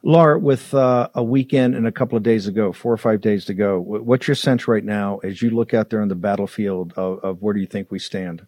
Laura, 0.02 0.38
with 0.38 0.72
uh, 0.72 1.08
a 1.14 1.24
weekend 1.24 1.74
and 1.74 1.86
a 1.86 1.90
couple 1.90 2.16
of 2.16 2.22
days 2.22 2.46
ago, 2.46 2.72
four 2.72 2.92
or 2.92 2.96
five 2.96 3.20
days 3.20 3.44
to 3.46 3.54
go, 3.54 3.80
what's 3.80 4.28
your 4.28 4.36
sense 4.36 4.68
right 4.68 4.84
now 4.84 5.18
as 5.24 5.42
you 5.42 5.50
look 5.50 5.74
out 5.74 5.90
there 5.90 6.00
on 6.00 6.06
the 6.06 6.14
battlefield 6.14 6.92
of, 6.96 7.18
of 7.24 7.42
where 7.42 7.52
do 7.52 7.60
you 7.60 7.66
think 7.66 7.90
we 7.90 7.98
stand? 7.98 8.46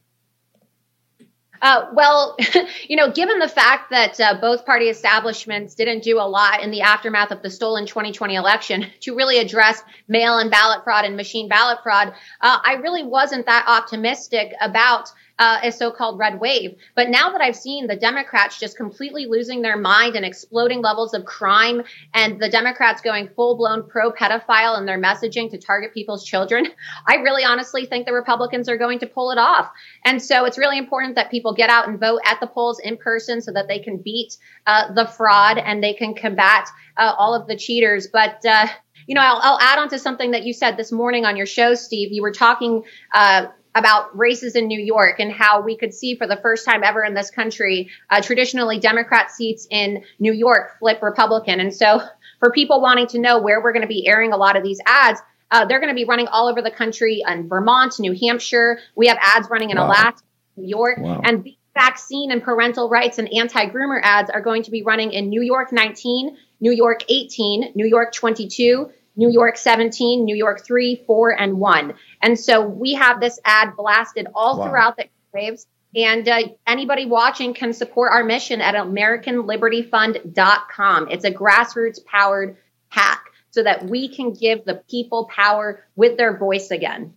Uh, 1.60 1.86
well, 1.92 2.36
you 2.88 2.96
know, 2.96 3.10
given 3.10 3.38
the 3.38 3.48
fact 3.48 3.90
that 3.90 4.20
uh, 4.20 4.40
both 4.40 4.64
party 4.64 4.88
establishments 4.88 5.74
didn't 5.74 6.02
do 6.02 6.18
a 6.18 6.28
lot 6.28 6.62
in 6.62 6.70
the 6.70 6.82
aftermath 6.82 7.30
of 7.30 7.42
the 7.42 7.50
stolen 7.50 7.86
2020 7.86 8.34
election 8.34 8.86
to 9.00 9.14
really 9.14 9.38
address 9.38 9.82
mail 10.06 10.38
in 10.38 10.50
ballot 10.50 10.84
fraud 10.84 11.04
and 11.04 11.16
machine 11.16 11.48
ballot 11.48 11.78
fraud, 11.82 12.08
uh, 12.40 12.58
I 12.64 12.74
really 12.74 13.02
wasn't 13.02 13.46
that 13.46 13.64
optimistic 13.66 14.52
about 14.60 15.10
uh, 15.38 15.58
a 15.62 15.72
so-called 15.72 16.18
red 16.18 16.40
wave. 16.40 16.76
But 16.94 17.08
now 17.08 17.30
that 17.30 17.40
I've 17.40 17.56
seen 17.56 17.86
the 17.86 17.96
Democrats 17.96 18.58
just 18.58 18.76
completely 18.76 19.26
losing 19.26 19.62
their 19.62 19.76
mind 19.76 20.16
and 20.16 20.24
exploding 20.24 20.82
levels 20.82 21.14
of 21.14 21.24
crime, 21.24 21.82
and 22.14 22.40
the 22.40 22.48
Democrats 22.48 23.00
going 23.00 23.28
full-blown 23.28 23.88
pro-pedophile 23.88 24.78
in 24.78 24.86
their 24.86 25.00
messaging 25.00 25.50
to 25.50 25.58
target 25.58 25.94
people's 25.94 26.24
children, 26.24 26.66
I 27.06 27.16
really 27.16 27.44
honestly 27.44 27.86
think 27.86 28.06
the 28.06 28.12
Republicans 28.12 28.68
are 28.68 28.76
going 28.76 28.98
to 29.00 29.06
pull 29.06 29.30
it 29.30 29.38
off. 29.38 29.70
And 30.04 30.22
so 30.22 30.44
it's 30.44 30.58
really 30.58 30.78
important 30.78 31.14
that 31.14 31.30
people 31.30 31.54
get 31.54 31.70
out 31.70 31.88
and 31.88 32.00
vote 32.00 32.20
at 32.24 32.40
the 32.40 32.46
polls 32.46 32.80
in 32.80 32.96
person 32.96 33.40
so 33.40 33.52
that 33.52 33.68
they 33.68 33.78
can 33.78 33.98
beat 33.98 34.36
uh, 34.66 34.92
the 34.92 35.06
fraud 35.06 35.58
and 35.58 35.82
they 35.82 35.94
can 35.94 36.14
combat 36.14 36.68
uh, 36.96 37.14
all 37.16 37.34
of 37.34 37.46
the 37.46 37.56
cheaters. 37.56 38.08
But 38.08 38.44
uh, 38.44 38.66
you 39.06 39.14
know, 39.14 39.22
I'll, 39.22 39.40
I'll, 39.42 39.58
add 39.58 39.78
on 39.78 39.88
to 39.88 39.98
something 39.98 40.32
that 40.32 40.44
you 40.44 40.52
said 40.52 40.76
this 40.76 40.92
morning 40.92 41.24
on 41.24 41.36
your 41.36 41.46
show, 41.46 41.74
Steve. 41.74 42.12
You 42.12 42.20
were 42.20 42.32
talking 42.32 42.82
uh, 43.14 43.46
about 43.78 44.16
races 44.16 44.56
in 44.56 44.66
New 44.66 44.80
York 44.80 45.20
and 45.20 45.32
how 45.32 45.60
we 45.60 45.76
could 45.76 45.94
see 45.94 46.16
for 46.16 46.26
the 46.26 46.36
first 46.36 46.64
time 46.64 46.82
ever 46.82 47.04
in 47.04 47.14
this 47.14 47.30
country, 47.30 47.90
uh, 48.10 48.20
traditionally 48.20 48.78
Democrat 48.78 49.30
seats 49.30 49.66
in 49.70 50.04
New 50.18 50.32
York 50.32 50.78
flip 50.78 51.02
Republican. 51.02 51.60
And 51.60 51.74
so, 51.74 52.00
for 52.40 52.50
people 52.52 52.80
wanting 52.80 53.06
to 53.08 53.18
know 53.18 53.40
where 53.40 53.62
we're 53.62 53.72
going 53.72 53.82
to 53.82 53.88
be 53.88 54.06
airing 54.06 54.32
a 54.32 54.36
lot 54.36 54.56
of 54.56 54.62
these 54.62 54.80
ads, 54.86 55.20
uh, 55.50 55.64
they're 55.64 55.80
going 55.80 55.92
to 55.92 55.94
be 55.94 56.04
running 56.04 56.28
all 56.28 56.48
over 56.48 56.62
the 56.62 56.70
country 56.70 57.22
in 57.26 57.48
Vermont, 57.48 57.98
New 57.98 58.14
Hampshire. 58.14 58.78
We 58.94 59.06
have 59.08 59.18
ads 59.20 59.48
running 59.50 59.70
in 59.70 59.78
wow. 59.78 59.86
Alaska, 59.86 60.22
New 60.56 60.68
York, 60.68 60.98
wow. 60.98 61.20
and 61.24 61.48
vaccine 61.74 62.32
and 62.32 62.42
parental 62.42 62.88
rights 62.88 63.18
and 63.18 63.32
anti-groomer 63.32 64.00
ads 64.02 64.30
are 64.30 64.40
going 64.40 64.64
to 64.64 64.70
be 64.70 64.82
running 64.82 65.12
in 65.12 65.28
New 65.28 65.42
York 65.42 65.72
19, 65.72 66.36
New 66.60 66.72
York 66.72 67.02
18, 67.08 67.72
New 67.74 67.86
York 67.86 68.12
22, 68.12 68.90
New 69.16 69.30
York 69.30 69.56
17, 69.56 70.24
New 70.24 70.36
York 70.36 70.64
3, 70.64 71.02
4, 71.06 71.40
and 71.40 71.58
1. 71.58 71.94
And 72.22 72.38
so 72.38 72.66
we 72.66 72.94
have 72.94 73.20
this 73.20 73.38
ad 73.44 73.76
blasted 73.76 74.28
all 74.34 74.58
wow. 74.58 74.68
throughout 74.68 74.96
the 74.96 75.08
waves. 75.32 75.66
And 75.94 76.28
uh, 76.28 76.48
anybody 76.66 77.06
watching 77.06 77.54
can 77.54 77.72
support 77.72 78.12
our 78.12 78.24
mission 78.24 78.60
at 78.60 78.74
AmericanLibertyFund.com. 78.74 81.08
It's 81.10 81.24
a 81.24 81.30
grassroots 81.30 82.04
powered 82.04 82.58
hack 82.88 83.24
so 83.50 83.62
that 83.62 83.86
we 83.86 84.08
can 84.08 84.34
give 84.34 84.64
the 84.64 84.82
people 84.90 85.30
power 85.34 85.84
with 85.96 86.18
their 86.18 86.36
voice 86.36 86.70
again. 86.70 87.14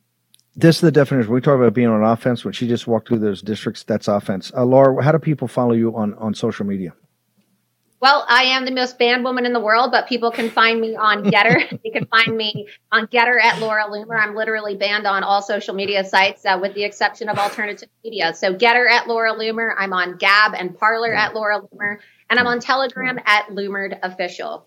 This 0.55 0.77
is 0.77 0.81
the 0.81 0.91
definition. 0.91 1.31
We 1.31 1.41
talk 1.41 1.55
about 1.55 1.73
being 1.73 1.87
on 1.87 2.03
offense. 2.03 2.43
When 2.43 2.53
she 2.53 2.67
just 2.67 2.87
walked 2.87 3.07
through 3.07 3.19
those 3.19 3.41
districts, 3.41 3.83
that's 3.83 4.07
offense. 4.07 4.51
Uh, 4.55 4.65
Laura, 4.65 5.03
how 5.03 5.11
do 5.11 5.19
people 5.19 5.47
follow 5.47 5.73
you 5.73 5.95
on, 5.95 6.13
on 6.15 6.33
social 6.33 6.65
media? 6.65 6.93
Well, 8.01 8.25
I 8.27 8.45
am 8.45 8.65
the 8.65 8.71
most 8.71 8.97
banned 8.97 9.23
woman 9.23 9.45
in 9.45 9.53
the 9.53 9.59
world, 9.59 9.91
but 9.91 10.07
people 10.07 10.31
can 10.31 10.49
find 10.49 10.81
me 10.81 10.95
on 10.95 11.23
GETTR. 11.31 11.79
you 11.83 11.91
can 11.91 12.07
find 12.07 12.35
me 12.35 12.67
on 12.91 13.05
GETTR 13.05 13.39
at 13.39 13.59
Laura 13.59 13.83
Loomer. 13.83 14.19
I'm 14.19 14.35
literally 14.35 14.75
banned 14.75 15.05
on 15.05 15.23
all 15.23 15.43
social 15.43 15.75
media 15.75 16.03
sites, 16.03 16.43
uh, 16.43 16.57
with 16.59 16.73
the 16.73 16.83
exception 16.83 17.29
of 17.29 17.37
alternative 17.37 17.89
media. 18.03 18.33
So 18.33 18.55
GETTR 18.55 18.89
at 18.89 19.07
Laura 19.07 19.33
Loomer. 19.33 19.75
I'm 19.77 19.93
on 19.93 20.17
Gab 20.17 20.55
and 20.55 20.75
Parler 20.75 21.13
at 21.13 21.35
Laura 21.35 21.61
Loomer, 21.61 21.97
and 22.31 22.39
I'm 22.39 22.47
on 22.47 22.59
Telegram 22.59 23.19
at 23.23 23.49
Loomered 23.49 23.99
Official. 24.01 24.65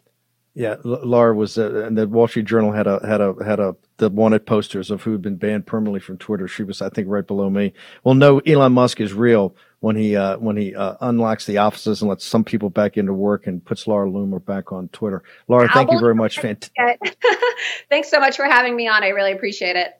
Yeah, 0.56 0.76
Laura 0.84 1.34
was, 1.34 1.58
uh, 1.58 1.84
and 1.84 1.98
the 1.98 2.06
Wall 2.06 2.28
Street 2.28 2.46
Journal 2.46 2.70
had 2.70 2.86
a 2.86 3.04
had 3.04 3.20
a 3.20 3.34
had 3.44 3.58
a 3.58 3.74
the 3.96 4.08
wanted 4.08 4.46
posters 4.46 4.88
of 4.92 5.02
who 5.02 5.10
had 5.10 5.22
been 5.22 5.34
banned 5.34 5.66
permanently 5.66 5.98
from 5.98 6.16
Twitter. 6.18 6.46
She 6.46 6.62
was, 6.62 6.80
I 6.80 6.90
think, 6.90 7.08
right 7.08 7.26
below 7.26 7.50
me. 7.50 7.72
Well, 8.04 8.14
no, 8.14 8.38
Elon 8.38 8.72
Musk 8.72 9.00
is 9.00 9.12
real 9.12 9.56
when 9.84 9.96
he 9.96 10.16
uh, 10.16 10.38
when 10.38 10.56
he 10.56 10.74
uh, 10.74 10.96
unlocks 11.02 11.44
the 11.44 11.58
offices 11.58 12.00
and 12.00 12.08
lets 12.08 12.24
some 12.24 12.42
people 12.42 12.70
back 12.70 12.96
into 12.96 13.12
work 13.12 13.46
and 13.46 13.62
puts 13.62 13.86
Laura 13.86 14.08
Loomer 14.08 14.42
back 14.42 14.72
on 14.72 14.88
Twitter. 14.88 15.22
Laura, 15.46 15.68
thank 15.68 15.92
you 15.92 16.00
very 16.00 16.14
much. 16.14 16.38
Fant- 16.38 16.70
Thanks 17.90 18.10
so 18.10 18.18
much 18.18 18.34
for 18.36 18.46
having 18.46 18.74
me 18.74 18.88
on. 18.88 19.04
I 19.04 19.08
really 19.08 19.32
appreciate 19.32 19.76
it. 19.76 19.92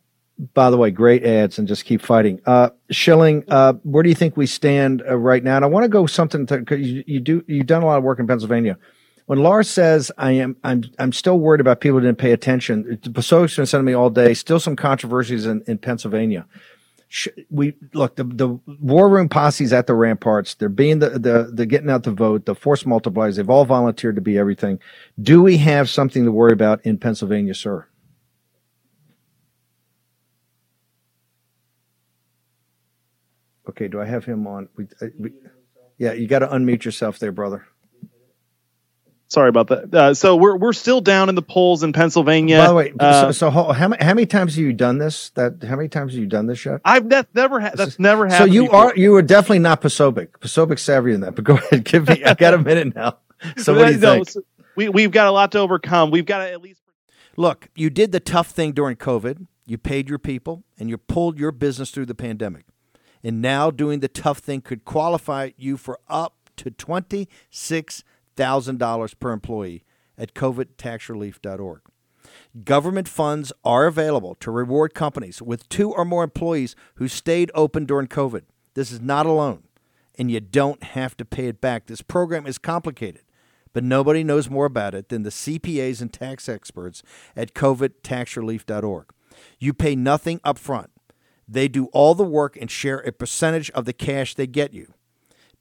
By 0.55 0.71
the 0.71 0.79
way, 0.79 0.91
great 0.91 1.23
ads 1.23 1.59
and 1.59 1.69
just 1.69 1.85
keep 1.85 2.01
fighting. 2.01 2.41
Uh, 2.47 2.71
Schilling, 2.91 3.45
uh, 3.49 3.75
where 3.83 4.03
do 4.03 4.09
you 4.09 4.15
think 4.15 4.39
we 4.39 4.47
stand 4.47 5.03
uh, 5.07 5.17
right 5.17 5.45
now? 5.45 5.57
And 5.57 5.67
I 5.67 5.69
want 5.69 5.85
to 5.85 5.91
go 5.91 6.07
something 6.07 6.47
to 6.47 6.59
because 6.59 6.81
you, 6.81 7.05
you 7.07 7.21
do 7.21 7.45
you've 7.47 7.67
done 7.67 7.83
a 7.83 7.87
lot 7.87 7.99
of 7.99 8.05
work 8.05 8.19
in 8.19 8.27
Pennsylvania 8.27 8.79
when 9.27 9.39
Laura 9.39 9.65
says 9.65 10.11
I 10.19 10.33
am, 10.33 10.57
I'm, 10.65 10.85
I'm 10.99 11.13
still 11.13 11.39
worried 11.39 11.61
about 11.61 11.81
people 11.81 11.99
who 11.99 12.07
didn't 12.07 12.19
pay 12.19 12.33
attention. 12.33 12.99
Pasok's 13.03 13.57
been 13.57 13.67
sending 13.67 13.87
me 13.87 13.95
all 13.95 14.11
day. 14.11 14.35
Still 14.35 14.61
some 14.61 14.77
controversies 14.77 15.47
in, 15.47 15.63
in 15.67 15.79
Pennsylvania. 15.79 16.47
We 17.51 17.75
look 17.93 18.17
the 18.17 18.25
the 18.25 18.61
war 18.81 19.09
room 19.09 19.29
posse's 19.29 19.73
at 19.73 19.87
the 19.87 19.95
ramparts. 19.95 20.55
They're 20.55 20.69
being 20.69 20.99
the 21.01 21.11
the 21.11 21.51
the 21.53 21.67
getting 21.67 21.91
out 21.91 22.05
the 22.05 22.13
vote. 22.13 22.47
The 22.47 22.55
force 22.55 22.85
multipliers. 22.85 23.37
They've 23.37 23.51
all 23.51 23.65
volunteered 23.65 24.17
to 24.17 24.23
be 24.23 24.39
everything. 24.39 24.81
Do 25.21 25.43
we 25.43 25.59
have 25.59 25.89
something 25.91 26.25
to 26.25 26.33
worry 26.33 26.53
about 26.53 26.85
in 26.85 26.99
Pennsylvania, 26.99 27.55
sir? 27.55 27.87
Okay, 33.69 33.89
do 33.89 34.01
I 34.01 34.07
have 34.07 34.25
him 34.25 34.47
on? 34.47 34.69
We, 34.77 34.87
uh, 35.01 35.07
we, 35.19 35.31
yeah, 35.99 36.13
you 36.13 36.29
got 36.29 36.41
to 36.41 36.49
unmute 36.49 36.85
yourself 36.85 37.19
there, 37.19 37.33
brother. 37.33 37.67
Sorry 39.29 39.49
about 39.49 39.69
that. 39.69 39.95
Uh, 39.95 40.15
so 40.15 40.37
we're 40.37 40.57
we're 40.57 40.73
still 40.73 41.01
down 41.01 41.29
in 41.29 41.35
the 41.35 41.43
polls 41.43 41.83
in 41.83 41.93
Pennsylvania. 41.93 42.59
By 42.59 42.69
the 42.69 42.75
way, 42.75 42.93
uh, 43.01 43.33
so, 43.33 43.33
so 43.33 43.51
how, 43.51 43.73
how, 43.73 44.15
many 44.15 44.27
times 44.27 44.55
have 44.55 44.65
you 44.65 44.73
done 44.73 44.99
this? 44.99 45.31
That 45.31 45.63
how 45.63 45.77
many 45.77 45.89
times 45.89 46.13
have 46.13 46.21
you 46.21 46.27
done 46.29 46.47
this 46.47 46.65
yet? 46.65 46.83
I've 46.85 47.09
that's 47.09 47.35
never 47.35 47.59
ha- 47.59 47.73
that's 47.75 47.99
never 47.99 48.29
happened. 48.29 48.51
So 48.51 48.55
you 48.55 48.65
before. 48.65 48.93
are 48.93 48.97
you 48.97 49.15
are 49.17 49.23
definitely 49.23 49.61
not 49.61 49.81
Posobiec. 49.81 50.29
Posobiec 50.41 50.79
savvy 50.79 51.15
in 51.15 51.21
that. 51.23 51.35
But 51.35 51.45
go 51.45 51.55
ahead, 51.73 51.85
give 51.85 52.07
me. 52.07 52.23
I 52.23 52.35
got 52.35 52.55
a 52.55 52.59
minute 52.59 52.95
now. 52.95 53.19
So 53.59 53.77
what 53.77 53.89
do 53.89 53.93
you 53.93 53.99
no, 53.99 54.15
think? 54.15 54.31
So 54.31 54.43
we 54.75 54.89
we've 54.89 55.11
got 55.11 55.27
a 55.27 55.31
lot 55.31 55.53
to 55.53 55.59
overcome. 55.59 56.11
We've 56.11 56.25
got 56.25 56.39
to 56.39 56.51
at 56.51 56.63
least 56.63 56.81
look. 57.37 57.69
You 57.75 57.91
did 57.91 58.11
the 58.11 58.21
tough 58.21 58.51
thing 58.51 58.73
during 58.73 58.97
COVID. 58.97 59.47
You 59.67 59.77
paid 59.77 60.09
your 60.09 60.19
people 60.19 60.65
and 60.79 60.89
you 60.89 60.97
pulled 60.97 61.39
your 61.39 61.53
business 61.53 61.91
through 61.91 62.07
the 62.07 62.15
pandemic. 62.15 62.65
And 63.23 63.43
now 63.43 63.71
doing 63.71 64.01
the 64.01 64.09
tough 64.09 64.39
thing 64.39 64.63
could 64.63 64.87
qualify 64.87 65.51
you 65.59 65.77
for 65.77 65.99
up 66.09 66.37
to 66.57 66.71
twenty 66.71 67.29
six 67.51 68.03
thousand 68.37 68.79
dollars 68.79 69.15
per 69.15 69.33
employee 69.33 69.85
at 70.17 70.35
covidtaxrelief.org. 70.35 71.81
Government 72.65 73.09
funds 73.09 73.53
are 73.65 73.87
available 73.87 74.35
to 74.37 74.51
reward 74.51 74.95
companies 74.95 75.43
with 75.43 75.69
two 75.69 75.93
or 75.93 76.05
more 76.05 76.25
employees 76.25 76.77
who 76.97 77.09
stayed 77.09 77.51
open 77.55 77.85
during 77.85 78.07
COVID. 78.07 78.43
This 78.75 78.93
is 78.93 79.01
not 79.01 79.27
a 79.27 79.33
loan, 79.33 79.65
and 80.17 80.31
you 80.31 80.41
don't 80.41 80.83
have 80.83 81.17
to 81.17 81.25
pay 81.25 81.49
it 81.49 81.61
back. 81.61 81.87
This 81.87 82.03
program 82.03 82.47
is 82.47 82.59
complicated, 82.59 83.23
but 83.73 83.85
nobody 83.85 84.25
knows 84.25 84.49
more 84.49 84.67
about 84.67 84.95
it 84.95 85.09
than 85.09 85.23
the 85.23 85.31
CPAs 85.31 86.01
and 86.01 86.13
tax 86.13 86.49
experts 86.49 87.03
at 87.37 87.55
covidtaxrelief.org. 87.55 89.07
You 89.59 89.75
pay 89.75 89.97
nothing 89.97 90.41
up 90.45 90.59
front. 90.59 90.91
They 91.47 91.69
do 91.69 91.87
all 91.87 92.15
the 92.15 92.25
work 92.25 92.57
and 92.57 92.71
share 92.71 92.99
a 93.01 93.13
percentage 93.13 93.71
of 93.71 93.85
the 93.85 93.93
cash 93.93 94.35
they 94.35 94.47
get 94.47 94.73
you. 94.73 94.95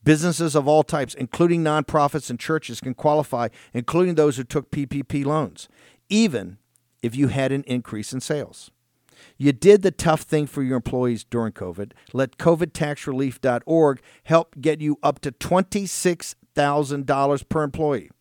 Businesses 0.04 0.56
of 0.56 0.68
all 0.68 0.84
types, 0.84 1.14
including 1.14 1.64
nonprofits 1.64 2.30
and 2.30 2.38
churches, 2.39 2.82
can 2.82 2.93
qualify, 2.93 3.47
including 3.74 4.16
those 4.16 4.38
who 4.38 4.43
took 4.43 4.72
PPP 4.72 5.26
loans, 5.26 5.70
even 6.10 6.58
if 7.01 7.16
you 7.16 7.30
had 7.30 7.51
an 7.51 7.64
increase 7.68 8.14
in 8.14 8.20
sales. 8.20 8.72
You 9.38 9.54
did 9.54 9.82
the 9.82 9.91
tough 9.91 10.22
thing 10.22 10.45
for 10.47 10.64
your 10.64 10.78
employees 10.78 11.24
during 11.24 11.54
COVID. 11.54 11.91
Let 12.12 12.38
COVIDTaxRelief.org 12.38 14.01
help 14.24 14.56
get 14.60 14.82
you 14.82 14.97
up 15.01 15.22
to 15.22 15.32
$26,000 15.32 17.49
per 17.49 17.64
employee. 17.64 18.12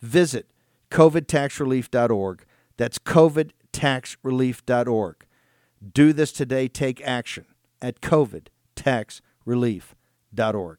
Visit 0.00 0.50
COVIDTaxRelief.org. 0.90 2.44
That's 2.76 2.98
COVIDTaxRelief.org. 2.98 5.16
Do 5.92 6.12
this 6.12 6.32
today. 6.32 6.68
Take 6.68 7.00
action 7.00 7.46
at 7.80 8.00
COVIDTaxRelief.org. 8.00 10.78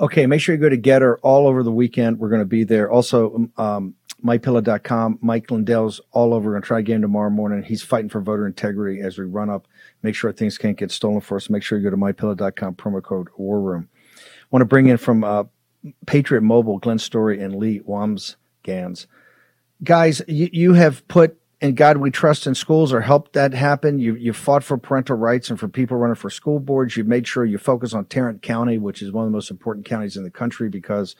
Okay, 0.00 0.26
make 0.26 0.40
sure 0.40 0.54
you 0.54 0.60
go 0.60 0.70
to 0.70 0.78
GETTR 0.78 1.18
all 1.22 1.46
over 1.46 1.62
the 1.62 1.70
weekend. 1.70 2.18
We're 2.18 2.30
going 2.30 2.40
to 2.40 2.46
be 2.46 2.64
there. 2.64 2.90
Also, 2.90 3.34
um, 3.34 3.52
um 3.56 3.94
mypillow.com. 4.24 5.18
Mike 5.22 5.50
Lindell's 5.50 6.00
all 6.12 6.34
over. 6.34 6.46
We're 6.46 6.54
going 6.54 6.62
to 6.62 6.66
try 6.66 6.78
again 6.78 7.00
tomorrow 7.00 7.30
morning. 7.30 7.62
He's 7.62 7.82
fighting 7.82 8.08
for 8.08 8.20
voter 8.20 8.46
integrity 8.46 9.00
as 9.00 9.18
we 9.18 9.24
run 9.24 9.50
up. 9.50 9.66
Make 10.02 10.14
sure 10.14 10.32
things 10.32 10.58
can't 10.58 10.76
get 10.76 10.90
stolen 10.90 11.20
for 11.20 11.36
us. 11.36 11.50
Make 11.50 11.62
sure 11.62 11.78
you 11.78 11.84
go 11.84 11.90
to 11.90 11.96
mypillow.com, 11.96 12.74
promo 12.74 13.02
code 13.02 13.28
War 13.36 13.60
Room. 13.60 13.88
want 14.50 14.62
to 14.62 14.66
bring 14.66 14.88
in 14.88 14.96
from 14.96 15.24
uh, 15.24 15.44
Patriot 16.06 16.42
Mobile, 16.42 16.78
Glenn 16.78 16.98
Story 16.98 17.40
and 17.40 17.56
Leigh 17.56 17.80
Wambsganss. 17.80 19.06
Guys, 19.82 20.22
you, 20.28 20.48
you 20.52 20.72
have 20.74 21.06
put 21.08 21.39
and 21.60 21.76
God 21.76 21.98
We 21.98 22.10
Trust 22.10 22.46
in 22.46 22.54
schools 22.54 22.92
or 22.92 23.02
helped 23.02 23.34
that 23.34 23.52
happen. 23.52 23.98
You 23.98 24.14
you 24.14 24.32
fought 24.32 24.64
for 24.64 24.78
parental 24.78 25.16
rights 25.16 25.50
and 25.50 25.60
for 25.60 25.68
people 25.68 25.96
running 25.96 26.14
for 26.14 26.30
school 26.30 26.58
boards. 26.58 26.96
You've 26.96 27.06
made 27.06 27.26
sure 27.26 27.44
you 27.44 27.58
focus 27.58 27.92
on 27.92 28.06
Tarrant 28.06 28.42
County, 28.42 28.78
which 28.78 29.02
is 29.02 29.12
one 29.12 29.24
of 29.24 29.30
the 29.30 29.36
most 29.36 29.50
important 29.50 29.86
counties 29.86 30.16
in 30.16 30.24
the 30.24 30.30
country 30.30 30.68
because 30.68 31.16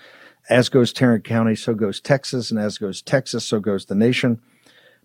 as 0.49 0.69
goes 0.69 0.93
Tarrant 0.93 1.25
County, 1.25 1.55
so 1.55 1.75
goes 1.75 2.01
Texas, 2.01 2.51
and 2.51 2.59
as 2.59 2.79
goes 2.79 3.03
Texas, 3.03 3.45
so 3.45 3.61
goes 3.61 3.87
the 3.87 3.95
nation. 3.95 4.41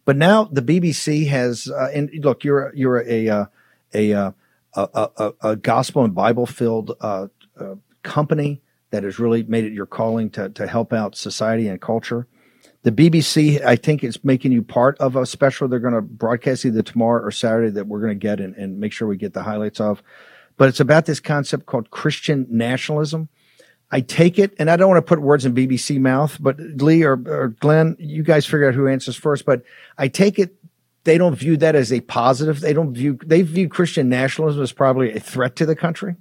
But 0.06 0.16
now 0.16 0.46
the 0.46 0.62
BBC 0.62 1.28
has, 1.28 1.68
uh, 1.68 1.90
and 1.94 2.10
look, 2.24 2.44
you're 2.44 2.72
you're 2.74 3.04
a 3.08 3.28
uh, 3.28 3.46
a, 3.94 4.14
uh, 4.14 4.32
a, 4.76 5.10
a, 5.18 5.34
a 5.42 5.56
gospel 5.56 6.04
and 6.04 6.16
Bible 6.16 6.46
filled 6.46 6.96
uh, 7.02 7.28
uh, 7.60 7.76
company 8.04 8.62
that 8.92 9.04
has 9.04 9.20
really 9.20 9.44
made 9.44 9.66
it 9.66 9.74
your 9.74 9.86
calling 9.86 10.30
to 10.32 10.50
to 10.50 10.68
help 10.68 10.94
out 10.94 11.16
society 11.16 11.68
and 11.68 11.82
culture. 11.82 12.28
The 12.86 12.92
BBC, 12.92 13.66
I 13.66 13.78
think, 13.78 14.04
is 14.04 14.24
making 14.24 14.52
you 14.52 14.62
part 14.62 14.96
of 15.00 15.16
a 15.16 15.26
special 15.26 15.68
they're 15.68 15.80
going 15.80 15.96
to 15.96 16.04
broadcast 16.04 16.66
either 16.66 16.84
tomorrow 16.84 17.24
or 17.24 17.32
Saturday 17.32 17.72
that 17.72 17.88
we're 17.88 18.00
going 18.00 18.12
to 18.12 18.16
get 18.16 18.40
and, 18.40 18.56
and 18.56 18.80
make 18.80 18.92
sure 18.92 19.08
we 19.08 19.18
get 19.18 19.34
the 19.34 19.42
highlights 19.42 19.80
of. 19.80 20.04
But 20.56 20.70
it's 20.70 20.80
about 20.80 21.08
this 21.08 21.20
concept 21.20 21.66
called 21.66 21.90
Christian 21.90 22.46
nationalism. 22.48 23.28
I 23.90 24.02
take 24.02 24.38
it, 24.38 24.54
and 24.60 24.70
I 24.70 24.76
don't 24.76 24.88
want 24.88 25.04
to 25.04 25.10
put 25.10 25.20
words 25.20 25.46
in 25.46 25.56
BBC 25.56 26.00
mouth, 26.00 26.38
but 26.40 26.60
Leigh 26.60 27.02
or, 27.02 27.14
or 27.26 27.56
Glenn, 27.60 27.96
you 27.98 28.22
guys 28.22 28.46
figure 28.46 28.68
out 28.68 28.76
who 28.76 28.88
answers 28.88 29.16
first. 29.16 29.48
But 29.48 29.64
I 29.98 30.08
take 30.08 30.38
it 30.38 30.56
they 31.06 31.18
don't 31.18 31.36
view 31.36 31.58
that 31.58 31.76
as 31.76 31.92
a 31.92 32.02
positive. 32.02 32.60
They 32.60 32.74
don't 32.74 32.94
view 32.94 33.18
they 33.26 33.42
view 33.44 33.70
Christian 33.70 34.10
nationalism 34.10 34.62
as 34.62 34.72
probably 34.72 35.12
a 35.12 35.20
threat 35.20 35.56
to 35.56 35.66
the 35.66 35.76
country. 35.76 36.16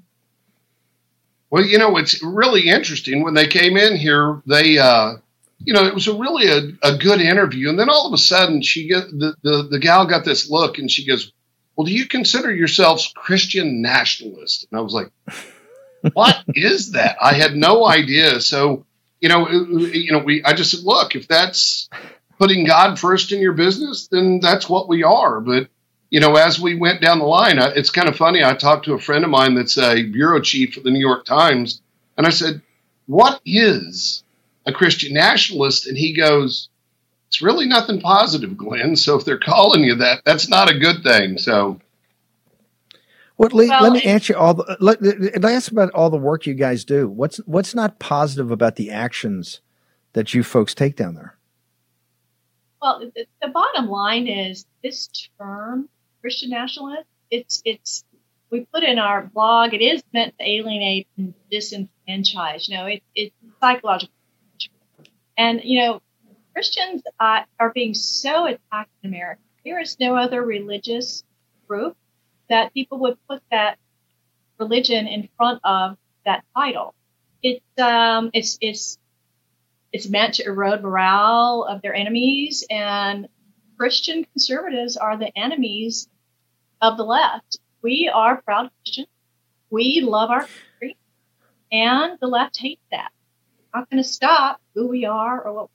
Well, 1.50 1.64
you 1.64 1.78
know, 1.78 1.96
it's 1.96 2.22
really 2.22 2.68
interesting. 2.68 3.22
When 3.22 3.34
they 3.34 3.46
came 3.46 3.76
in 3.76 3.96
here, 3.96 4.42
they 4.46 4.78
uh, 4.78 5.16
you 5.59 5.72
know, 5.72 5.86
it 5.86 5.94
was 5.94 6.09
a 6.09 6.14
really 6.14 6.48
a, 6.48 6.88
a 6.88 6.98
good 6.98 7.20
interview. 7.20 7.68
And 7.68 7.78
then 7.78 7.88
all 7.88 8.07
of 8.07 8.12
a 8.12 8.18
sudden 8.18 8.62
she 8.62 8.88
get 8.88 9.07
the, 9.11 9.34
the, 9.42 9.68
the 9.70 9.78
gal 9.78 10.07
got 10.07 10.24
this 10.24 10.50
look 10.50 10.78
and 10.78 10.90
she 10.90 11.07
goes, 11.07 11.32
well, 11.76 11.86
do 11.86 11.92
you 11.92 12.07
consider 12.07 12.55
yourselves 12.55 13.12
Christian 13.14 13.82
nationalist? 13.82 14.66
And 14.70 14.78
I 14.78 14.82
was 14.82 14.94
like, 14.94 15.11
what 16.12 16.44
is 16.48 16.92
that? 16.92 17.16
I 17.20 17.34
had 17.34 17.57
no 17.57 17.86
idea. 17.86 18.40
So, 18.40 18.84
you 19.20 19.28
know, 19.28 19.48
you 19.48 20.12
know, 20.12 20.18
we, 20.18 20.44
I 20.44 20.52
just 20.52 20.70
said, 20.70 20.84
look, 20.84 21.16
if 21.16 21.26
that's 21.28 21.88
putting 22.38 22.66
God 22.66 22.98
first 22.98 23.32
in 23.32 23.40
your 23.40 23.55
business, 23.55 24.09
then 24.09 24.40
that's 24.40 24.68
what 24.68 24.88
we 24.88 25.02
are. 25.02 25.40
But, 25.40 25.68
you 26.11 26.20
know, 26.20 26.36
as 26.36 26.61
we 26.61 26.76
went 26.76 27.00
down 27.00 27.18
the 27.18 27.24
line, 27.24 27.59
it's 27.59 27.90
kind 27.90 28.09
of 28.09 28.16
funny. 28.16 28.44
I 28.44 28.55
talked 28.55 28.84
to 28.84 28.94
a 28.94 29.00
friend 29.00 29.24
of 29.24 29.30
mine 29.30 29.55
that's 29.55 29.78
a 29.78 30.02
bureau 30.02 30.40
chief 30.40 30.74
for 30.74 30.80
the 30.80 30.90
New 30.90 31.00
York 31.00 31.24
Times, 31.24 31.80
and 32.16 32.26
I 32.26 32.30
said, 32.30 32.61
what 33.07 33.40
is 33.44 34.23
a 34.66 34.72
Christian 34.72 35.14
nationalist, 35.14 35.86
and 35.86 35.96
he 35.96 36.14
goes, 36.16 36.68
"It's 37.28 37.42
really 37.42 37.66
nothing 37.66 38.00
positive, 38.00 38.56
Glenn. 38.56 38.96
So 38.96 39.16
if 39.16 39.24
they're 39.24 39.38
calling 39.38 39.84
you 39.84 39.96
that, 39.96 40.22
that's 40.24 40.48
not 40.48 40.70
a 40.70 40.78
good 40.78 41.02
thing." 41.02 41.38
So. 41.38 41.80
What, 43.36 43.52
Leigh, 43.52 43.68
well, 43.68 43.82
let 43.82 43.92
me 43.92 44.04
ask 44.04 44.28
you 44.28 44.36
all 44.36 44.54
the 44.54 44.76
let, 44.78 45.02
let 45.02 45.44
ask 45.44 45.72
about 45.72 45.90
all 45.90 46.08
the 46.08 46.16
work 46.16 46.46
you 46.46 46.54
guys 46.54 46.84
do. 46.84 47.08
What's 47.08 47.38
what's 47.38 47.74
not 47.74 47.98
positive 47.98 48.52
about 48.52 48.76
the 48.76 48.90
actions 48.90 49.60
that 50.12 50.34
you 50.34 50.44
folks 50.44 50.72
take 50.72 50.94
down 50.94 51.14
there? 51.14 51.36
Well, 52.80 53.00
the, 53.00 53.26
the 53.42 53.48
bottom 53.48 53.88
line 53.88 54.28
is 54.28 54.66
this 54.82 55.08
term 55.38 55.88
Christian 56.20 56.50
nationalist. 56.50 57.08
It's 57.30 57.60
it's 57.64 58.04
we 58.50 58.66
put 58.72 58.84
in 58.84 58.98
our 58.98 59.22
blog. 59.22 59.74
It 59.74 59.82
is 59.82 60.02
meant 60.12 60.38
to 60.38 60.48
alienate 60.48 61.08
and 61.16 61.34
disenfranchise. 61.52 62.68
You 62.68 62.76
know, 62.76 62.86
it, 62.86 63.02
it's 63.14 63.34
psychological 63.60 64.14
and, 65.37 65.61
you 65.64 65.80
know, 65.80 66.01
Christians 66.55 67.03
uh, 67.18 67.41
are 67.59 67.72
being 67.72 67.95
so 67.95 68.47
attacked 68.47 68.91
in 69.03 69.11
America. 69.11 69.41
There 69.64 69.80
is 69.80 69.99
no 69.99 70.16
other 70.16 70.43
religious 70.43 71.24
group 71.66 71.97
that 72.49 72.72
people 72.74 72.99
would 73.01 73.16
put 73.28 73.43
that 73.51 73.78
religion 74.59 75.07
in 75.09 75.28
front 75.37 75.61
of 75.64 75.97
that 76.24 76.45
title. 76.57 76.95
It's 77.43 77.64
um, 77.78 78.30
it's 78.32 78.57
it's 78.61 78.99
it's 79.93 80.09
meant 80.09 80.35
to 80.35 80.47
erode 80.47 80.82
morale 80.82 81.66
of 81.68 81.82
their 81.82 81.95
enemies, 81.95 82.64
and 82.70 83.28
Christian 83.76 84.24
conservatives 84.24 84.97
are 84.97 85.16
the 85.16 85.37
enemies 85.37 86.09
of 86.80 86.97
the 86.97 87.05
left. 87.05 87.59
We 87.82 88.11
are 88.12 88.41
proud 88.43 88.70
Christians. 88.82 89.09
We 89.70 90.03
love 90.03 90.30
our 90.30 90.47
country, 90.47 90.97
and 91.72 92.18
the 92.20 92.28
left 92.28 92.59
hates 92.59 92.82
that 92.91 93.11
not 93.74 93.90
going 93.90 94.02
to 94.02 94.08
stop 94.08 94.60
who 94.74 94.88
we 94.88 95.04
are 95.04 95.42
or 95.42 95.52
what. 95.52 95.70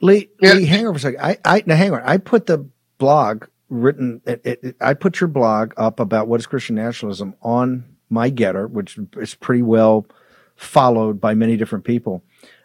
Leigh, 0.00 0.28
yeah. 0.40 0.54
Leigh, 0.54 0.64
hang 0.64 0.86
on 0.86 0.94
for 0.94 0.98
a 0.98 1.00
second. 1.00 1.20
I, 1.20 1.38
I 1.44 1.62
now 1.66 1.76
hang 1.76 1.92
on. 1.92 2.02
I 2.04 2.18
put 2.18 2.46
the 2.46 2.68
blog 2.98 3.46
written. 3.68 4.20
It, 4.26 4.40
it, 4.44 4.76
I 4.80 4.94
put 4.94 5.20
your 5.20 5.28
blog 5.28 5.72
up 5.76 6.00
about 6.00 6.28
what 6.28 6.40
is 6.40 6.46
Christian 6.46 6.76
nationalism 6.76 7.34
on 7.42 7.84
my 8.10 8.30
GETTR, 8.30 8.70
which 8.70 8.98
is 9.16 9.34
pretty 9.34 9.62
well 9.62 10.06
followed 10.56 11.20
by 11.20 11.34
many 11.34 11.56
different 11.56 11.84
people. 11.84 12.22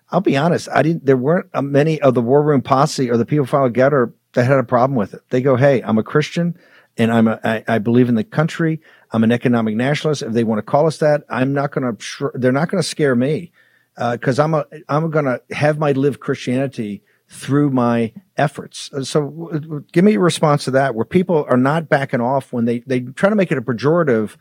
I'll 0.09 0.21
be 0.21 0.35
honest. 0.35 0.67
I 0.73 0.81
didn't. 0.81 1.05
There 1.05 1.17
weren't 1.17 1.47
many 1.63 2.01
of 2.01 2.15
the 2.15 2.21
War 2.21 2.43
Room 2.43 2.61
posse 2.61 3.09
or 3.09 3.17
the 3.17 3.25
people 3.25 3.45
follow 3.45 3.69
GETTR 3.69 4.13
that 4.33 4.45
had 4.45 4.59
a 4.59 4.63
problem 4.63 4.97
with 4.97 5.13
it. 5.13 5.21
They 5.29 5.41
go, 5.41 5.55
"Hey, 5.55 5.81
I'm 5.81 5.97
a 5.97 6.03
Christian, 6.03 6.57
and 6.97 7.11
I'm 7.11 7.27
a, 7.27 7.39
I, 7.43 7.63
I 7.67 7.79
believe 7.79 8.09
in 8.09 8.15
the 8.15 8.23
country. 8.23 8.81
I'm 9.12 9.24
an 9.24 9.32
economic 9.32 9.76
nationalist. 9.76 10.22
If 10.22 10.34
they 10.34 10.43
want 10.43 10.59
to 10.59 10.64
call 10.64 10.88
us 10.88 10.97
that, 10.97 11.24
I'm 11.30 11.53
not 11.53 11.72
going 11.72 11.95
to. 11.95 12.32
They're 12.34 12.51
not 12.51 12.70
going 12.70 12.82
to 12.82 12.88
scare 12.88 13.16
me 13.16 13.51
because 13.95 14.39
uh, 14.39 14.43
I'm 14.43 14.53
a. 14.53 14.66
I'm 14.88 15.12
going 15.12 15.26
to 15.26 15.41
have 15.51 15.78
my 15.78 15.91
live 15.91 16.20
Christianity 16.20 17.03
through 17.28 17.72
my 17.72 18.14
efforts. 18.38 18.89
Uh, 18.93 19.03
so, 19.03 19.84
give 19.91 20.03
me 20.03 20.16
a 20.16 20.20
response 20.20 20.66
to 20.66 20.72
that, 20.72 20.95
where 20.95 21.05
people 21.05 21.45
are 21.49 21.57
not 21.57 21.89
backing 21.89 22.22
off 22.22 22.53
when 22.53 22.66
they 22.66 22.80
they 22.80 23.01
try 23.01 23.30
to 23.30 23.36
make 23.36 23.51
it 23.51 23.57
a 23.57 23.62
pejorative. 23.62 24.38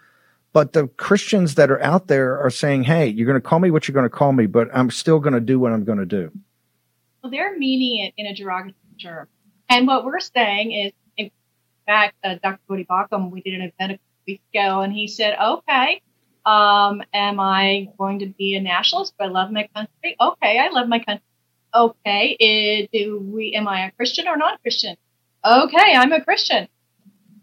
But 0.52 0.72
the 0.72 0.88
Christians 0.88 1.54
that 1.54 1.70
are 1.70 1.80
out 1.82 2.08
there 2.08 2.38
are 2.38 2.50
saying, 2.50 2.84
"Hey, 2.84 3.08
you're 3.08 3.26
going 3.26 3.40
to 3.40 3.46
call 3.48 3.58
me 3.58 3.70
what 3.70 3.88
you're 3.88 3.94
going 3.94 4.08
to 4.08 4.10
call 4.10 4.32
me, 4.32 4.46
but 4.46 4.68
I'm 4.72 4.90
still 4.90 5.18
going 5.18 5.34
to 5.34 5.40
do 5.40 5.58
what 5.58 5.72
I'm 5.72 5.84
going 5.84 5.98
to 5.98 6.06
do." 6.06 6.30
Well, 7.22 7.30
they're 7.30 7.56
meaning 7.58 8.04
it 8.06 8.14
in 8.16 8.26
a 8.26 8.34
derogatory 8.34 8.74
term, 9.02 9.28
and 9.68 9.86
what 9.86 10.04
we're 10.04 10.20
saying 10.20 10.72
is, 10.72 10.92
in 11.16 11.30
fact, 11.86 12.16
uh, 12.24 12.36
Dr. 12.42 12.60
Voddie 12.68 12.86
Baucham, 12.86 13.30
we 13.30 13.42
did 13.42 13.54
an 13.54 13.72
event 13.78 14.00
weeks 14.26 14.44
ago, 14.54 14.80
and 14.80 14.92
he 14.92 15.08
said, 15.08 15.36
"Okay, 15.38 16.02
um, 16.44 17.02
am 17.12 17.38
I 17.40 17.88
going 17.98 18.20
to 18.20 18.26
be 18.26 18.54
a 18.54 18.60
nationalist? 18.60 19.14
I 19.20 19.26
love 19.26 19.50
my 19.50 19.68
country? 19.74 20.16
Okay, 20.20 20.58
I 20.58 20.68
love 20.68 20.88
my 20.88 20.98
country. 20.98 21.24
Okay, 21.74 22.36
it, 22.40 22.84
eh, 22.84 22.86
do 22.92 23.18
we? 23.18 23.54
Am 23.54 23.68
I 23.68 23.86
a 23.86 23.90
Christian 23.92 24.26
or 24.26 24.36
not 24.36 24.60
Christian? 24.62 24.96
Okay, 25.44 25.94
I'm 25.94 26.12
a 26.12 26.24
Christian. 26.24 26.68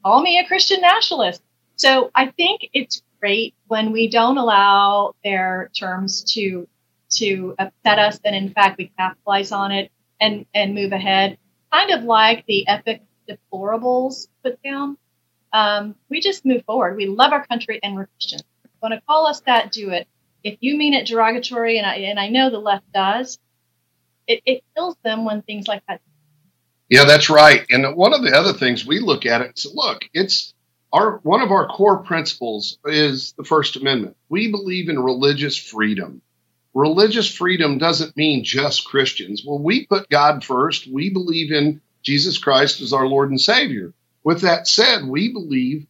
Call 0.04 0.22
me 0.22 0.40
a 0.40 0.48
Christian 0.48 0.82
nationalist. 0.82 1.42
So 1.76 2.12
I 2.14 2.28
think 2.28 2.70
it's 2.74 3.02
great 3.20 3.56
when 3.68 3.92
we 3.92 4.10
don't 4.10 4.38
allow 4.38 5.16
their 5.24 5.70
terms 5.78 6.24
to 6.34 6.68
to 7.10 7.56
upset 7.58 8.00
us, 8.00 8.20
and 8.26 8.36
in 8.36 8.50
fact 8.50 8.78
we 8.78 8.92
capitalize 8.98 9.52
on 9.52 9.72
it 9.72 9.92
and 10.20 10.46
and 10.54 10.76
move 10.76 10.92
ahead. 10.92 11.38
Kind 11.72 11.92
of 11.92 12.04
like 12.04 12.46
the 12.46 12.68
epic 12.68 13.04
deplorables 13.30 14.28
put 14.44 14.62
down 14.64 14.98
um, 15.54 15.96
we 16.10 16.22
just 16.22 16.46
move 16.46 16.64
forward. 16.66 16.98
We 16.98 17.08
love 17.08 17.34
our 17.34 17.46
country 17.46 17.80
and 17.84 17.96
we're 17.96 18.08
Christians. 18.08 18.44
Want 18.82 18.94
to 18.94 19.02
call 19.08 19.28
us 19.28 19.42
that? 19.42 19.72
Do 19.72 19.90
it. 19.92 20.08
If 20.44 20.58
you 20.62 20.78
mean 20.78 20.94
it 20.94 21.08
derogatory, 21.08 21.78
and 21.78 21.88
I 21.88 21.96
and 21.96 22.20
I 22.20 22.30
know 22.30 22.50
the 22.50 22.60
left 22.60 22.92
does, 22.94 23.40
it, 24.28 24.42
it 24.46 24.64
kills 24.76 24.96
them 25.04 25.26
when 25.26 25.42
things 25.42 25.68
like 25.68 25.84
that. 25.88 26.02
Yeah, 26.90 27.06
that's 27.06 27.30
right. 27.30 27.66
And 27.70 27.96
one 27.96 28.14
of 28.14 28.24
the 28.24 28.38
other 28.38 28.54
things 28.54 28.86
we 28.86 29.00
look 29.00 29.26
at 29.26 29.42
it, 29.42 29.58
so 29.60 29.72
look, 29.74 30.04
it's 30.14 30.54
our 30.94 31.18
one 31.24 31.42
of 31.42 31.52
our 31.52 31.68
core 31.68 32.00
principles 32.04 32.78
is 32.86 33.34
the 33.38 33.44
First 33.44 33.76
Amendment. 33.76 34.16
We 34.30 34.52
believe 34.52 34.90
in 34.90 35.00
religious 35.00 35.58
freedom. 35.58 36.22
Religious 36.74 37.34
freedom 37.34 37.80
doesn't 37.80 38.16
mean 38.16 38.44
just 38.44 38.86
Christians. 38.86 39.44
Well, 39.46 39.60
we 39.60 39.88
put 39.88 40.10
God 40.10 40.44
first. 40.44 40.88
We 40.88 41.10
believe 41.10 41.52
in 41.52 41.82
Jesus 42.04 42.38
Christ 42.38 42.82
as 42.82 42.94
our 42.94 43.08
Lord 43.08 43.32
and 43.32 43.42
Savior. 43.42 43.94
With 44.28 44.42
that 44.42 44.68
said, 44.68 45.06
we 45.06 45.32
believe 45.32 45.88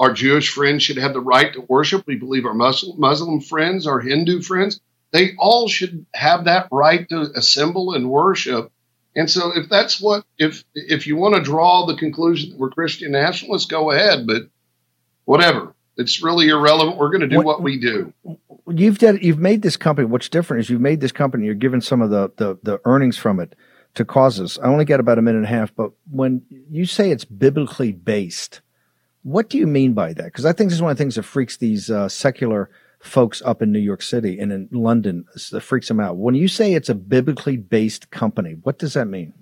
our 0.00 0.12
Jewish 0.12 0.50
friends 0.50 0.82
should 0.82 0.96
have 0.96 1.12
the 1.12 1.20
right 1.20 1.52
to 1.52 1.60
worship. 1.60 2.04
We 2.04 2.16
believe 2.16 2.44
our 2.44 2.52
Muslim, 2.52 2.98
Muslim 2.98 3.40
friends, 3.40 3.86
our 3.86 4.00
Hindu 4.00 4.42
friends, 4.42 4.80
they 5.12 5.36
all 5.38 5.68
should 5.68 6.04
have 6.12 6.46
that 6.46 6.66
right 6.72 7.08
to 7.10 7.30
assemble 7.36 7.94
and 7.94 8.10
worship. 8.10 8.72
And 9.14 9.30
so 9.30 9.56
if 9.56 9.68
that's 9.68 10.00
what 10.00 10.24
if 10.36 10.64
if 10.74 11.06
you 11.06 11.14
want 11.14 11.36
to 11.36 11.40
draw 11.40 11.86
the 11.86 11.94
conclusion 11.94 12.50
that 12.50 12.58
we're 12.58 12.70
Christian 12.70 13.12
nationalists, 13.12 13.70
go 13.70 13.92
ahead, 13.92 14.26
but 14.26 14.48
whatever. 15.24 15.72
It's 15.96 16.20
really 16.20 16.48
irrelevant. 16.48 16.96
We're 16.96 17.10
going 17.10 17.20
to 17.20 17.28
do 17.28 17.36
what, 17.36 17.46
what 17.46 17.62
we 17.62 17.78
do. 17.78 18.12
You've 18.66 18.98
done, 18.98 19.20
you've 19.22 19.38
made 19.38 19.62
this 19.62 19.76
company. 19.76 20.06
What's 20.06 20.28
different 20.28 20.62
is 20.62 20.70
you've 20.70 20.80
made 20.80 21.00
this 21.00 21.12
company. 21.12 21.46
You're 21.46 21.54
given 21.54 21.80
some 21.80 22.02
of 22.02 22.10
the, 22.10 22.32
the 22.36 22.58
the 22.64 22.80
earnings 22.84 23.16
from 23.16 23.38
it 23.38 23.54
to 23.96 24.04
causes. 24.04 24.58
I 24.62 24.66
only 24.66 24.84
got 24.84 25.00
about 25.00 25.18
a 25.18 25.22
minute 25.22 25.38
and 25.38 25.46
a 25.46 25.48
half, 25.48 25.74
but 25.74 25.90
when 26.10 26.42
you 26.70 26.86
say 26.86 27.10
it's 27.10 27.24
biblically 27.24 27.92
based, 27.92 28.60
what 29.22 29.50
do 29.50 29.58
you 29.58 29.66
mean 29.66 29.92
by 29.92 30.12
that? 30.12 30.24
Because 30.26 30.46
I 30.46 30.52
think 30.52 30.70
this 30.70 30.76
is 30.76 30.82
one 30.82 30.92
of 30.92 30.96
the 30.96 31.02
things 31.02 31.16
that 31.16 31.24
freaks 31.24 31.56
these 31.56 31.90
uh, 31.90 32.08
secular 32.08 32.70
folks 33.00 33.42
up 33.42 33.62
in 33.62 33.72
New 33.72 33.80
York 33.80 34.02
City 34.02 34.38
and 34.38 34.52
in 34.52 34.68
London 34.70 35.24
that 35.50 35.60
freaks 35.60 35.88
them 35.88 36.00
out. 36.00 36.16
When 36.16 36.34
you 36.34 36.48
say 36.48 36.72
it's 36.72 36.88
a 36.88 36.94
biblically 36.94 37.56
based 37.56 38.10
company, 38.10 38.56
what 38.62 38.78
does 38.78 38.94
that 38.94 39.06
mean? 39.06 39.32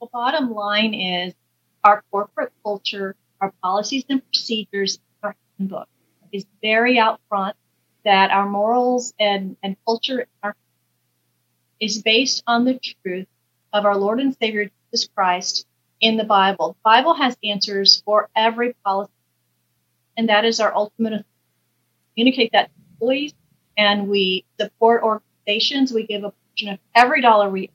The 0.00 0.06
bottom 0.12 0.52
line 0.52 0.94
is 0.94 1.34
our 1.82 2.04
corporate 2.10 2.52
culture, 2.62 3.16
our 3.40 3.52
policies 3.62 4.04
and 4.08 4.24
procedures, 4.26 4.98
our 5.22 5.34
handbook 5.58 5.88
is 6.32 6.44
very 6.62 6.98
out 6.98 7.20
front 7.28 7.56
that 8.04 8.30
our 8.30 8.48
morals 8.48 9.14
and, 9.18 9.56
and 9.62 9.76
culture 9.84 10.26
are, 10.42 10.54
is 11.80 12.02
based 12.02 12.42
on 12.46 12.64
the 12.64 12.80
truth 13.02 13.26
of 13.72 13.84
our 13.84 13.96
Lord 13.96 14.20
and 14.20 14.36
Savior 14.40 14.70
Jesus 14.92 15.08
Christ 15.14 15.66
in 16.00 16.16
the 16.16 16.24
Bible. 16.24 16.72
The 16.72 16.84
Bible 16.84 17.14
has 17.14 17.36
answers 17.42 18.02
for 18.04 18.28
every 18.34 18.74
policy, 18.84 19.12
and 20.16 20.28
that 20.28 20.44
is 20.44 20.60
our 20.60 20.74
ultimate. 20.74 21.24
Communicate 22.14 22.52
that 22.52 22.66
to 22.66 22.72
employees, 22.92 23.34
and 23.76 24.08
we 24.08 24.44
support 24.58 25.02
organizations. 25.02 25.92
We 25.92 26.06
give 26.06 26.24
a 26.24 26.32
portion 26.32 26.70
of 26.70 26.78
every 26.94 27.20
dollar 27.20 27.50
we 27.50 27.70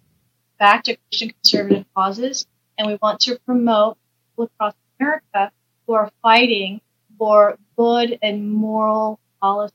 back 0.58 0.84
to 0.86 0.96
Christian 0.96 1.30
conservative 1.30 1.86
causes, 1.96 2.48
and 2.78 2.88
we 2.88 2.98
want 3.02 3.20
to 3.22 3.40
promote 3.46 3.98
people 4.30 4.46
across 4.46 4.74
America 5.00 5.52
who 5.86 5.94
are 5.94 6.12
fighting 6.22 6.82
for 7.18 7.58
good 7.78 8.18
and 8.22 8.52
moral 8.52 9.20
policy 9.42 9.74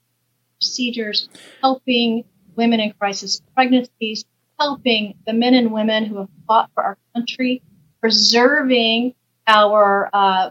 procedures, 0.59 1.29
helping 1.61 2.25
women 2.57 2.81
in 2.81 2.93
crisis 2.93 3.41
pregnancies, 3.55 4.25
helping 4.59 5.15
the 5.27 5.33
men 5.33 5.55
and 5.55 5.73
women 5.73 6.05
who 6.05 6.19
have 6.19 6.29
fought 6.47 6.71
for 6.75 6.83
our 6.83 6.99
country, 7.15 7.63
preserving 8.01 9.15
our 9.47 10.11
uh, 10.13 10.51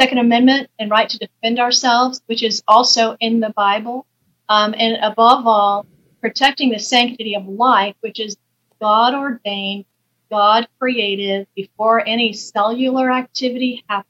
Second 0.00 0.18
Amendment 0.18 0.68
and 0.78 0.90
right 0.90 1.08
to 1.08 1.18
defend 1.18 1.60
ourselves, 1.60 2.22
which 2.26 2.42
is 2.42 2.62
also 2.66 3.16
in 3.20 3.40
the 3.40 3.50
Bible, 3.50 4.06
um, 4.48 4.74
and 4.76 4.96
above 5.02 5.46
all, 5.46 5.86
protecting 6.20 6.70
the 6.70 6.78
sanctity 6.78 7.36
of 7.36 7.46
life, 7.46 7.94
which 8.00 8.18
is 8.18 8.36
God 8.80 9.14
ordained, 9.14 9.84
God 10.30 10.66
created 10.80 11.46
before 11.54 12.06
any 12.06 12.32
cellular 12.32 13.12
activity 13.12 13.84
happens. 13.88 14.06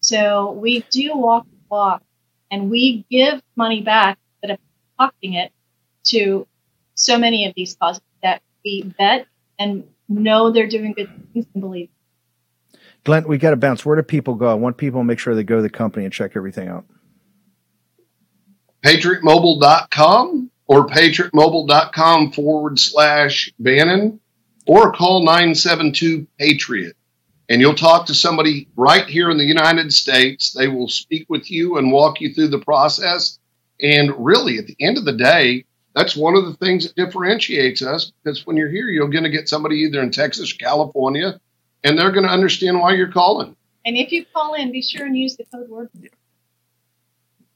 So 0.00 0.52
we 0.52 0.80
do 0.90 1.16
walk 1.16 1.44
the 1.44 1.58
walk, 1.68 2.02
and 2.50 2.70
we 2.70 3.04
give 3.10 3.42
money 3.56 3.82
back 3.82 4.18
instead 4.34 4.54
of 4.54 4.60
pocketing 4.98 5.34
it 5.34 5.52
to 6.04 6.46
so 6.94 7.18
many 7.18 7.46
of 7.46 7.54
these 7.54 7.76
causes 7.76 8.02
that 8.22 8.42
we 8.64 8.92
vet 8.98 9.26
and 9.58 9.84
know 10.08 10.50
they're 10.50 10.68
doing 10.68 10.92
good 10.92 11.10
things 11.32 11.46
and 11.54 11.60
believe. 11.60 11.88
Glenn, 13.04 13.26
we 13.26 13.38
got 13.38 13.50
to 13.50 13.56
bounce. 13.56 13.84
Where 13.84 13.96
do 13.96 14.02
people 14.02 14.34
go? 14.34 14.48
I 14.48 14.54
want 14.54 14.76
people 14.76 15.00
to 15.00 15.04
make 15.04 15.18
sure 15.18 15.34
they 15.34 15.42
go 15.42 15.56
to 15.56 15.62
the 15.62 15.70
company 15.70 16.04
and 16.04 16.14
check 16.14 16.32
everything 16.36 16.68
out. 16.68 16.84
patriotmobile.com 18.84 20.50
or 20.66 20.86
patriotmobile.com 20.86 22.32
forward 22.32 22.78
slash 22.78 23.52
Bannon 23.58 24.20
or 24.66 24.92
call 24.92 25.24
972 25.24 26.26
Patriot. 26.38 26.96
And 27.48 27.60
you'll 27.60 27.74
talk 27.74 28.06
to 28.06 28.14
somebody 28.14 28.68
right 28.76 29.06
here 29.06 29.30
in 29.30 29.36
the 29.36 29.44
United 29.44 29.92
States. 29.92 30.52
They 30.52 30.68
will 30.68 30.88
speak 30.88 31.26
with 31.28 31.50
you 31.50 31.76
and 31.76 31.90
walk 31.90 32.20
you 32.20 32.32
through 32.32 32.48
the 32.48 32.60
process. 32.60 33.38
And 33.80 34.12
really, 34.24 34.58
at 34.58 34.66
the 34.66 34.76
end 34.78 34.96
of 34.96 35.04
the 35.04 35.12
day, 35.12 35.64
that's 35.94 36.16
one 36.16 36.34
of 36.34 36.46
the 36.46 36.54
things 36.54 36.86
that 36.86 36.96
differentiates 36.96 37.82
us 37.82 38.12
because 38.22 38.46
when 38.46 38.56
you're 38.56 38.70
here, 38.70 38.88
you're 38.88 39.08
going 39.08 39.24
to 39.24 39.30
get 39.30 39.48
somebody 39.48 39.76
either 39.76 40.00
in 40.00 40.10
Texas, 40.10 40.52
or 40.52 40.56
California, 40.56 41.38
and 41.84 41.98
they're 41.98 42.12
going 42.12 42.26
to 42.26 42.32
understand 42.32 42.80
why 42.80 42.94
you're 42.94 43.12
calling. 43.12 43.56
And 43.84 43.96
if 43.96 44.12
you 44.12 44.24
call 44.32 44.54
in, 44.54 44.72
be 44.72 44.82
sure 44.82 45.06
and 45.06 45.16
use 45.16 45.36
the 45.36 45.44
code 45.52 45.68
word. 45.68 45.90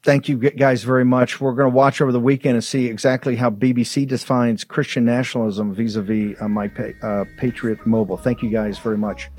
Thank 0.03 0.29
you 0.29 0.39
guys 0.39 0.85
very 0.85 1.05
much. 1.05 1.41
We're 1.41 1.55
going 1.55 1.71
to 1.71 1.75
watch 1.75 2.01
over 2.01 2.13
the 2.13 2.21
weekend 2.21 2.55
and 2.55 2.63
see 2.63 2.87
exactly 2.87 3.35
how 3.35 3.51
BBC 3.51 4.07
defines 4.07 4.63
Christian 4.63 5.05
nationalism 5.05 5.75
vis-a-vis 5.75 6.41
uh, 6.41 6.47
my 6.47 6.69
pa- 6.69 6.93
uh, 7.03 7.25
Patriot 7.39 7.85
Mobile. 7.87 8.17
Thank 8.17 8.41
you 8.41 8.51
guys 8.51 8.79
very 8.79 8.99
much. 8.99 9.31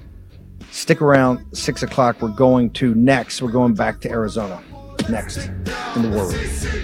Stick 0.72 1.02
around. 1.02 1.46
Six 1.56 1.84
o'clock. 1.84 2.22
We're 2.22 2.36
going 2.36 2.72
to 2.72 2.94
next. 2.96 3.42
We're 3.42 3.52
going 3.52 3.76
back 3.76 4.02
to 4.02 4.10
Arizona. 4.10 4.62
Next 5.10 5.48
in 5.96 6.02
the 6.02 6.10
war 6.10 6.28
room. 6.30 6.84